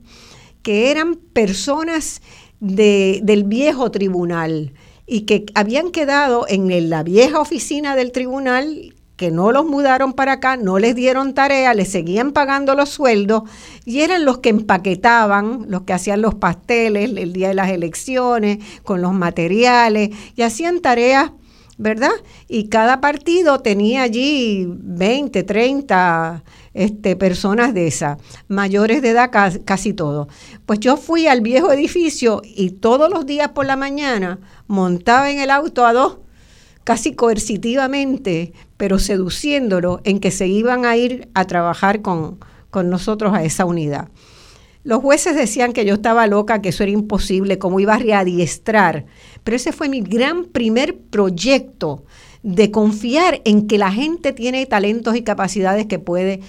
[0.61, 2.21] que eran personas
[2.59, 4.73] del viejo tribunal
[5.05, 10.33] y que habían quedado en la vieja oficina del tribunal que no los mudaron para
[10.33, 13.43] acá, no les dieron tarea, les seguían pagando los sueldos
[13.83, 18.59] y eran los que empaquetaban, los que hacían los pasteles el día de las elecciones,
[18.83, 21.31] con los materiales y hacían tareas
[21.79, 22.11] ¿verdad?
[22.49, 26.43] Y cada partido tenía allí 20, 30
[26.73, 28.17] este, personas de esas,
[28.49, 30.27] mayores de edad casi, todo.
[30.65, 35.39] Pues yo fui al viejo edificio y todos los días por la mañana montaba en
[35.39, 36.17] el auto a dos,
[36.83, 42.39] casi coercitivamente, pero seduciéndolo en que se iban a ir a trabajar con,
[42.71, 44.09] con nosotros a esa unidad.
[44.89, 49.05] Los jueces decían que yo estaba loca, que eso era imposible, cómo iba a readiestrar.
[49.43, 52.05] Pero ese fue mi gran primer proyecto
[52.41, 56.39] de confiar en que la gente tiene talentos y capacidades que puede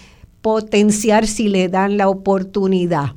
[0.41, 3.13] potenciar si le dan la oportunidad.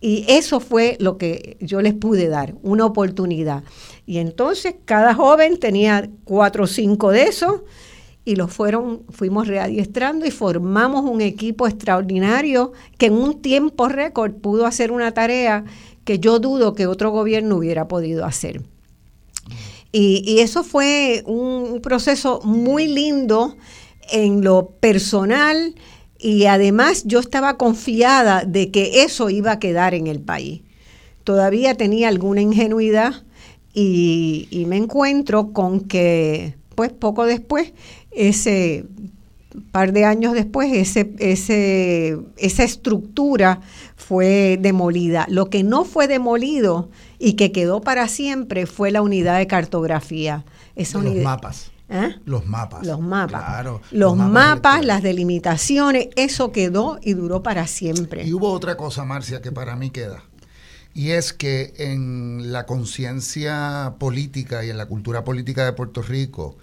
[0.00, 3.64] Y eso fue lo que yo les pude dar, una oportunidad.
[4.06, 7.62] Y entonces cada joven tenía cuatro o cinco de esos
[8.30, 14.34] y los fueron, fuimos readiestrando y formamos un equipo extraordinario que en un tiempo récord
[14.34, 15.64] pudo hacer una tarea
[16.04, 18.62] que yo dudo que otro gobierno hubiera podido hacer.
[19.90, 23.56] Y, eso fue un proceso muy lindo
[24.12, 25.74] en lo personal
[26.16, 30.62] y además yo estaba confiada de que eso iba a quedar en el país.
[31.24, 33.24] Todavía tenía alguna ingenuidad
[33.74, 37.72] y, y me encuentro con que, pues poco después,
[38.10, 38.86] ese
[39.72, 43.60] par de años después, ese, ese, esa estructura
[43.96, 45.26] fue demolida.
[45.28, 50.44] Lo que no fue demolido y que quedó para siempre fue la unidad de cartografía.
[50.76, 51.70] Esa los mapas.
[51.88, 52.14] ¿Eh?
[52.24, 52.86] Los mapas.
[52.86, 53.44] Los mapas.
[53.44, 58.24] Claro, los, mapas, las delimitaciones, eso quedó y duró para siempre.
[58.24, 60.22] Y hubo otra cosa, Marcia, que para mí queda.
[60.94, 66.56] Y es que en la conciencia política y en la cultura política de Puerto Rico,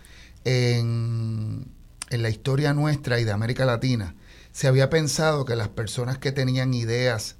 [0.47, 1.67] en,
[2.09, 4.15] la historia nuestra y de América Latina,
[4.53, 7.35] se había pensado que las personas que tenían ideas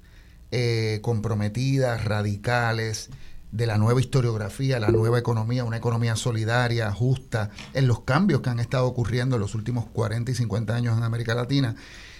[0.50, 3.08] eh, comprometidas, radicales,
[3.50, 8.50] de la nueva historiografía, la nueva economía, una economía solidaria, justa, en los cambios que
[8.50, 11.74] han estado ocurriendo en los últimos 40 y 50 años en América Latina,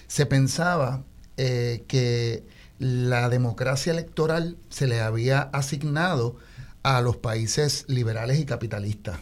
[0.07, 1.03] se pensaba
[1.37, 2.43] eh, que
[2.79, 6.37] la democracia electoral se le había asignado
[6.81, 9.19] a los países liberales y capitalistas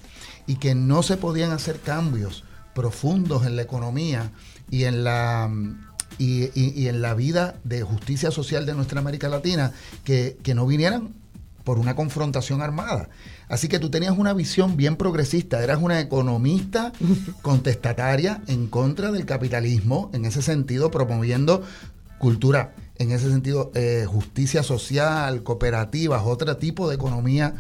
[0.48, 2.44] y que no se podían hacer cambios
[2.74, 4.32] profundos en la economía
[4.70, 5.52] y en la
[6.18, 9.72] y, en la vida de justicia social de nuestra América Latina
[10.04, 11.14] que, que no vinieran
[11.64, 13.10] por una confrontación armada.
[13.50, 16.94] Así que tú tenías una visión bien progresista, eras una economista
[17.42, 21.64] contestataria en contra del capitalismo, en ese sentido, promoviendo
[22.20, 27.56] cultura, en ese sentido, eh, justicia social, cooperativas, otro tipo de economía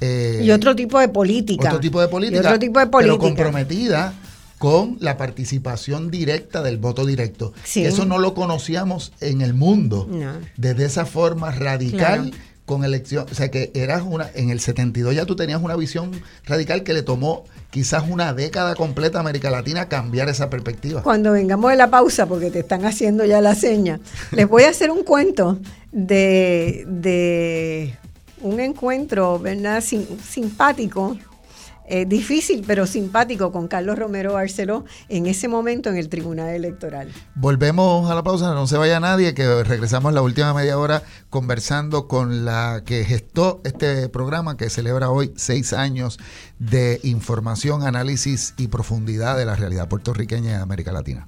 [0.00, 1.68] eh, y otro tipo de política.
[1.68, 2.40] Otro tipo de política.
[2.40, 3.18] otro tipo de política.
[3.18, 4.14] Pero comprometida
[4.58, 7.54] con la participación directa del voto directo.
[7.74, 10.08] Eso no lo conocíamos en el mundo.
[10.56, 12.32] Desde esa forma radical.
[12.70, 16.12] Con elección, o sea que eras una, en el 72 ya tú tenías una visión
[16.46, 21.02] radical que le tomó quizás una década completa a América Latina cambiar esa perspectiva.
[21.02, 23.98] Cuando vengamos de la pausa, porque te están haciendo ya la seña,
[24.30, 25.58] les voy a hacer un cuento
[25.90, 27.96] de, de
[28.40, 29.82] un encuentro, ¿verdad?
[29.82, 31.18] simpático
[31.90, 37.08] eh, difícil pero simpático con Carlos Romero Barceló en ese momento en el Tribunal Electoral.
[37.34, 42.06] Volvemos a la pausa, no se vaya nadie, que regresamos la última media hora conversando
[42.06, 46.20] con la que gestó este programa que celebra hoy seis años
[46.60, 51.26] de información, análisis y profundidad de la realidad puertorriqueña y de América Latina.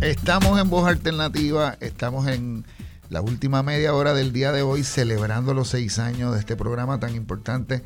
[0.00, 2.64] Estamos en Voz Alternativa, estamos en
[3.08, 6.98] la última media hora del día de hoy celebrando los seis años de este programa
[6.98, 7.82] tan importante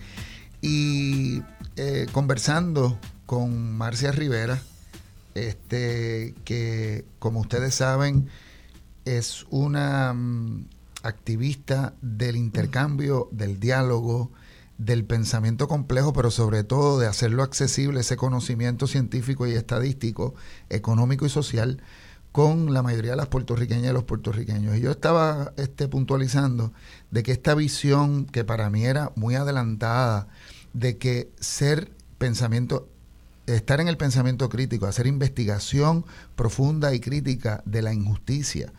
[0.63, 1.43] y
[1.77, 4.61] eh, conversando con Marcia Rivera,
[5.35, 8.29] este, que como ustedes saben
[9.05, 10.67] es una mm,
[11.03, 14.31] activista del intercambio, del diálogo,
[14.79, 20.35] del pensamiento complejo, pero sobre todo de hacerlo accesible, ese conocimiento científico y estadístico,
[20.71, 21.83] económico y social,
[22.33, 24.77] con la mayoría de las puertorriqueñas y los puertorriqueños.
[24.77, 26.73] Y yo estaba este, puntualizando
[27.11, 30.29] de que esta visión, que para mí era muy adelantada,
[30.73, 32.89] de que ser pensamiento,
[33.47, 36.05] estar en el pensamiento crítico, hacer investigación
[36.37, 38.73] profunda y crítica de la injusticia,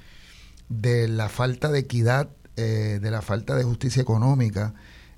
[0.70, 4.74] de la falta de equidad, eh, de la falta de justicia económica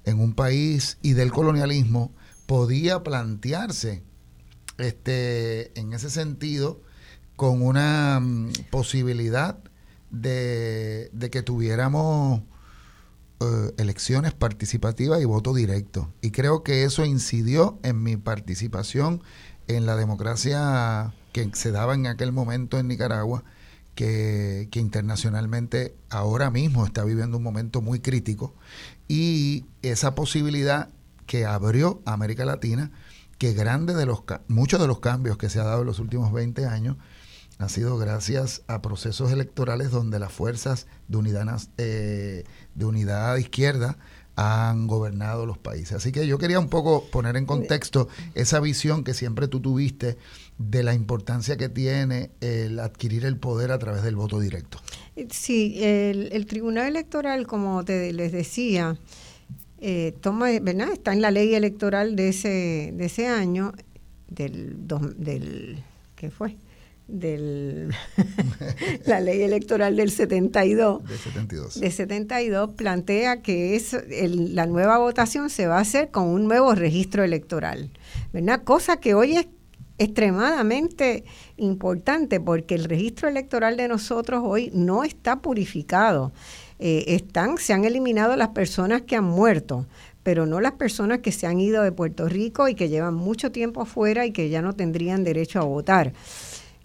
[0.06, 2.12] en un país y del colonialismo,
[2.48, 4.04] podía plantearse
[4.80, 6.82] este, en ese sentido
[7.36, 9.58] con una mm, posibilidad
[10.12, 12.42] de, que tuviéramos
[13.40, 16.14] eh, elecciones participativas y voto directo.
[16.22, 19.24] Y creo que eso incidió en mi participación
[19.68, 23.44] en la democracia que se daba en aquel momento en Nicaragua,
[23.96, 28.56] que, que, internacionalmente ahora mismo está viviendo un momento muy crítico.
[29.08, 30.90] Y esa posibilidad
[31.26, 32.92] que abrió América Latina,
[33.38, 36.32] que grande de los, muchos de los cambios que se ha dado en los últimos
[36.32, 36.98] 20 años,
[37.60, 42.44] ha sido gracias a procesos electorales donde las fuerzas de unidad, eh,
[42.76, 43.98] de unidad izquierda
[44.36, 45.94] han gobernado los países.
[45.94, 50.18] Así que yo quería un poco poner en contexto esa visión que siempre tú tuviste
[50.58, 54.80] de la importancia que tiene el adquirir el poder a través del voto directo.
[55.30, 58.98] Sí, el, Tribunal Electoral, como te les decía,
[59.80, 60.92] eh, toma, ¿verdad?
[60.92, 63.74] Está en la ley electoral de ese, de ese año,
[64.30, 64.76] del,
[65.18, 65.84] del
[66.16, 66.58] ¿qué fue?
[67.14, 67.90] De
[69.06, 75.50] la ley electoral del 72, de 72, de 72 plantea que es la nueva votación
[75.50, 77.92] se va a hacer con un nuevo registro electoral,
[78.34, 78.64] ¿verdad?
[78.64, 79.48] Cosa que hoy es
[80.00, 81.24] extremadamente
[81.58, 86.32] importante porque el registro electoral de nosotros hoy no está purificado.
[86.80, 89.86] Eh, están, se han eliminado las personas que han muerto,
[90.24, 93.52] pero no las personas que se han ido de Puerto Rico y que llevan mucho
[93.52, 96.14] tiempo afuera y que ya no tendrían derecho a votar.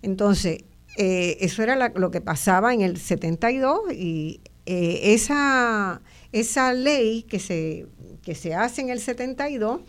[0.02, 0.64] Entonces,
[0.96, 6.02] eh, eso era lo que pasaba en el 72 y eh, esa,
[6.32, 7.86] esa ley que se,
[8.22, 9.80] que se hace en el 72,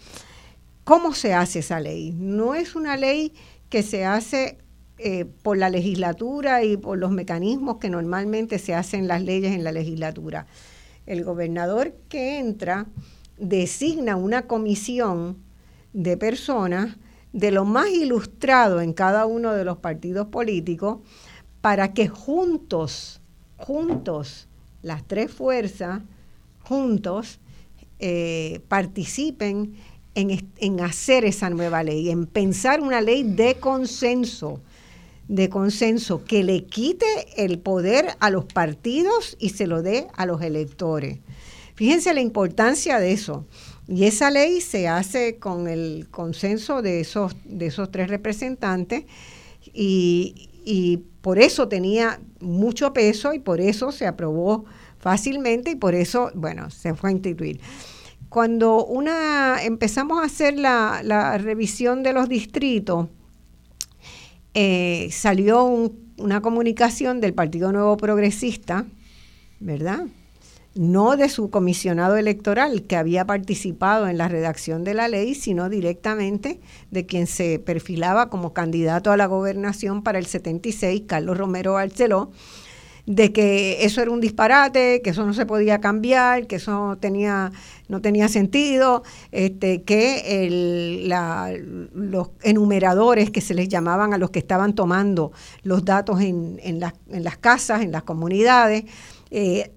[0.83, 2.13] ¿cómo se hace esa ley?
[2.17, 3.33] No es una ley
[3.69, 4.57] que se hace
[4.97, 9.63] eh, por la legislatura y por los mecanismos que normalmente se hacen las leyes en
[9.63, 10.45] la legislatura.
[11.05, 12.85] El gobernador que entra
[13.37, 15.37] designa una comisión
[15.93, 16.97] de personas
[17.33, 20.99] de lo más ilustrado en cada uno de los partidos políticos
[21.61, 23.21] para que juntos,
[23.57, 24.47] juntos,
[24.81, 26.01] las tres fuerzas,
[26.63, 27.39] juntos,
[27.99, 29.75] eh, participen
[30.15, 34.61] en, en, hacer esa nueva ley, en pensar una ley de consenso,
[35.27, 37.05] de consenso, que le quite
[37.37, 41.19] el poder a los partidos y se lo dé a los electores.
[41.75, 43.45] Fíjense la importancia de eso.
[43.89, 49.05] Y esa ley se hace con el consenso de esos, de esos tres representantes
[49.73, 50.45] y,
[51.21, 54.65] por eso tenía mucho peso y por eso se aprobó
[54.99, 57.59] fácilmente y por eso, bueno, se fue a instituir.
[58.29, 63.07] Cuando una empezamos a hacer la, revisión de los distritos,
[64.53, 65.65] eh, salió
[66.17, 68.85] una comunicación del Partido Nuevo Progresista,
[69.59, 70.05] ¿verdad?
[70.75, 75.69] No de su comisionado electoral que había participado en la redacción de la ley, sino
[75.69, 76.59] directamente
[76.91, 82.31] de quien se perfilaba como candidato a la gobernación para el 76, Carlos Romero Barceló,
[83.05, 87.51] de que eso era un disparate, que eso no se podía cambiar, que eso tenía,
[87.87, 89.01] no tenía sentido,
[89.31, 91.09] este, que el,
[91.95, 95.31] los enumeradores que se les llamaban a los que estaban tomando
[95.63, 98.83] los datos en, en, las, en las casas, en las comunidades,
[99.31, 99.71] eh,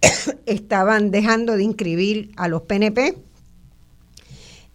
[0.46, 3.16] estaban dejando de inscribir a los PNP.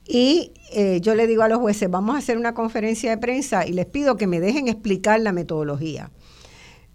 [0.05, 3.65] Y eh, yo le digo a los jueces, vamos a hacer una conferencia de prensa
[3.65, 6.11] y les pido que me dejen explicar la metodología.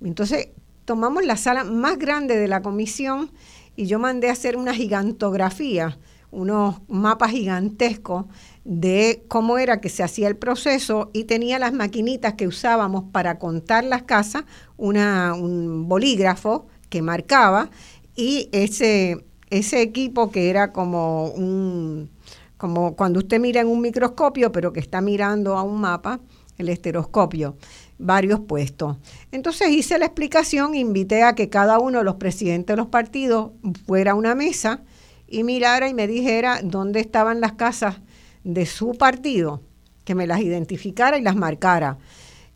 [0.03, 0.48] Entonces,
[0.85, 3.31] tomamos la sala más grande de la comisión
[3.74, 5.98] y yo mandé a hacer una gigantografía,
[6.31, 8.27] unos mapas gigantescos
[8.65, 13.39] de cómo era que se hacía el proceso y tenía las maquinitas que usábamos para
[13.39, 14.44] contar las casas,
[14.77, 17.70] una, un bolígrafo que marcaba
[18.17, 22.11] y ese, ese equipo que era como un
[22.57, 26.21] como cuando usted mira en un microscopio, pero que está mirando a un mapa,
[26.57, 27.57] el estereoscopio,
[27.99, 28.97] varios puestos.
[29.31, 33.51] Entonces hice la explicación, invité a que cada uno de los presidentes de los partidos
[33.87, 34.81] fuera a una mesa
[35.29, 37.97] y mirara y me dijera dónde estaban las casas
[38.43, 39.61] de su partido,
[40.05, 41.99] que me las identificara y las marcara.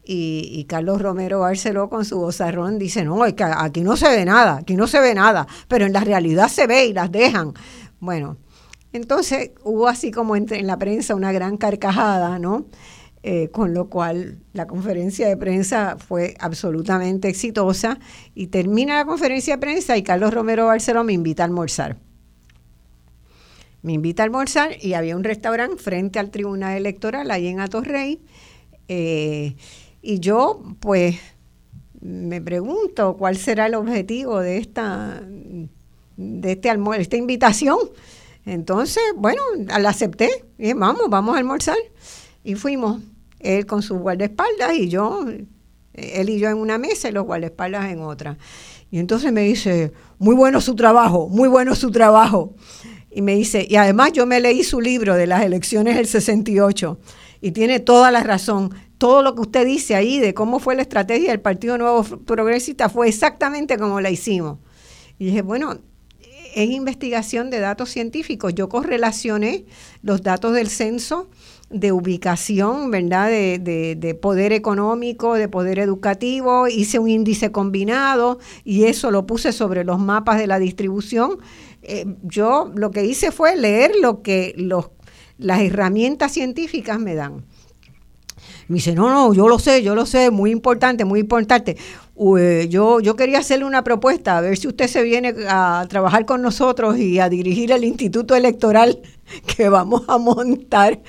[0.05, 4.25] Y, Carlos Romero Barceló con su vozarrón dice, no, es que aquí no se ve
[4.25, 7.53] nada, aquí no se ve nada, pero en la realidad se ve y las dejan.
[8.01, 8.37] Bueno,
[8.93, 12.67] entonces hubo así como en, en la prensa una gran carcajada, ¿no?
[13.23, 17.99] Eh, con lo cual la conferencia de prensa fue absolutamente exitosa
[18.35, 21.99] y termina la conferencia de prensa y Carlos Romero Barceló me invita a almorzar.
[23.83, 28.23] Me invita a almorzar y había un restaurante frente al Tribunal Electoral ahí en Atorrey
[28.89, 29.55] eh,
[30.03, 31.17] y yo pues
[32.01, 35.23] me pregunto cuál será el objetivo de esta
[36.17, 37.79] de este esta invitación
[38.47, 40.45] entonces, bueno, la acepté.
[40.59, 41.77] Y dije, vamos, vamos a almorzar.
[42.43, 43.01] Y fuimos,
[43.39, 45.25] él con sus guardaespaldas y yo,
[45.93, 48.39] él y yo en una mesa y los guardaespaldas en otra.
[48.91, 52.55] Y entonces me dice, muy bueno su trabajo, muy bueno su trabajo.
[53.11, 56.99] Y me dice, y además yo me leí su libro de las elecciones del 68
[57.41, 58.75] y tiene toda la razón.
[59.01, 62.91] Todo lo que usted dice ahí de cómo fue la estrategia del Partido Nuevo Progresista
[62.91, 64.59] fue exactamente como la hicimos.
[65.19, 65.79] Y dije, bueno,
[66.55, 68.55] en investigación de datos científicos.
[68.55, 69.65] Yo correlacioné
[70.03, 71.31] los datos del censo
[71.71, 73.31] de ubicación, ¿verdad?
[73.31, 79.83] De, poder económico, de poder educativo, hice un índice combinado y eso lo puse sobre
[79.83, 81.39] los mapas de la distribución.
[81.81, 84.55] Eh, yo lo que hice fue leer lo que
[85.39, 87.47] las herramientas científicas me dan.
[88.71, 91.77] Me dice, no, no, yo lo sé, yo lo sé, muy importante, muy importante.
[92.69, 96.41] yo, yo quería hacerle una propuesta, a ver si usted se viene a trabajar con
[96.41, 99.01] nosotros y a dirigir el instituto electoral
[99.57, 101.01] que vamos a montar.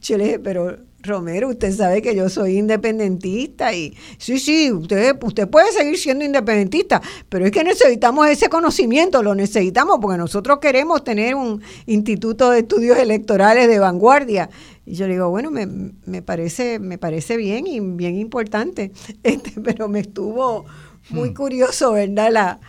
[0.00, 5.16] Yo le dije, pero Romero, usted sabe que yo soy independentista y sí, sí, usted,
[5.22, 10.58] usted puede seguir siendo independentista, pero es que necesitamos ese conocimiento, lo necesitamos porque nosotros
[10.58, 14.50] queremos tener un instituto de estudios electorales de vanguardia.
[14.84, 18.90] Y yo le digo, bueno, me, me parece, me parece bien y bien importante,
[19.22, 20.64] este, pero me estuvo
[21.10, 21.34] muy hmm.
[21.34, 22.32] curioso, ¿verdad?
[22.32, 22.60] La,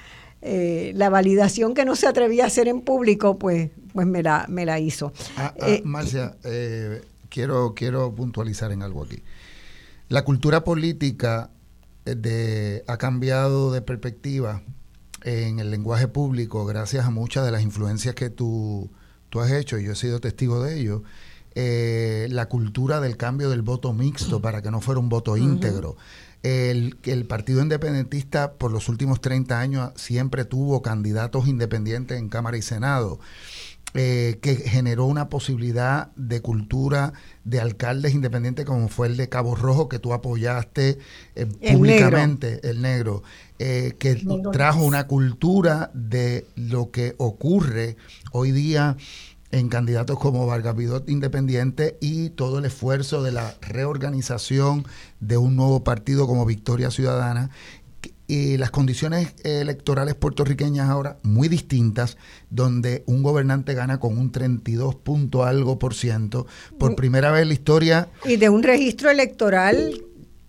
[0.41, 4.45] eh, la validación que no se atrevía a hacer en público, pues, pues me la,
[4.47, 5.11] me la hizo.
[5.35, 9.23] Ah, ah, eh, Marcia, eh, quiero, quiero puntualizar en algo aquí.
[10.09, 11.51] La cultura política
[12.05, 14.63] eh, de, ha cambiado de perspectiva
[15.23, 18.89] en el lenguaje público gracias a muchas de las influencias que tú,
[19.29, 21.03] tú has hecho, y yo he sido testigo de ello.
[21.55, 25.97] Eh, la cultura del cambio del voto mixto para que no fuera un voto íntegro.
[26.41, 32.57] El, el Partido Independentista por los últimos 30 años siempre tuvo candidatos independientes en Cámara
[32.57, 33.19] y Senado.
[33.95, 37.11] Eh, que generó una posibilidad de cultura
[37.43, 40.99] de alcaldes independientes como fue el de Cabo Rojo que tú apoyaste
[41.33, 43.23] eh, públicamente, el negro,
[43.57, 47.97] eh, que trajo una cultura de lo que ocurre
[48.31, 48.95] hoy día
[49.51, 54.85] en candidatos como Vargas Vidot independiente y todo el esfuerzo de la reorganización
[55.19, 57.49] de un nuevo partido como Victoria Ciudadana
[58.29, 62.15] y las condiciones electorales puertorriqueñas ahora muy distintas,
[62.51, 66.45] donde un gobernante gana con un 32 punto algo por ciento,
[66.77, 68.09] por primera vez en la historia.
[68.23, 69.99] Y de un registro electoral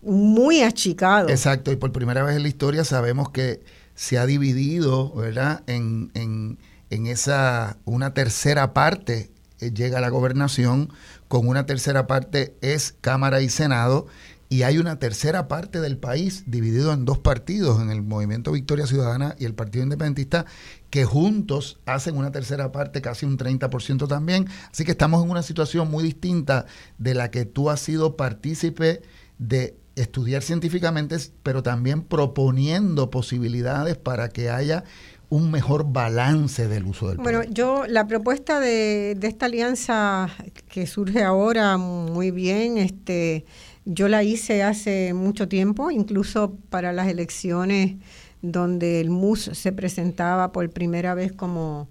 [0.02, 1.30] muy achicado.
[1.30, 3.62] Exacto, y por primera vez en la historia sabemos que
[3.94, 6.58] se ha dividido, ¿verdad?, en, en,
[6.90, 9.30] en esa, una tercera parte
[9.60, 10.90] eh, llega a la gobernación,
[11.28, 14.06] con una tercera parte es Cámara y Senado,
[14.52, 18.84] y hay una tercera parte del país dividido en dos partidos, en el Movimiento Victoria
[18.84, 20.44] Ciudadana y el Partido Independentista,
[20.90, 24.48] que juntos hacen una tercera parte, casi un 30% también.
[24.72, 26.66] Así que estamos en una situación muy distinta
[26.98, 29.02] de la que tú has sido partícipe
[29.38, 34.82] de estudiar científicamente, pero también proponiendo posibilidades para que haya
[35.28, 40.28] un mejor balance del uso del Bueno, yo la propuesta de, de esta alianza
[40.68, 43.44] que surge ahora muy bien, este
[43.84, 47.96] yo la hice hace mucho tiempo, incluso para las elecciones
[48.42, 51.88] donde el MUS se presentaba por primera vez como,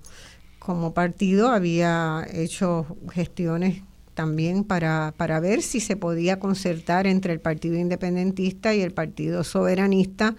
[0.57, 3.84] como partido, había hecho gestiones
[4.14, 9.44] también para, para ver si se podía concertar entre el Partido Independentista y el Partido
[9.44, 10.36] Soberanista,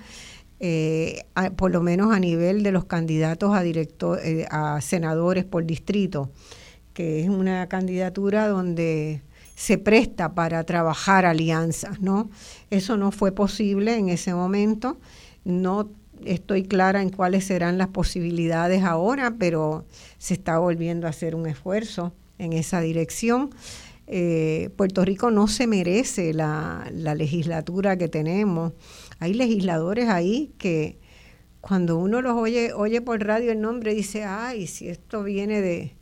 [0.58, 1.24] eh,
[1.56, 6.30] por lo menos a nivel de los candidatos a, director, eh, a senadores por distrito,
[6.92, 9.22] que es una candidatura donde
[9.60, 12.30] se presta para trabajar alianzas, ¿no?
[12.70, 14.96] Eso no fue posible en ese momento.
[15.44, 15.90] No
[16.24, 19.84] estoy clara en cuáles serán las posibilidades ahora, pero
[20.16, 23.50] se está volviendo a hacer un esfuerzo en esa dirección.
[24.06, 28.72] Eh, Puerto Rico no se merece la, legislatura que tenemos.
[29.18, 30.96] Hay legisladores ahí que
[31.60, 35.99] cuando uno los oye, oye por radio el nombre, dice, ay, si esto viene de,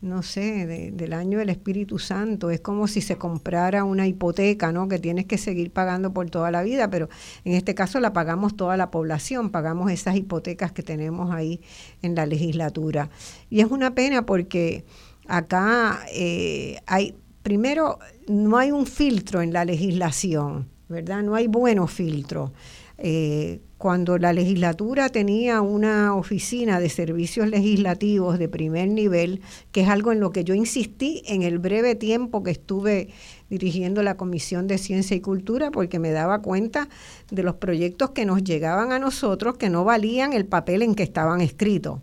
[0.00, 4.88] no sé, del año del Espíritu Santo, es como si se comprara una hipoteca, ¿no?
[4.88, 7.10] Que tienes que seguir pagando por toda la vida, pero
[7.44, 11.60] en este caso la pagamos toda la población, pagamos esas hipotecas que tenemos ahí
[12.00, 13.10] en la legislatura.
[13.50, 14.84] Y es una pena porque
[15.28, 21.22] acá eh, hay, primero, no hay un filtro en la legislación, ¿verdad?
[21.22, 22.52] No hay buenos filtros.
[22.96, 29.40] Eh, cuando la legislatura tenía una oficina de servicios legislativos de primer nivel,
[29.72, 33.08] que es algo en lo que yo insistí en el breve tiempo que estuve
[33.48, 36.90] dirigiendo la Comisión de Ciencia y Cultura, porque me daba cuenta
[37.30, 41.02] de los proyectos que nos llegaban a nosotros que no valían el papel en que
[41.02, 42.00] estaban escritos.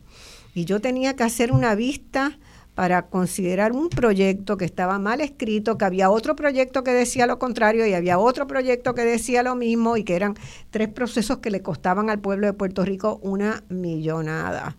[0.56, 2.40] Y yo tenía que hacer una vista
[2.78, 7.40] para considerar un proyecto que estaba mal escrito, que había otro proyecto que decía lo
[7.40, 10.36] contrario y había otro proyecto que decía lo mismo y que eran
[10.70, 14.78] tres procesos que le costaban al pueblo de Puerto Rico una millonada.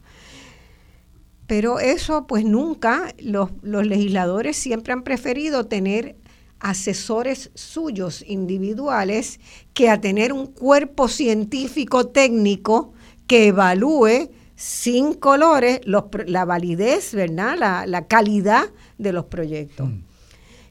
[1.49, 6.15] Pero eso, pues nunca, los, legisladores siempre han preferido tener
[6.61, 9.41] asesores suyos individuales
[9.75, 12.93] que a tener un cuerpo científico técnico
[13.27, 17.86] que evalúe sin colores la validez, ¿verdad?
[17.86, 18.64] La, calidad
[18.98, 19.89] de los proyectos.
[19.89, 20.02] Mm.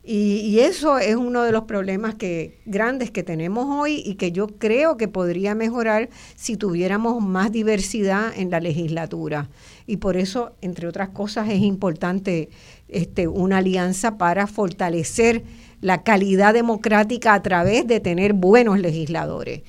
[0.03, 4.47] Y, eso es uno de los problemas que, grandes que tenemos hoy y que yo
[4.47, 9.49] creo que podría mejorar si tuviéramos más diversidad en la legislatura.
[9.85, 12.49] Y por eso, entre otras cosas, es importante
[12.89, 15.43] este, una alianza para fortalecer
[15.79, 19.61] la calidad democrática a través de tener buenos legisladores.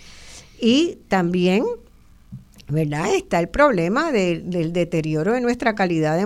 [0.61, 1.65] Y también
[2.69, 3.15] ¿verdad?
[3.15, 6.19] Está el problema del deterioro de nuestra calidad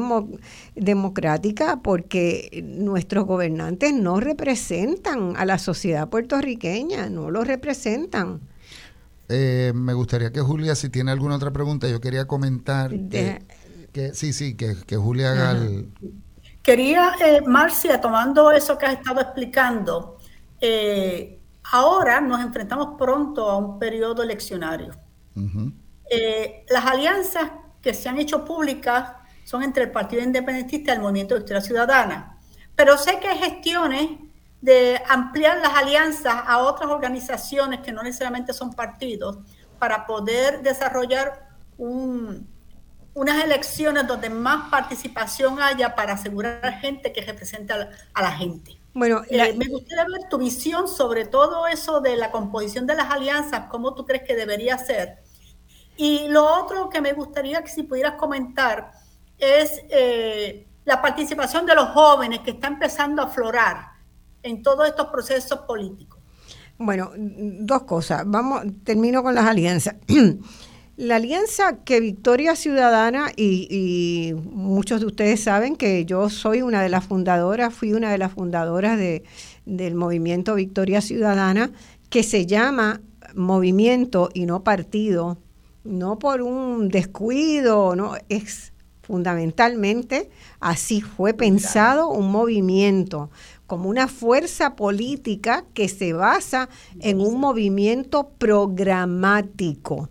[0.74, 8.40] democrática porque nuestros gobernantes no representan a la sociedad puertorriqueña, no lo representan.
[9.28, 14.32] Eh, me gustaría que Julia, si tiene alguna otra pregunta, yo quería comentar que, sí,
[14.32, 15.92] sí, que, Julia haga el...
[16.62, 20.18] Quería, eh, Marcia, tomando eso que has estado explicando,
[20.60, 21.40] eh,
[21.70, 24.92] ahora nos enfrentamos pronto a un periodo eleccionario.
[26.14, 29.12] Eh, las alianzas que se han hecho públicas
[29.44, 32.38] son entre el Partido Independentista y el Movimiento de Victoria Ciudadana.
[32.76, 34.10] Pero sé que hay gestiones
[34.60, 39.38] de ampliar las alianzas a otras organizaciones que no necesariamente son partidos
[39.78, 41.48] para poder desarrollar
[41.78, 48.76] unas elecciones donde más participación haya para asegurar gente que represente a la, gente.
[48.92, 53.10] Bueno, eh, me gustaría ver tu visión sobre todo eso de la composición de las
[53.10, 55.22] alianzas, cómo tú crees que debería ser
[55.96, 58.92] y lo otro que me gustaría que si pudieras comentar
[59.38, 63.92] es eh, la participación de los jóvenes que está empezando a aflorar
[64.42, 66.18] en todos estos procesos políticos.
[66.78, 68.22] Bueno, dos cosas.
[68.26, 69.96] Vamos, termino con las alianzas.
[70.96, 76.90] La alianza que Victoria Ciudadana, y, muchos de ustedes saben que yo soy una de
[76.90, 79.24] las fundadoras, fui una de las fundadoras de,
[79.64, 81.72] del movimiento Victoria Ciudadana,
[82.10, 83.00] que se llama
[83.34, 85.38] Movimiento y no Partido
[85.84, 88.72] no por un descuido, no, es
[89.02, 90.30] fundamentalmente
[90.60, 93.30] así fue pensado un movimiento
[93.66, 96.68] como una fuerza política que se basa
[97.00, 100.08] en un movimiento programático,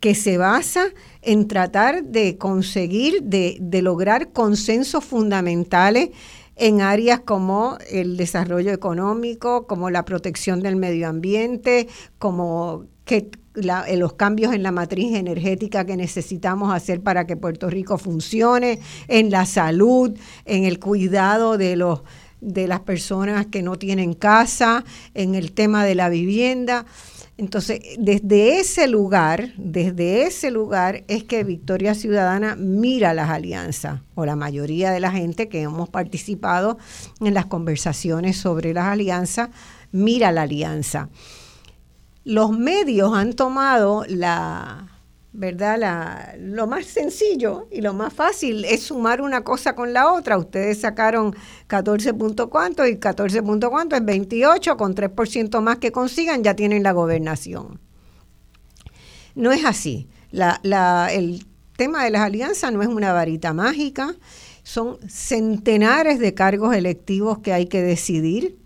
[0.00, 0.86] que se basa
[1.20, 6.10] en tratar de conseguir, de, de lograr consensos fundamentales
[6.56, 13.96] en áreas como el desarrollo económico, como la protección del medio ambiente, como que eh,
[13.96, 19.30] los cambios en la matriz energética que necesitamos hacer para que Puerto Rico funcione, en
[19.30, 22.02] la salud, en el cuidado de los
[22.40, 24.84] de las personas que no tienen casa,
[25.14, 26.86] en el tema de la vivienda.
[27.38, 34.26] Entonces, desde ese lugar, desde ese lugar es que Victoria Ciudadana mira las alianzas, o
[34.26, 36.78] la mayoría de la gente que hemos participado
[37.20, 39.50] en las conversaciones sobre las alianzas,
[39.92, 41.10] mira la alianza
[42.24, 44.88] los medios han tomado la,
[45.32, 45.78] ¿verdad?
[45.78, 50.38] La, lo más sencillo y lo más fácil es sumar una cosa con la otra.
[50.38, 51.34] Ustedes sacaron
[51.66, 56.54] 14 punto cuánto y 14 punto cuánto es 28, con 3% más que consigan ya
[56.54, 57.80] tienen la gobernación.
[59.34, 60.08] No es así.
[60.32, 61.46] El
[61.76, 64.14] tema de las alianzas no es una varita mágica,
[64.62, 68.61] son centenares de cargos electivos que hay que decidir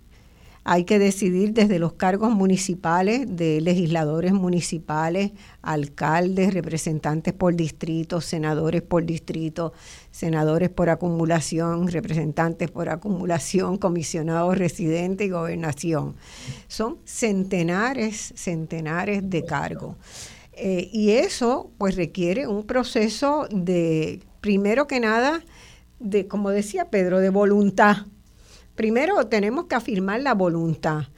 [0.68, 5.30] hay que decidir desde los cargos municipales, de legisladores municipales,
[5.62, 9.72] alcaldes, representantes por distrito, senadores por distrito,
[10.10, 16.16] senadores por acumulación, representantes por acumulación, comisionados residentes y gobernación.
[16.66, 19.94] Son centenares, centenares de cargos.
[20.52, 25.44] Eh, y eso pues requiere un proceso de, primero que nada,
[26.00, 27.98] de, como decía Pedro, de voluntad
[28.76, 31.08] primero tenemos que afirmar la voluntad.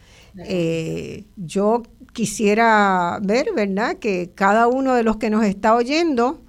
[0.45, 1.83] Eh, yo
[2.13, 6.43] quisiera ver, ¿verdad?, que cada uno de los que nos está oyendo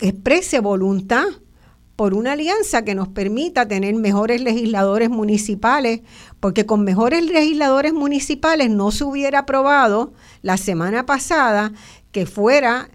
[0.00, 1.24] exprese voluntad
[1.96, 6.00] por una alianza que nos permita tener mejores legisladores municipales,
[6.40, 10.12] porque con mejores legisladores municipales no se hubiera aprobado
[10.42, 11.72] la semana pasada
[12.10, 12.90] que fuera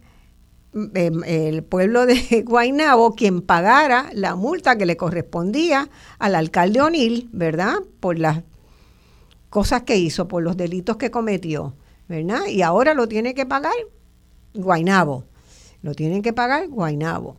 [0.74, 5.90] el pueblo de Guaynabo quien pagara la multa que le correspondía
[6.20, 7.76] al alcalde O'Neill, ¿verdad?
[8.00, 8.44] Por las
[9.50, 11.74] cosas que hizo, por los delitos que cometió,
[12.08, 12.46] ¿verdad?
[12.48, 13.74] Y ahora lo tiene que pagar
[14.54, 15.26] Guaynabo.
[15.82, 17.38] Lo tienen que pagar Guaynabo.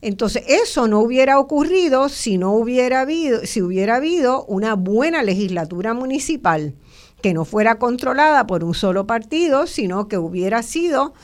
[0.00, 5.94] Entonces, eso no hubiera ocurrido si no hubiera habido, si hubiera habido una buena legislatura
[5.94, 6.74] municipal
[7.22, 11.14] que no fuera controlada por un solo partido, sino que hubiera sido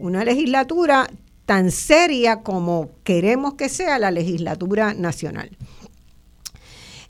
[0.00, 1.08] una legislatura
[1.46, 5.50] tan seria como queremos que sea la legislatura nacional.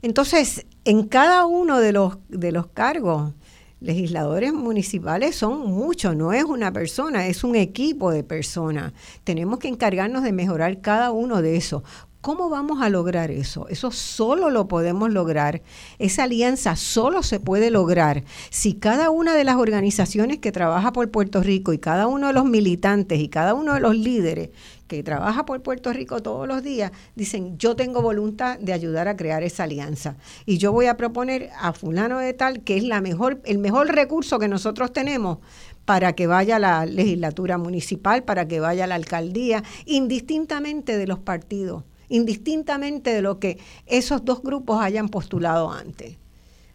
[0.01, 3.33] Entonces, en cada uno de los, de los cargos,
[3.79, 8.93] legisladores municipales son muchos, no es una persona, es un equipo de personas.
[9.23, 11.83] Tenemos que encargarnos de mejorar cada uno de esos.
[12.21, 13.67] ¿Cómo vamos a lograr eso?
[13.69, 15.63] Eso solo lo podemos lograr,
[15.97, 21.09] esa alianza solo se puede lograr si cada una de las organizaciones que trabaja por
[21.09, 24.51] Puerto Rico y cada uno de los militantes y cada uno de los líderes
[24.87, 29.15] que trabaja por Puerto Rico todos los días dicen, yo tengo voluntad de ayudar a
[29.15, 30.15] crear esa alianza
[30.45, 33.87] y yo voy a proponer a fulano de tal que es la mejor el mejor
[33.87, 35.39] recurso que nosotros tenemos
[35.85, 41.83] para que vaya la legislatura municipal, para que vaya la alcaldía, indistintamente de los partidos
[42.11, 43.57] indistintamente de lo que
[43.87, 46.17] esos dos grupos hayan postulado antes.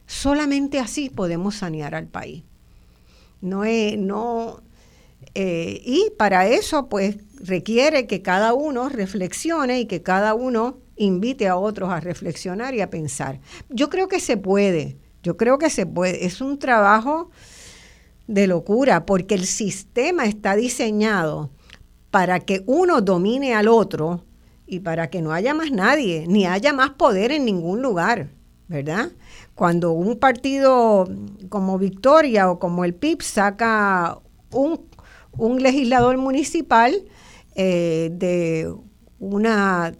[0.06, 2.42] Solamente así podemos sanear al país.
[3.40, 3.64] No
[3.98, 4.62] no,
[5.34, 11.46] eh, y para eso, pues, requiere que cada uno reflexione y que cada uno invite
[11.48, 13.40] a otros a reflexionar y a pensar.
[13.68, 16.24] Yo creo que se puede, yo creo que se puede.
[16.24, 17.30] Es un trabajo
[18.26, 21.50] de locura porque el sistema está diseñado
[22.10, 24.24] para que uno domine al otro
[24.66, 28.28] y para que no haya más nadie, ni haya más poder en ningún lugar,
[28.68, 29.12] ¿verdad?
[29.54, 31.08] Cuando un partido
[31.48, 34.18] como Victoria o como el PIB saca
[34.50, 34.80] un,
[35.62, 36.94] legislador municipal
[37.54, 38.74] eh, de
[39.20, 39.92] una,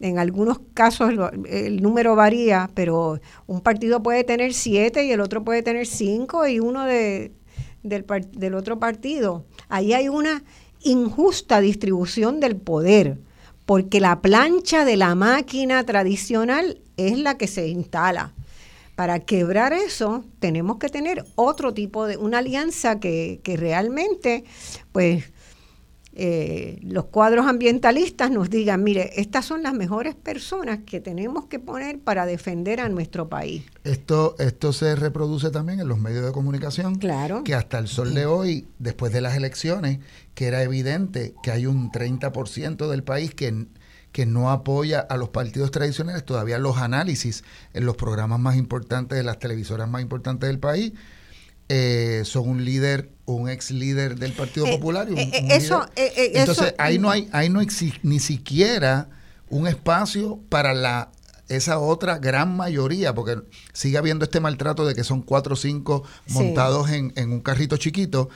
[0.00, 1.12] en algunos casos
[1.48, 6.46] el número varía, pero un partido puede tener siete y el otro puede tener cinco
[6.46, 7.32] y uno de,
[7.82, 9.46] del, del otro partido.
[9.68, 10.44] Ahí hay una
[10.82, 13.18] injusta distribución del poder
[13.66, 18.32] porque la plancha de la máquina tradicional es la que se instala.
[18.94, 24.44] Para quebrar eso tenemos que tener otro tipo de, una alianza que, que realmente,
[24.92, 25.24] pues,
[26.16, 31.58] eh, los cuadros ambientalistas nos digan, mire, estas son las mejores personas que tenemos que
[31.58, 33.64] poner para defender a nuestro país.
[33.82, 36.94] Esto, esto se reproduce también en los medios de comunicación.
[36.96, 37.42] Claro.
[37.42, 39.98] Que hasta el sol de hoy, después de las elecciones,
[40.34, 43.66] que era evidente que hay un 30% del país que
[44.12, 47.42] que no apoya a los partidos tradicionales, todavía los análisis
[47.72, 50.92] en los programas más importantes de las televisoras más importantes del país
[51.68, 55.08] eh, son un líder, un ex líder del Partido eh, Popular.
[55.10, 59.08] Eh, eso, Entonces ahí no hay, ahí no existe ni siquiera
[59.48, 61.10] un espacio para la
[61.48, 63.42] esa otra gran mayoría, porque
[63.74, 67.76] sigue habiendo este maltrato de que son cuatro o cinco montados en, en, un carrito
[67.76, 68.30] chiquito,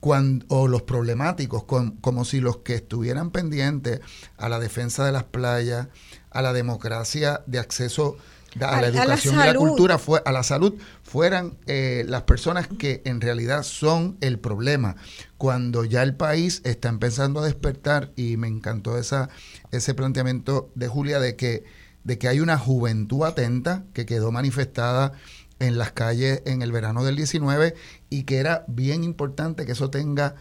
[0.00, 4.00] cuando, o los problemáticos, como si los que estuvieran pendientes
[4.36, 5.88] a la defensa de las playas,
[6.30, 8.16] a la democracia de acceso
[8.60, 10.74] a, la educación y la cultura, fue, a la salud,
[11.08, 14.96] fueran eh, las personas que en realidad son el problema.
[15.38, 19.30] Cuando ya el país está empezando a despertar, y me encantó esa,
[19.70, 21.64] ese planteamiento de Julia de que,
[22.04, 25.12] de que hay una juventud atenta que quedó manifestada
[25.60, 27.74] en las calles en el verano del 19
[28.10, 30.34] y que era bien importante que eso tenga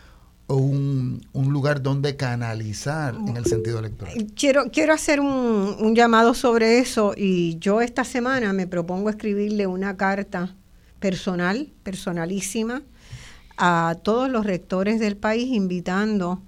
[0.55, 4.15] un, lugar donde canalizar en el sentido electoral.
[4.35, 9.67] Quiero, quiero hacer un, un, llamado sobre eso y yo esta semana me propongo escribirle
[9.67, 10.55] una carta
[10.99, 12.81] personal, personalísima,
[13.57, 16.41] a todos los rectores del país, invitando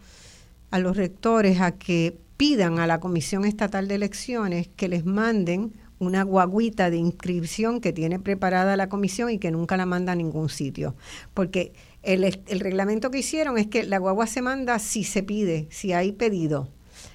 [0.72, 5.74] a los rectores a que pidan a la Comisión Estatal de Elecciones que les manden
[6.00, 10.16] una guaguita de inscripción que tiene preparada la comisión y que nunca la manda a
[10.16, 10.96] ningún sitio.
[11.34, 11.74] Porque
[12.14, 16.12] el, reglamento que hicieron es que la guagua se manda si se pide, si hay
[16.12, 16.70] pedido.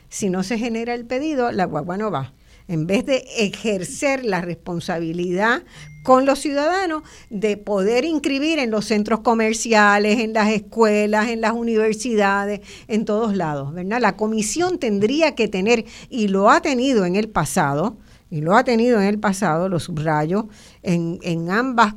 [0.08, 2.32] Si no se genera el pedido, la guagua no va
[2.68, 5.62] en vez de ejercer la responsabilidad
[6.02, 11.52] con los ciudadanos de poder inscribir en los centros comerciales, en las escuelas, en las
[11.52, 14.00] universidades, en todos lados, ¿verdad?
[14.00, 17.98] La comisión tendría que tener, y lo ha tenido en el pasado,
[18.30, 20.48] y lo ha tenido en el pasado, lo subrayo,
[20.82, 21.94] en, en ambas,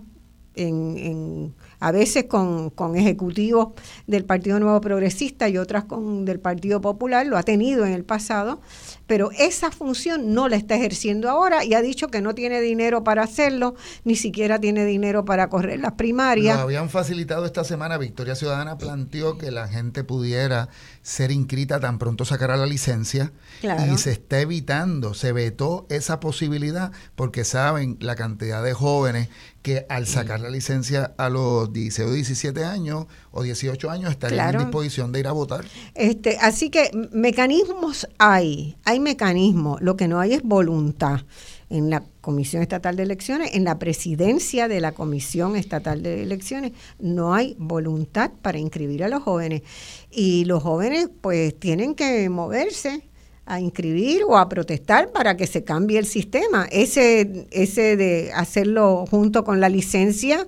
[0.55, 3.69] en, en a veces con, con, ejecutivos
[4.07, 8.03] del Partido Nuevo Progresista y otras con del Partido Popular, lo ha tenido en el
[8.03, 8.59] pasado,
[9.07, 13.03] pero esa función no la está ejerciendo ahora y ha dicho que no tiene dinero
[13.03, 16.57] para hacerlo, ni siquiera tiene dinero para correr las primarias.
[16.57, 20.69] Lo habían facilitado esta semana, Victoria Ciudadana planteó que la gente pudiera
[21.01, 23.31] ser inscrita tan pronto sacara la licencia
[23.61, 29.29] y se está evitando, se vetó esa posibilidad porque saben la cantidad de jóvenes
[29.61, 34.55] que al sacar la licencia a los 16 o 17 años o 18 años estarían
[34.55, 35.65] en disposición de ir a votar.
[35.93, 41.21] Este, así que mecanismos hay, hay mecanismos, lo que no hay es voluntad
[41.69, 46.71] en la Comisión Estatal de Elecciones, en la presidencia de la Comisión Estatal de Elecciones,
[46.99, 49.63] no hay voluntad para inscribir a los jóvenes.
[50.11, 53.03] Y los jóvenes pues tienen que moverse
[53.45, 56.67] a inscribir o a protestar para que se cambie el sistema.
[56.71, 60.47] Ese, ese de hacerlo junto con la licencia,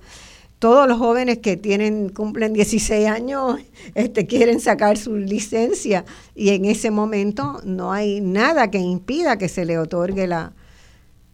[0.60, 3.60] todos los jóvenes que tienen cumplen 16 años
[3.96, 6.06] este, quieren sacar su licencia
[6.36, 10.54] y en ese momento no hay nada que impida que se le otorgue la,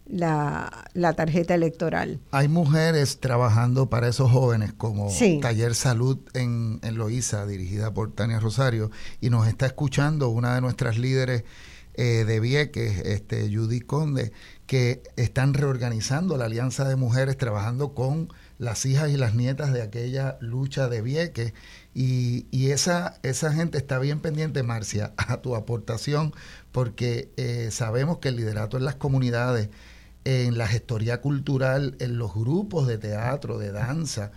[0.08, 2.20] la, tarjeta electoral.
[2.30, 8.38] Hay mujeres trabajando para esos jóvenes como Taller Salud en, en Loíza, dirigida por Tania
[8.38, 11.42] Rosario, y nos está escuchando una de nuestras líderes
[11.94, 14.30] eh, de Vieques, este, Judy Conde,
[14.66, 18.28] que están reorganizando la Alianza de Mujeres, trabajando con
[18.58, 21.52] las hijas y las nietas de aquella lucha de Vieques.
[21.94, 26.34] Y, y esa, esa gente está bien pendiente, Marcia, a tu aportación,
[26.72, 29.68] porque eh, sabemos que el liderato en las comunidades
[30.26, 34.32] en la gestoría cultural, en los grupos de teatro, de danza,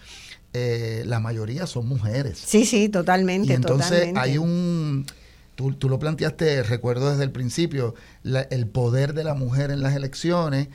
[0.54, 2.38] eh, la mayoría son mujeres.
[2.38, 3.52] Sí, sí, totalmente.
[3.52, 5.08] Y entonces hay un,
[5.56, 9.96] tú, tú, lo planteaste, recuerdo desde el principio, el poder de la mujer en las
[9.96, 10.68] elecciones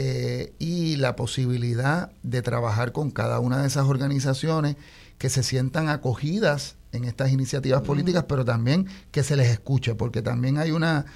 [0.00, 4.76] eh, y la posibilidad de trabajar con cada una de esas organizaciones
[5.18, 10.22] que se sientan acogidas en estas iniciativas políticas, pero también que se les escuche, porque
[10.22, 11.06] también hay una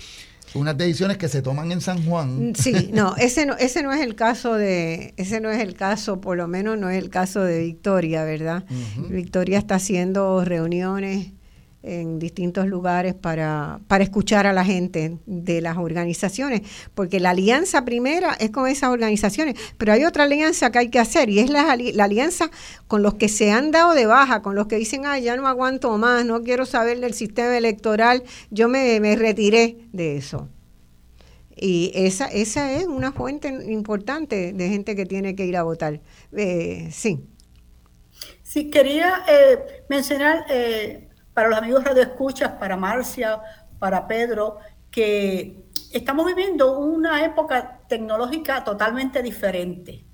[0.55, 2.51] unas decisiones que se toman en San Juan.
[2.51, 5.75] Mm, sí, no, ese no, ese no es el caso de, ese no es el
[5.75, 8.65] caso, por lo menos no es el caso de Victoria, ¿verdad?
[9.09, 11.29] Victoria está haciendo reuniones
[11.83, 16.63] en distintos lugares para, para escuchar a la gente de las organizaciones,
[16.95, 20.99] porque la alianza primera es con esas organizaciones, pero hay otra alianza que hay que
[20.99, 22.51] hacer y es la, alianza
[22.87, 25.47] con los que se han dado de baja, con los que dicen, ah, ya no
[25.47, 30.49] aguanto más, no quiero saber del sistema electoral, yo me, me retiré de eso.
[31.57, 36.01] Y esa, esa es una fuente importante de gente que tiene que ir a votar.
[36.37, 37.21] Eh, sí.
[38.43, 43.41] Sí, quería eh, mencionar eh, para los amigos radioescuchas, para Marcia,
[43.79, 44.59] para Pedro,
[44.91, 50.05] que estamos viviendo una época tecnológica totalmente diferente.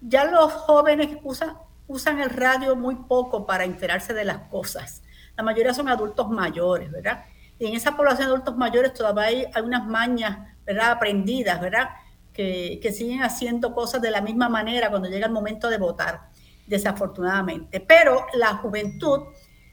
[0.00, 1.56] Ya los jóvenes usan,
[1.86, 5.02] usan el radio muy poco para enterarse de las cosas.
[5.36, 7.24] La mayoría son adultos mayores, ¿verdad?
[7.58, 10.92] Y en esa población de adultos mayores todavía hay, hay unas mañas, ¿verdad?
[10.92, 11.90] Aprendidas, ¿verdad?
[12.32, 16.28] Que, que siguen haciendo cosas de la misma manera cuando llega el momento de votar,
[16.66, 17.80] desafortunadamente.
[17.80, 19.22] Pero la juventud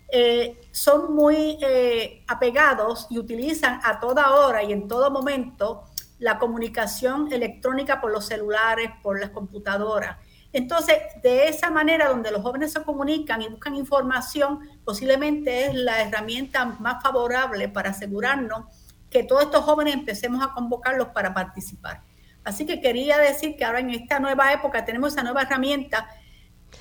[0.09, 5.83] eh, son muy eh, apegados y utilizan a toda hora y en todo momento
[6.19, 10.17] la comunicación electrónica por los celulares, por las computadoras.
[10.53, 16.01] Entonces, de esa manera donde los jóvenes se comunican y buscan información, posiblemente es la
[16.01, 18.63] herramienta más favorable para asegurarnos
[19.09, 22.03] que todos estos jóvenes empecemos a convocarlos para participar.
[22.45, 26.07] Así que quería decir que ahora en esta nueva época tenemos esa nueva herramienta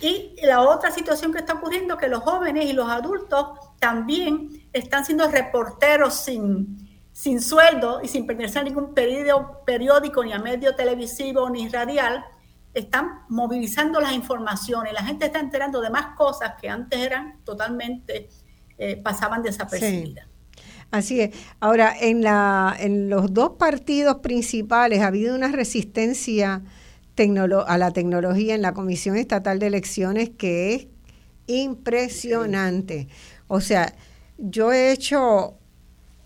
[0.00, 4.68] y la otra situación que está ocurriendo es que los jóvenes y los adultos también
[4.72, 10.74] están siendo reporteros sin, sin sueldo y sin pertenecer a ningún periódico, ni a medio
[10.74, 12.24] televisivo, ni radial,
[12.74, 14.92] están movilizando las informaciones.
[14.92, 18.28] La gente está enterando de más cosas que antes eran totalmente
[18.76, 20.26] eh, pasaban desapercibidas.
[20.90, 21.34] Así es.
[21.60, 26.62] Ahora, en, la, en los dos partidos principales ha habido una resistencia
[27.66, 30.86] a la tecnología en la Comisión Estatal de Elecciones que es
[31.46, 33.08] impresionante.
[33.46, 33.94] O sea,
[34.38, 35.54] yo he hecho,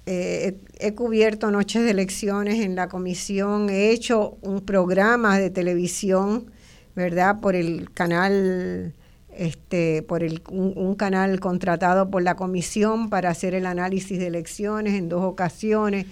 [0.06, 6.50] eh, he cubierto noches de elecciones en la comisión, he hecho un programa de televisión,
[6.94, 7.40] ¿verdad?
[7.40, 8.94] Por el canal
[9.38, 14.94] este, por el, un, canal contratado por la comisión para hacer el análisis de elecciones
[14.94, 16.06] en dos ocasiones.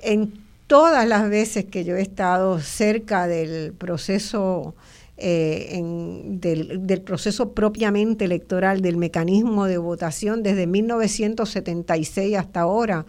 [0.00, 4.74] En todas las veces que yo he estado cerca del proceso,
[5.16, 13.06] eh, del, proceso propiamente electoral, del mecanismo de votación desde 1976 hasta ahora,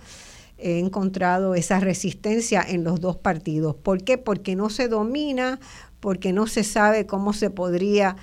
[0.57, 3.75] he encontrado esa resistencia en los dos partidos.
[3.75, 4.17] ¿Por qué?
[4.17, 5.59] Porque no se domina,
[5.99, 8.15] porque no se sabe cómo se podría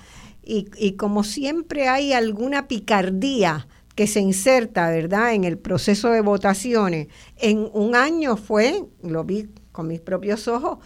[0.45, 7.07] y, como siempre hay alguna picardía que se inserta, ¿verdad?, en el proceso de votaciones.
[7.37, 10.79] En un año fue, lo vi con mis propios ojos,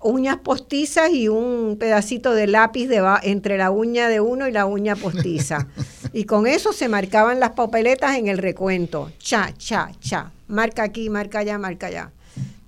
[0.00, 4.66] uñas postizas y un pedacito de lápiz de entre la uña de uno y la
[4.66, 5.68] uña postiza.
[6.12, 9.10] y con eso se marcaban las papeletas en el recuento.
[9.18, 10.32] Cha, cha, cha.
[10.48, 12.12] Marca aquí, marca allá, marca allá.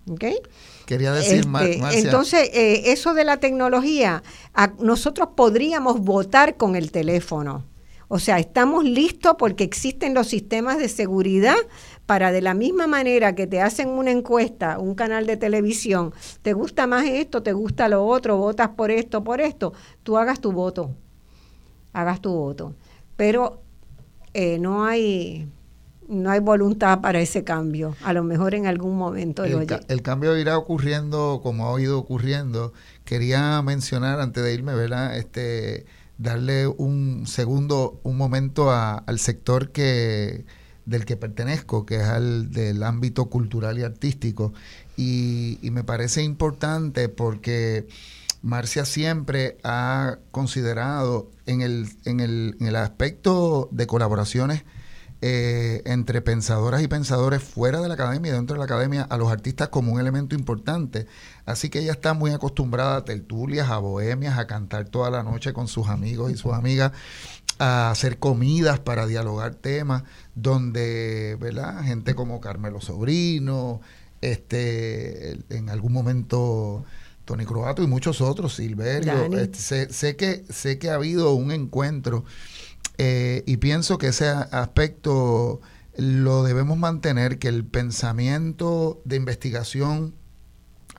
[0.09, 0.25] ¿Ok?
[0.87, 4.25] Quería decir, este, Entonces, eh, eso de la tecnología,
[4.81, 7.65] nosotros podríamos votar con el teléfono.
[8.13, 11.55] O sea, estamos listos porque existen los sistemas de seguridad
[12.07, 16.13] para de la misma manera que te hacen una encuesta, un canal de televisión,
[16.43, 20.41] te gusta más esto, te gusta lo otro, votas por esto, por esto, tú hagas
[20.41, 20.91] tu voto,
[21.93, 22.75] hagas tu voto.
[23.15, 23.63] Pero
[24.35, 25.49] eh, no hay
[26.09, 27.95] no hay voluntad para ese cambio.
[28.03, 32.73] A lo mejor en algún momento el, el cambio irá ocurriendo como ha ido ocurriendo.
[33.05, 35.17] Quería mencionar antes de irme, ¿verdad?
[35.17, 35.87] Este,
[36.21, 40.45] darle un segundo, un momento al sector que
[40.85, 44.53] del que pertenezco, que es al del ámbito cultural y artístico.
[44.97, 47.87] Y, me parece importante porque
[48.43, 54.65] Marcia siempre ha considerado en el, en el, en el aspecto de colaboraciones
[55.23, 59.19] eh, entre pensadoras y pensadores fuera de la academia y dentro de la academia a
[59.19, 61.07] los artistas como un elemento importante.
[61.51, 65.53] Así que ella está muy acostumbrada a tertulias, a bohemias, a cantar toda la noche
[65.53, 66.93] con sus amigos y sus amigas,
[67.59, 70.05] a hacer comidas para dialogar temas,
[70.35, 71.83] donde, ¿verdad?
[71.85, 73.81] Gente como Carmelo Sobrino,
[74.21, 76.85] este, en algún momento
[77.25, 79.33] Tony Croato y muchos otros, Silverio.
[79.37, 82.25] Este, sé, que, sé que ha habido un encuentro
[82.99, 85.61] eh, y pienso que ese aspecto
[85.97, 90.15] lo debemos mantener, que el pensamiento de investigación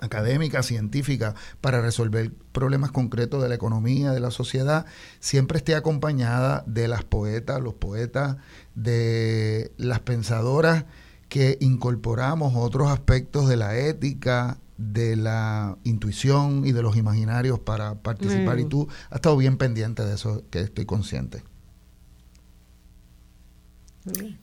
[0.01, 4.85] académica, científica, para resolver problemas concretos de la economía, de la sociedad,
[5.19, 8.37] siempre esté acompañada de las poetas, los poetas,
[8.75, 10.85] de las pensadoras
[11.29, 17.95] que incorporamos otros aspectos de la ética, de la intuición y de los imaginarios para
[17.95, 18.59] participar.
[18.59, 18.69] Y mm.
[18.69, 21.43] tú has estado bien pendiente de eso, que estoy consciente.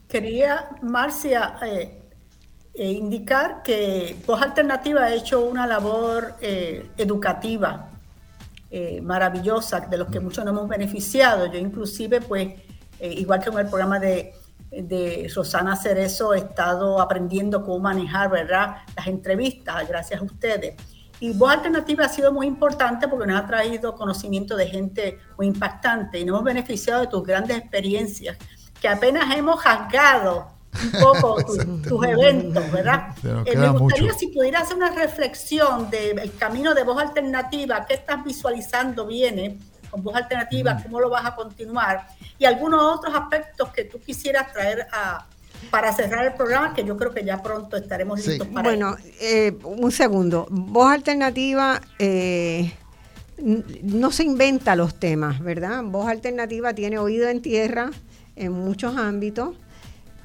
[0.07, 2.08] Quería, Marcia, eh,
[2.79, 7.85] eh, indicar que Voz Alternativa ha hecho una labor eh, educativa
[9.01, 11.47] maravillosa, de los que muchos nos hemos beneficiado.
[11.51, 12.53] Yo inclusive, pues,
[13.01, 14.35] igual que en el programa de,
[14.69, 20.75] de Rosana Cerezo, he estado aprendiendo cómo manejar, ¿verdad?, las entrevistas, gracias a ustedes.
[21.19, 25.47] Y Voz Alternativa ha sido muy importante porque nos ha traído conocimiento de gente muy
[25.47, 28.37] impactante y nos hemos beneficiado de tus grandes experiencias
[28.79, 31.43] que apenas hemos rasgado un poco
[31.83, 33.15] tus, eventos, ¿verdad?
[33.45, 38.23] Eh, me gustaría si pudiera hacer una reflexión del camino de voz alternativa, qué estás
[38.23, 39.57] visualizando viene
[39.89, 40.83] con voz alternativa, mm.
[40.83, 45.25] cómo lo vas a continuar y algunos otros aspectos que tú quisieras traer a,
[45.71, 49.57] para cerrar el programa, que yo creo que ya pronto estaremos listos para Bueno, eh,
[49.63, 50.47] un segundo.
[50.49, 52.71] Voz alternativa eh,
[53.37, 55.83] no se inventa los temas, ¿verdad?
[55.83, 57.91] Voz alternativa tiene oído en tierra,
[58.35, 59.55] en muchos ámbitos,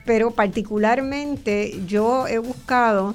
[0.04, 3.14] pero particularmente yo he buscado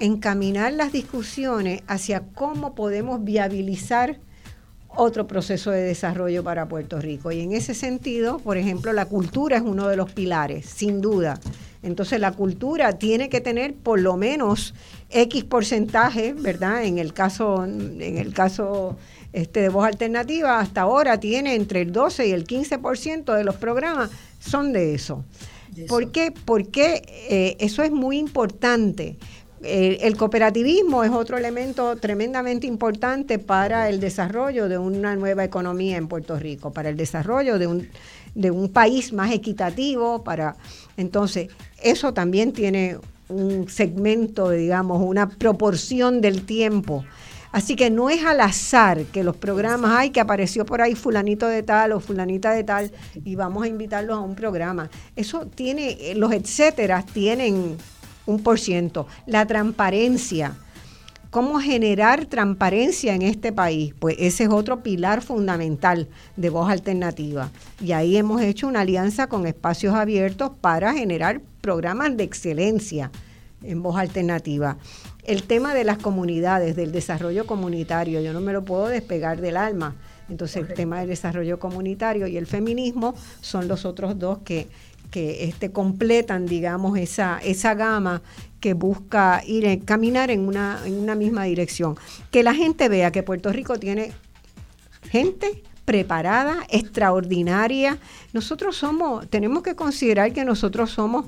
[0.00, 4.18] encaminar las discusiones hacia cómo podemos viabilizar
[4.88, 7.30] otro proceso de desarrollo para Puerto Rico.
[7.30, 11.38] Y en ese sentido, por ejemplo, la cultura es uno de los pilares, sin duda.
[11.82, 14.74] Entonces la cultura tiene que tener por lo menos
[15.10, 16.84] X porcentaje, ¿verdad?
[16.84, 18.96] En el caso, en el caso
[19.32, 23.56] este, de voz alternativa, hasta ahora tiene entre el 12 y el 15% de los
[23.56, 24.10] programas
[24.40, 25.24] son de eso.
[25.86, 26.32] ¿Por qué?
[26.44, 29.16] Porque eh, eso es muy importante,
[29.60, 36.06] el cooperativismo es otro elemento tremendamente importante para el desarrollo de una nueva economía en
[36.06, 37.88] Puerto Rico, para el desarrollo de un,
[38.36, 40.56] de un país más equitativo, para
[40.96, 41.48] entonces
[41.82, 42.98] eso también tiene
[43.28, 47.04] un segmento, digamos, una proporción del tiempo.
[47.50, 51.46] Así que no es al azar que los programas, hay que apareció por ahí fulanito
[51.46, 52.92] de tal o fulanita de tal
[53.24, 54.90] y vamos a invitarlos a un programa.
[55.16, 57.76] Eso tiene, los etcétera tienen
[58.26, 59.06] un por ciento.
[59.26, 60.54] La transparencia.
[61.30, 63.94] ¿Cómo generar transparencia en este país?
[63.98, 67.50] Pues ese es otro pilar fundamental de Voz Alternativa.
[67.82, 73.10] Y ahí hemos hecho una alianza con espacios abiertos para generar programas de excelencia
[73.62, 74.78] en Voz Alternativa.
[75.28, 79.58] El tema de las comunidades, del desarrollo comunitario, yo no me lo puedo despegar del
[79.58, 79.94] alma.
[80.30, 84.68] Entonces el tema del desarrollo comunitario y el feminismo son los otros dos que,
[85.10, 88.22] que este, completan, digamos, esa, esa gama
[88.58, 91.98] que busca ir caminar en una, en una misma dirección.
[92.30, 94.12] Que la gente vea que Puerto Rico tiene
[95.10, 97.98] gente preparada, extraordinaria.
[98.32, 101.26] Nosotros somos, tenemos que considerar que nosotros somos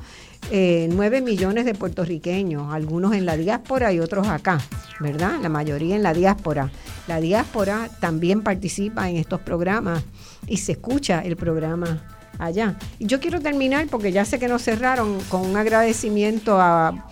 [0.51, 4.61] eh, 9 millones de puertorriqueños, algunos en la diáspora y otros acá,
[4.99, 5.39] ¿verdad?
[5.41, 6.71] La mayoría en la diáspora.
[7.07, 10.03] La diáspora también participa en estos programas
[10.47, 12.03] y se escucha el programa
[12.39, 12.77] allá.
[12.99, 17.07] Y yo quiero terminar, porque ya sé que nos cerraron, con un agradecimiento a,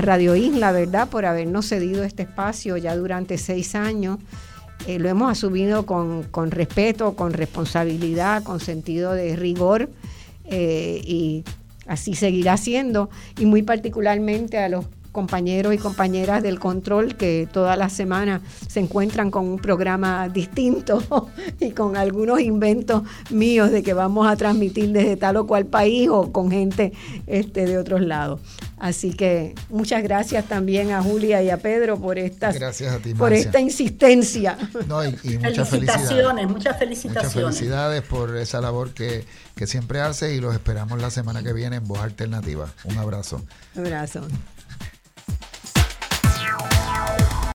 [0.00, 4.18] Radio Isla, ¿verdad?, por habernos cedido este espacio ya durante seis años.
[4.88, 9.88] Eh, lo hemos asumido con, con, respeto, con responsabilidad, con sentido de rigor
[10.44, 11.44] eh, y
[11.86, 13.10] así seguirá siendo.
[13.38, 14.86] Y muy particularmente a los
[15.16, 21.30] compañeros y compañeras del control que toda la semana se encuentran con un programa distinto
[21.58, 26.10] y con algunos inventos míos de que vamos a transmitir desde tal o cual país
[26.10, 26.92] o con gente
[27.26, 28.40] este, de otros lados.
[28.78, 32.58] Así que muchas gracias también a Julia y a Pedro por estas
[33.16, 34.58] por esta insistencia.
[35.22, 37.34] y, muchas felicitaciones, muchas felicitaciones.
[37.34, 39.24] Muchas felicidades por esa labor que,
[39.54, 42.68] que siempre hace y los esperamos la semana que viene en Voz Alternativa.
[42.84, 43.40] Un abrazo.
[43.76, 44.20] Un abrazo.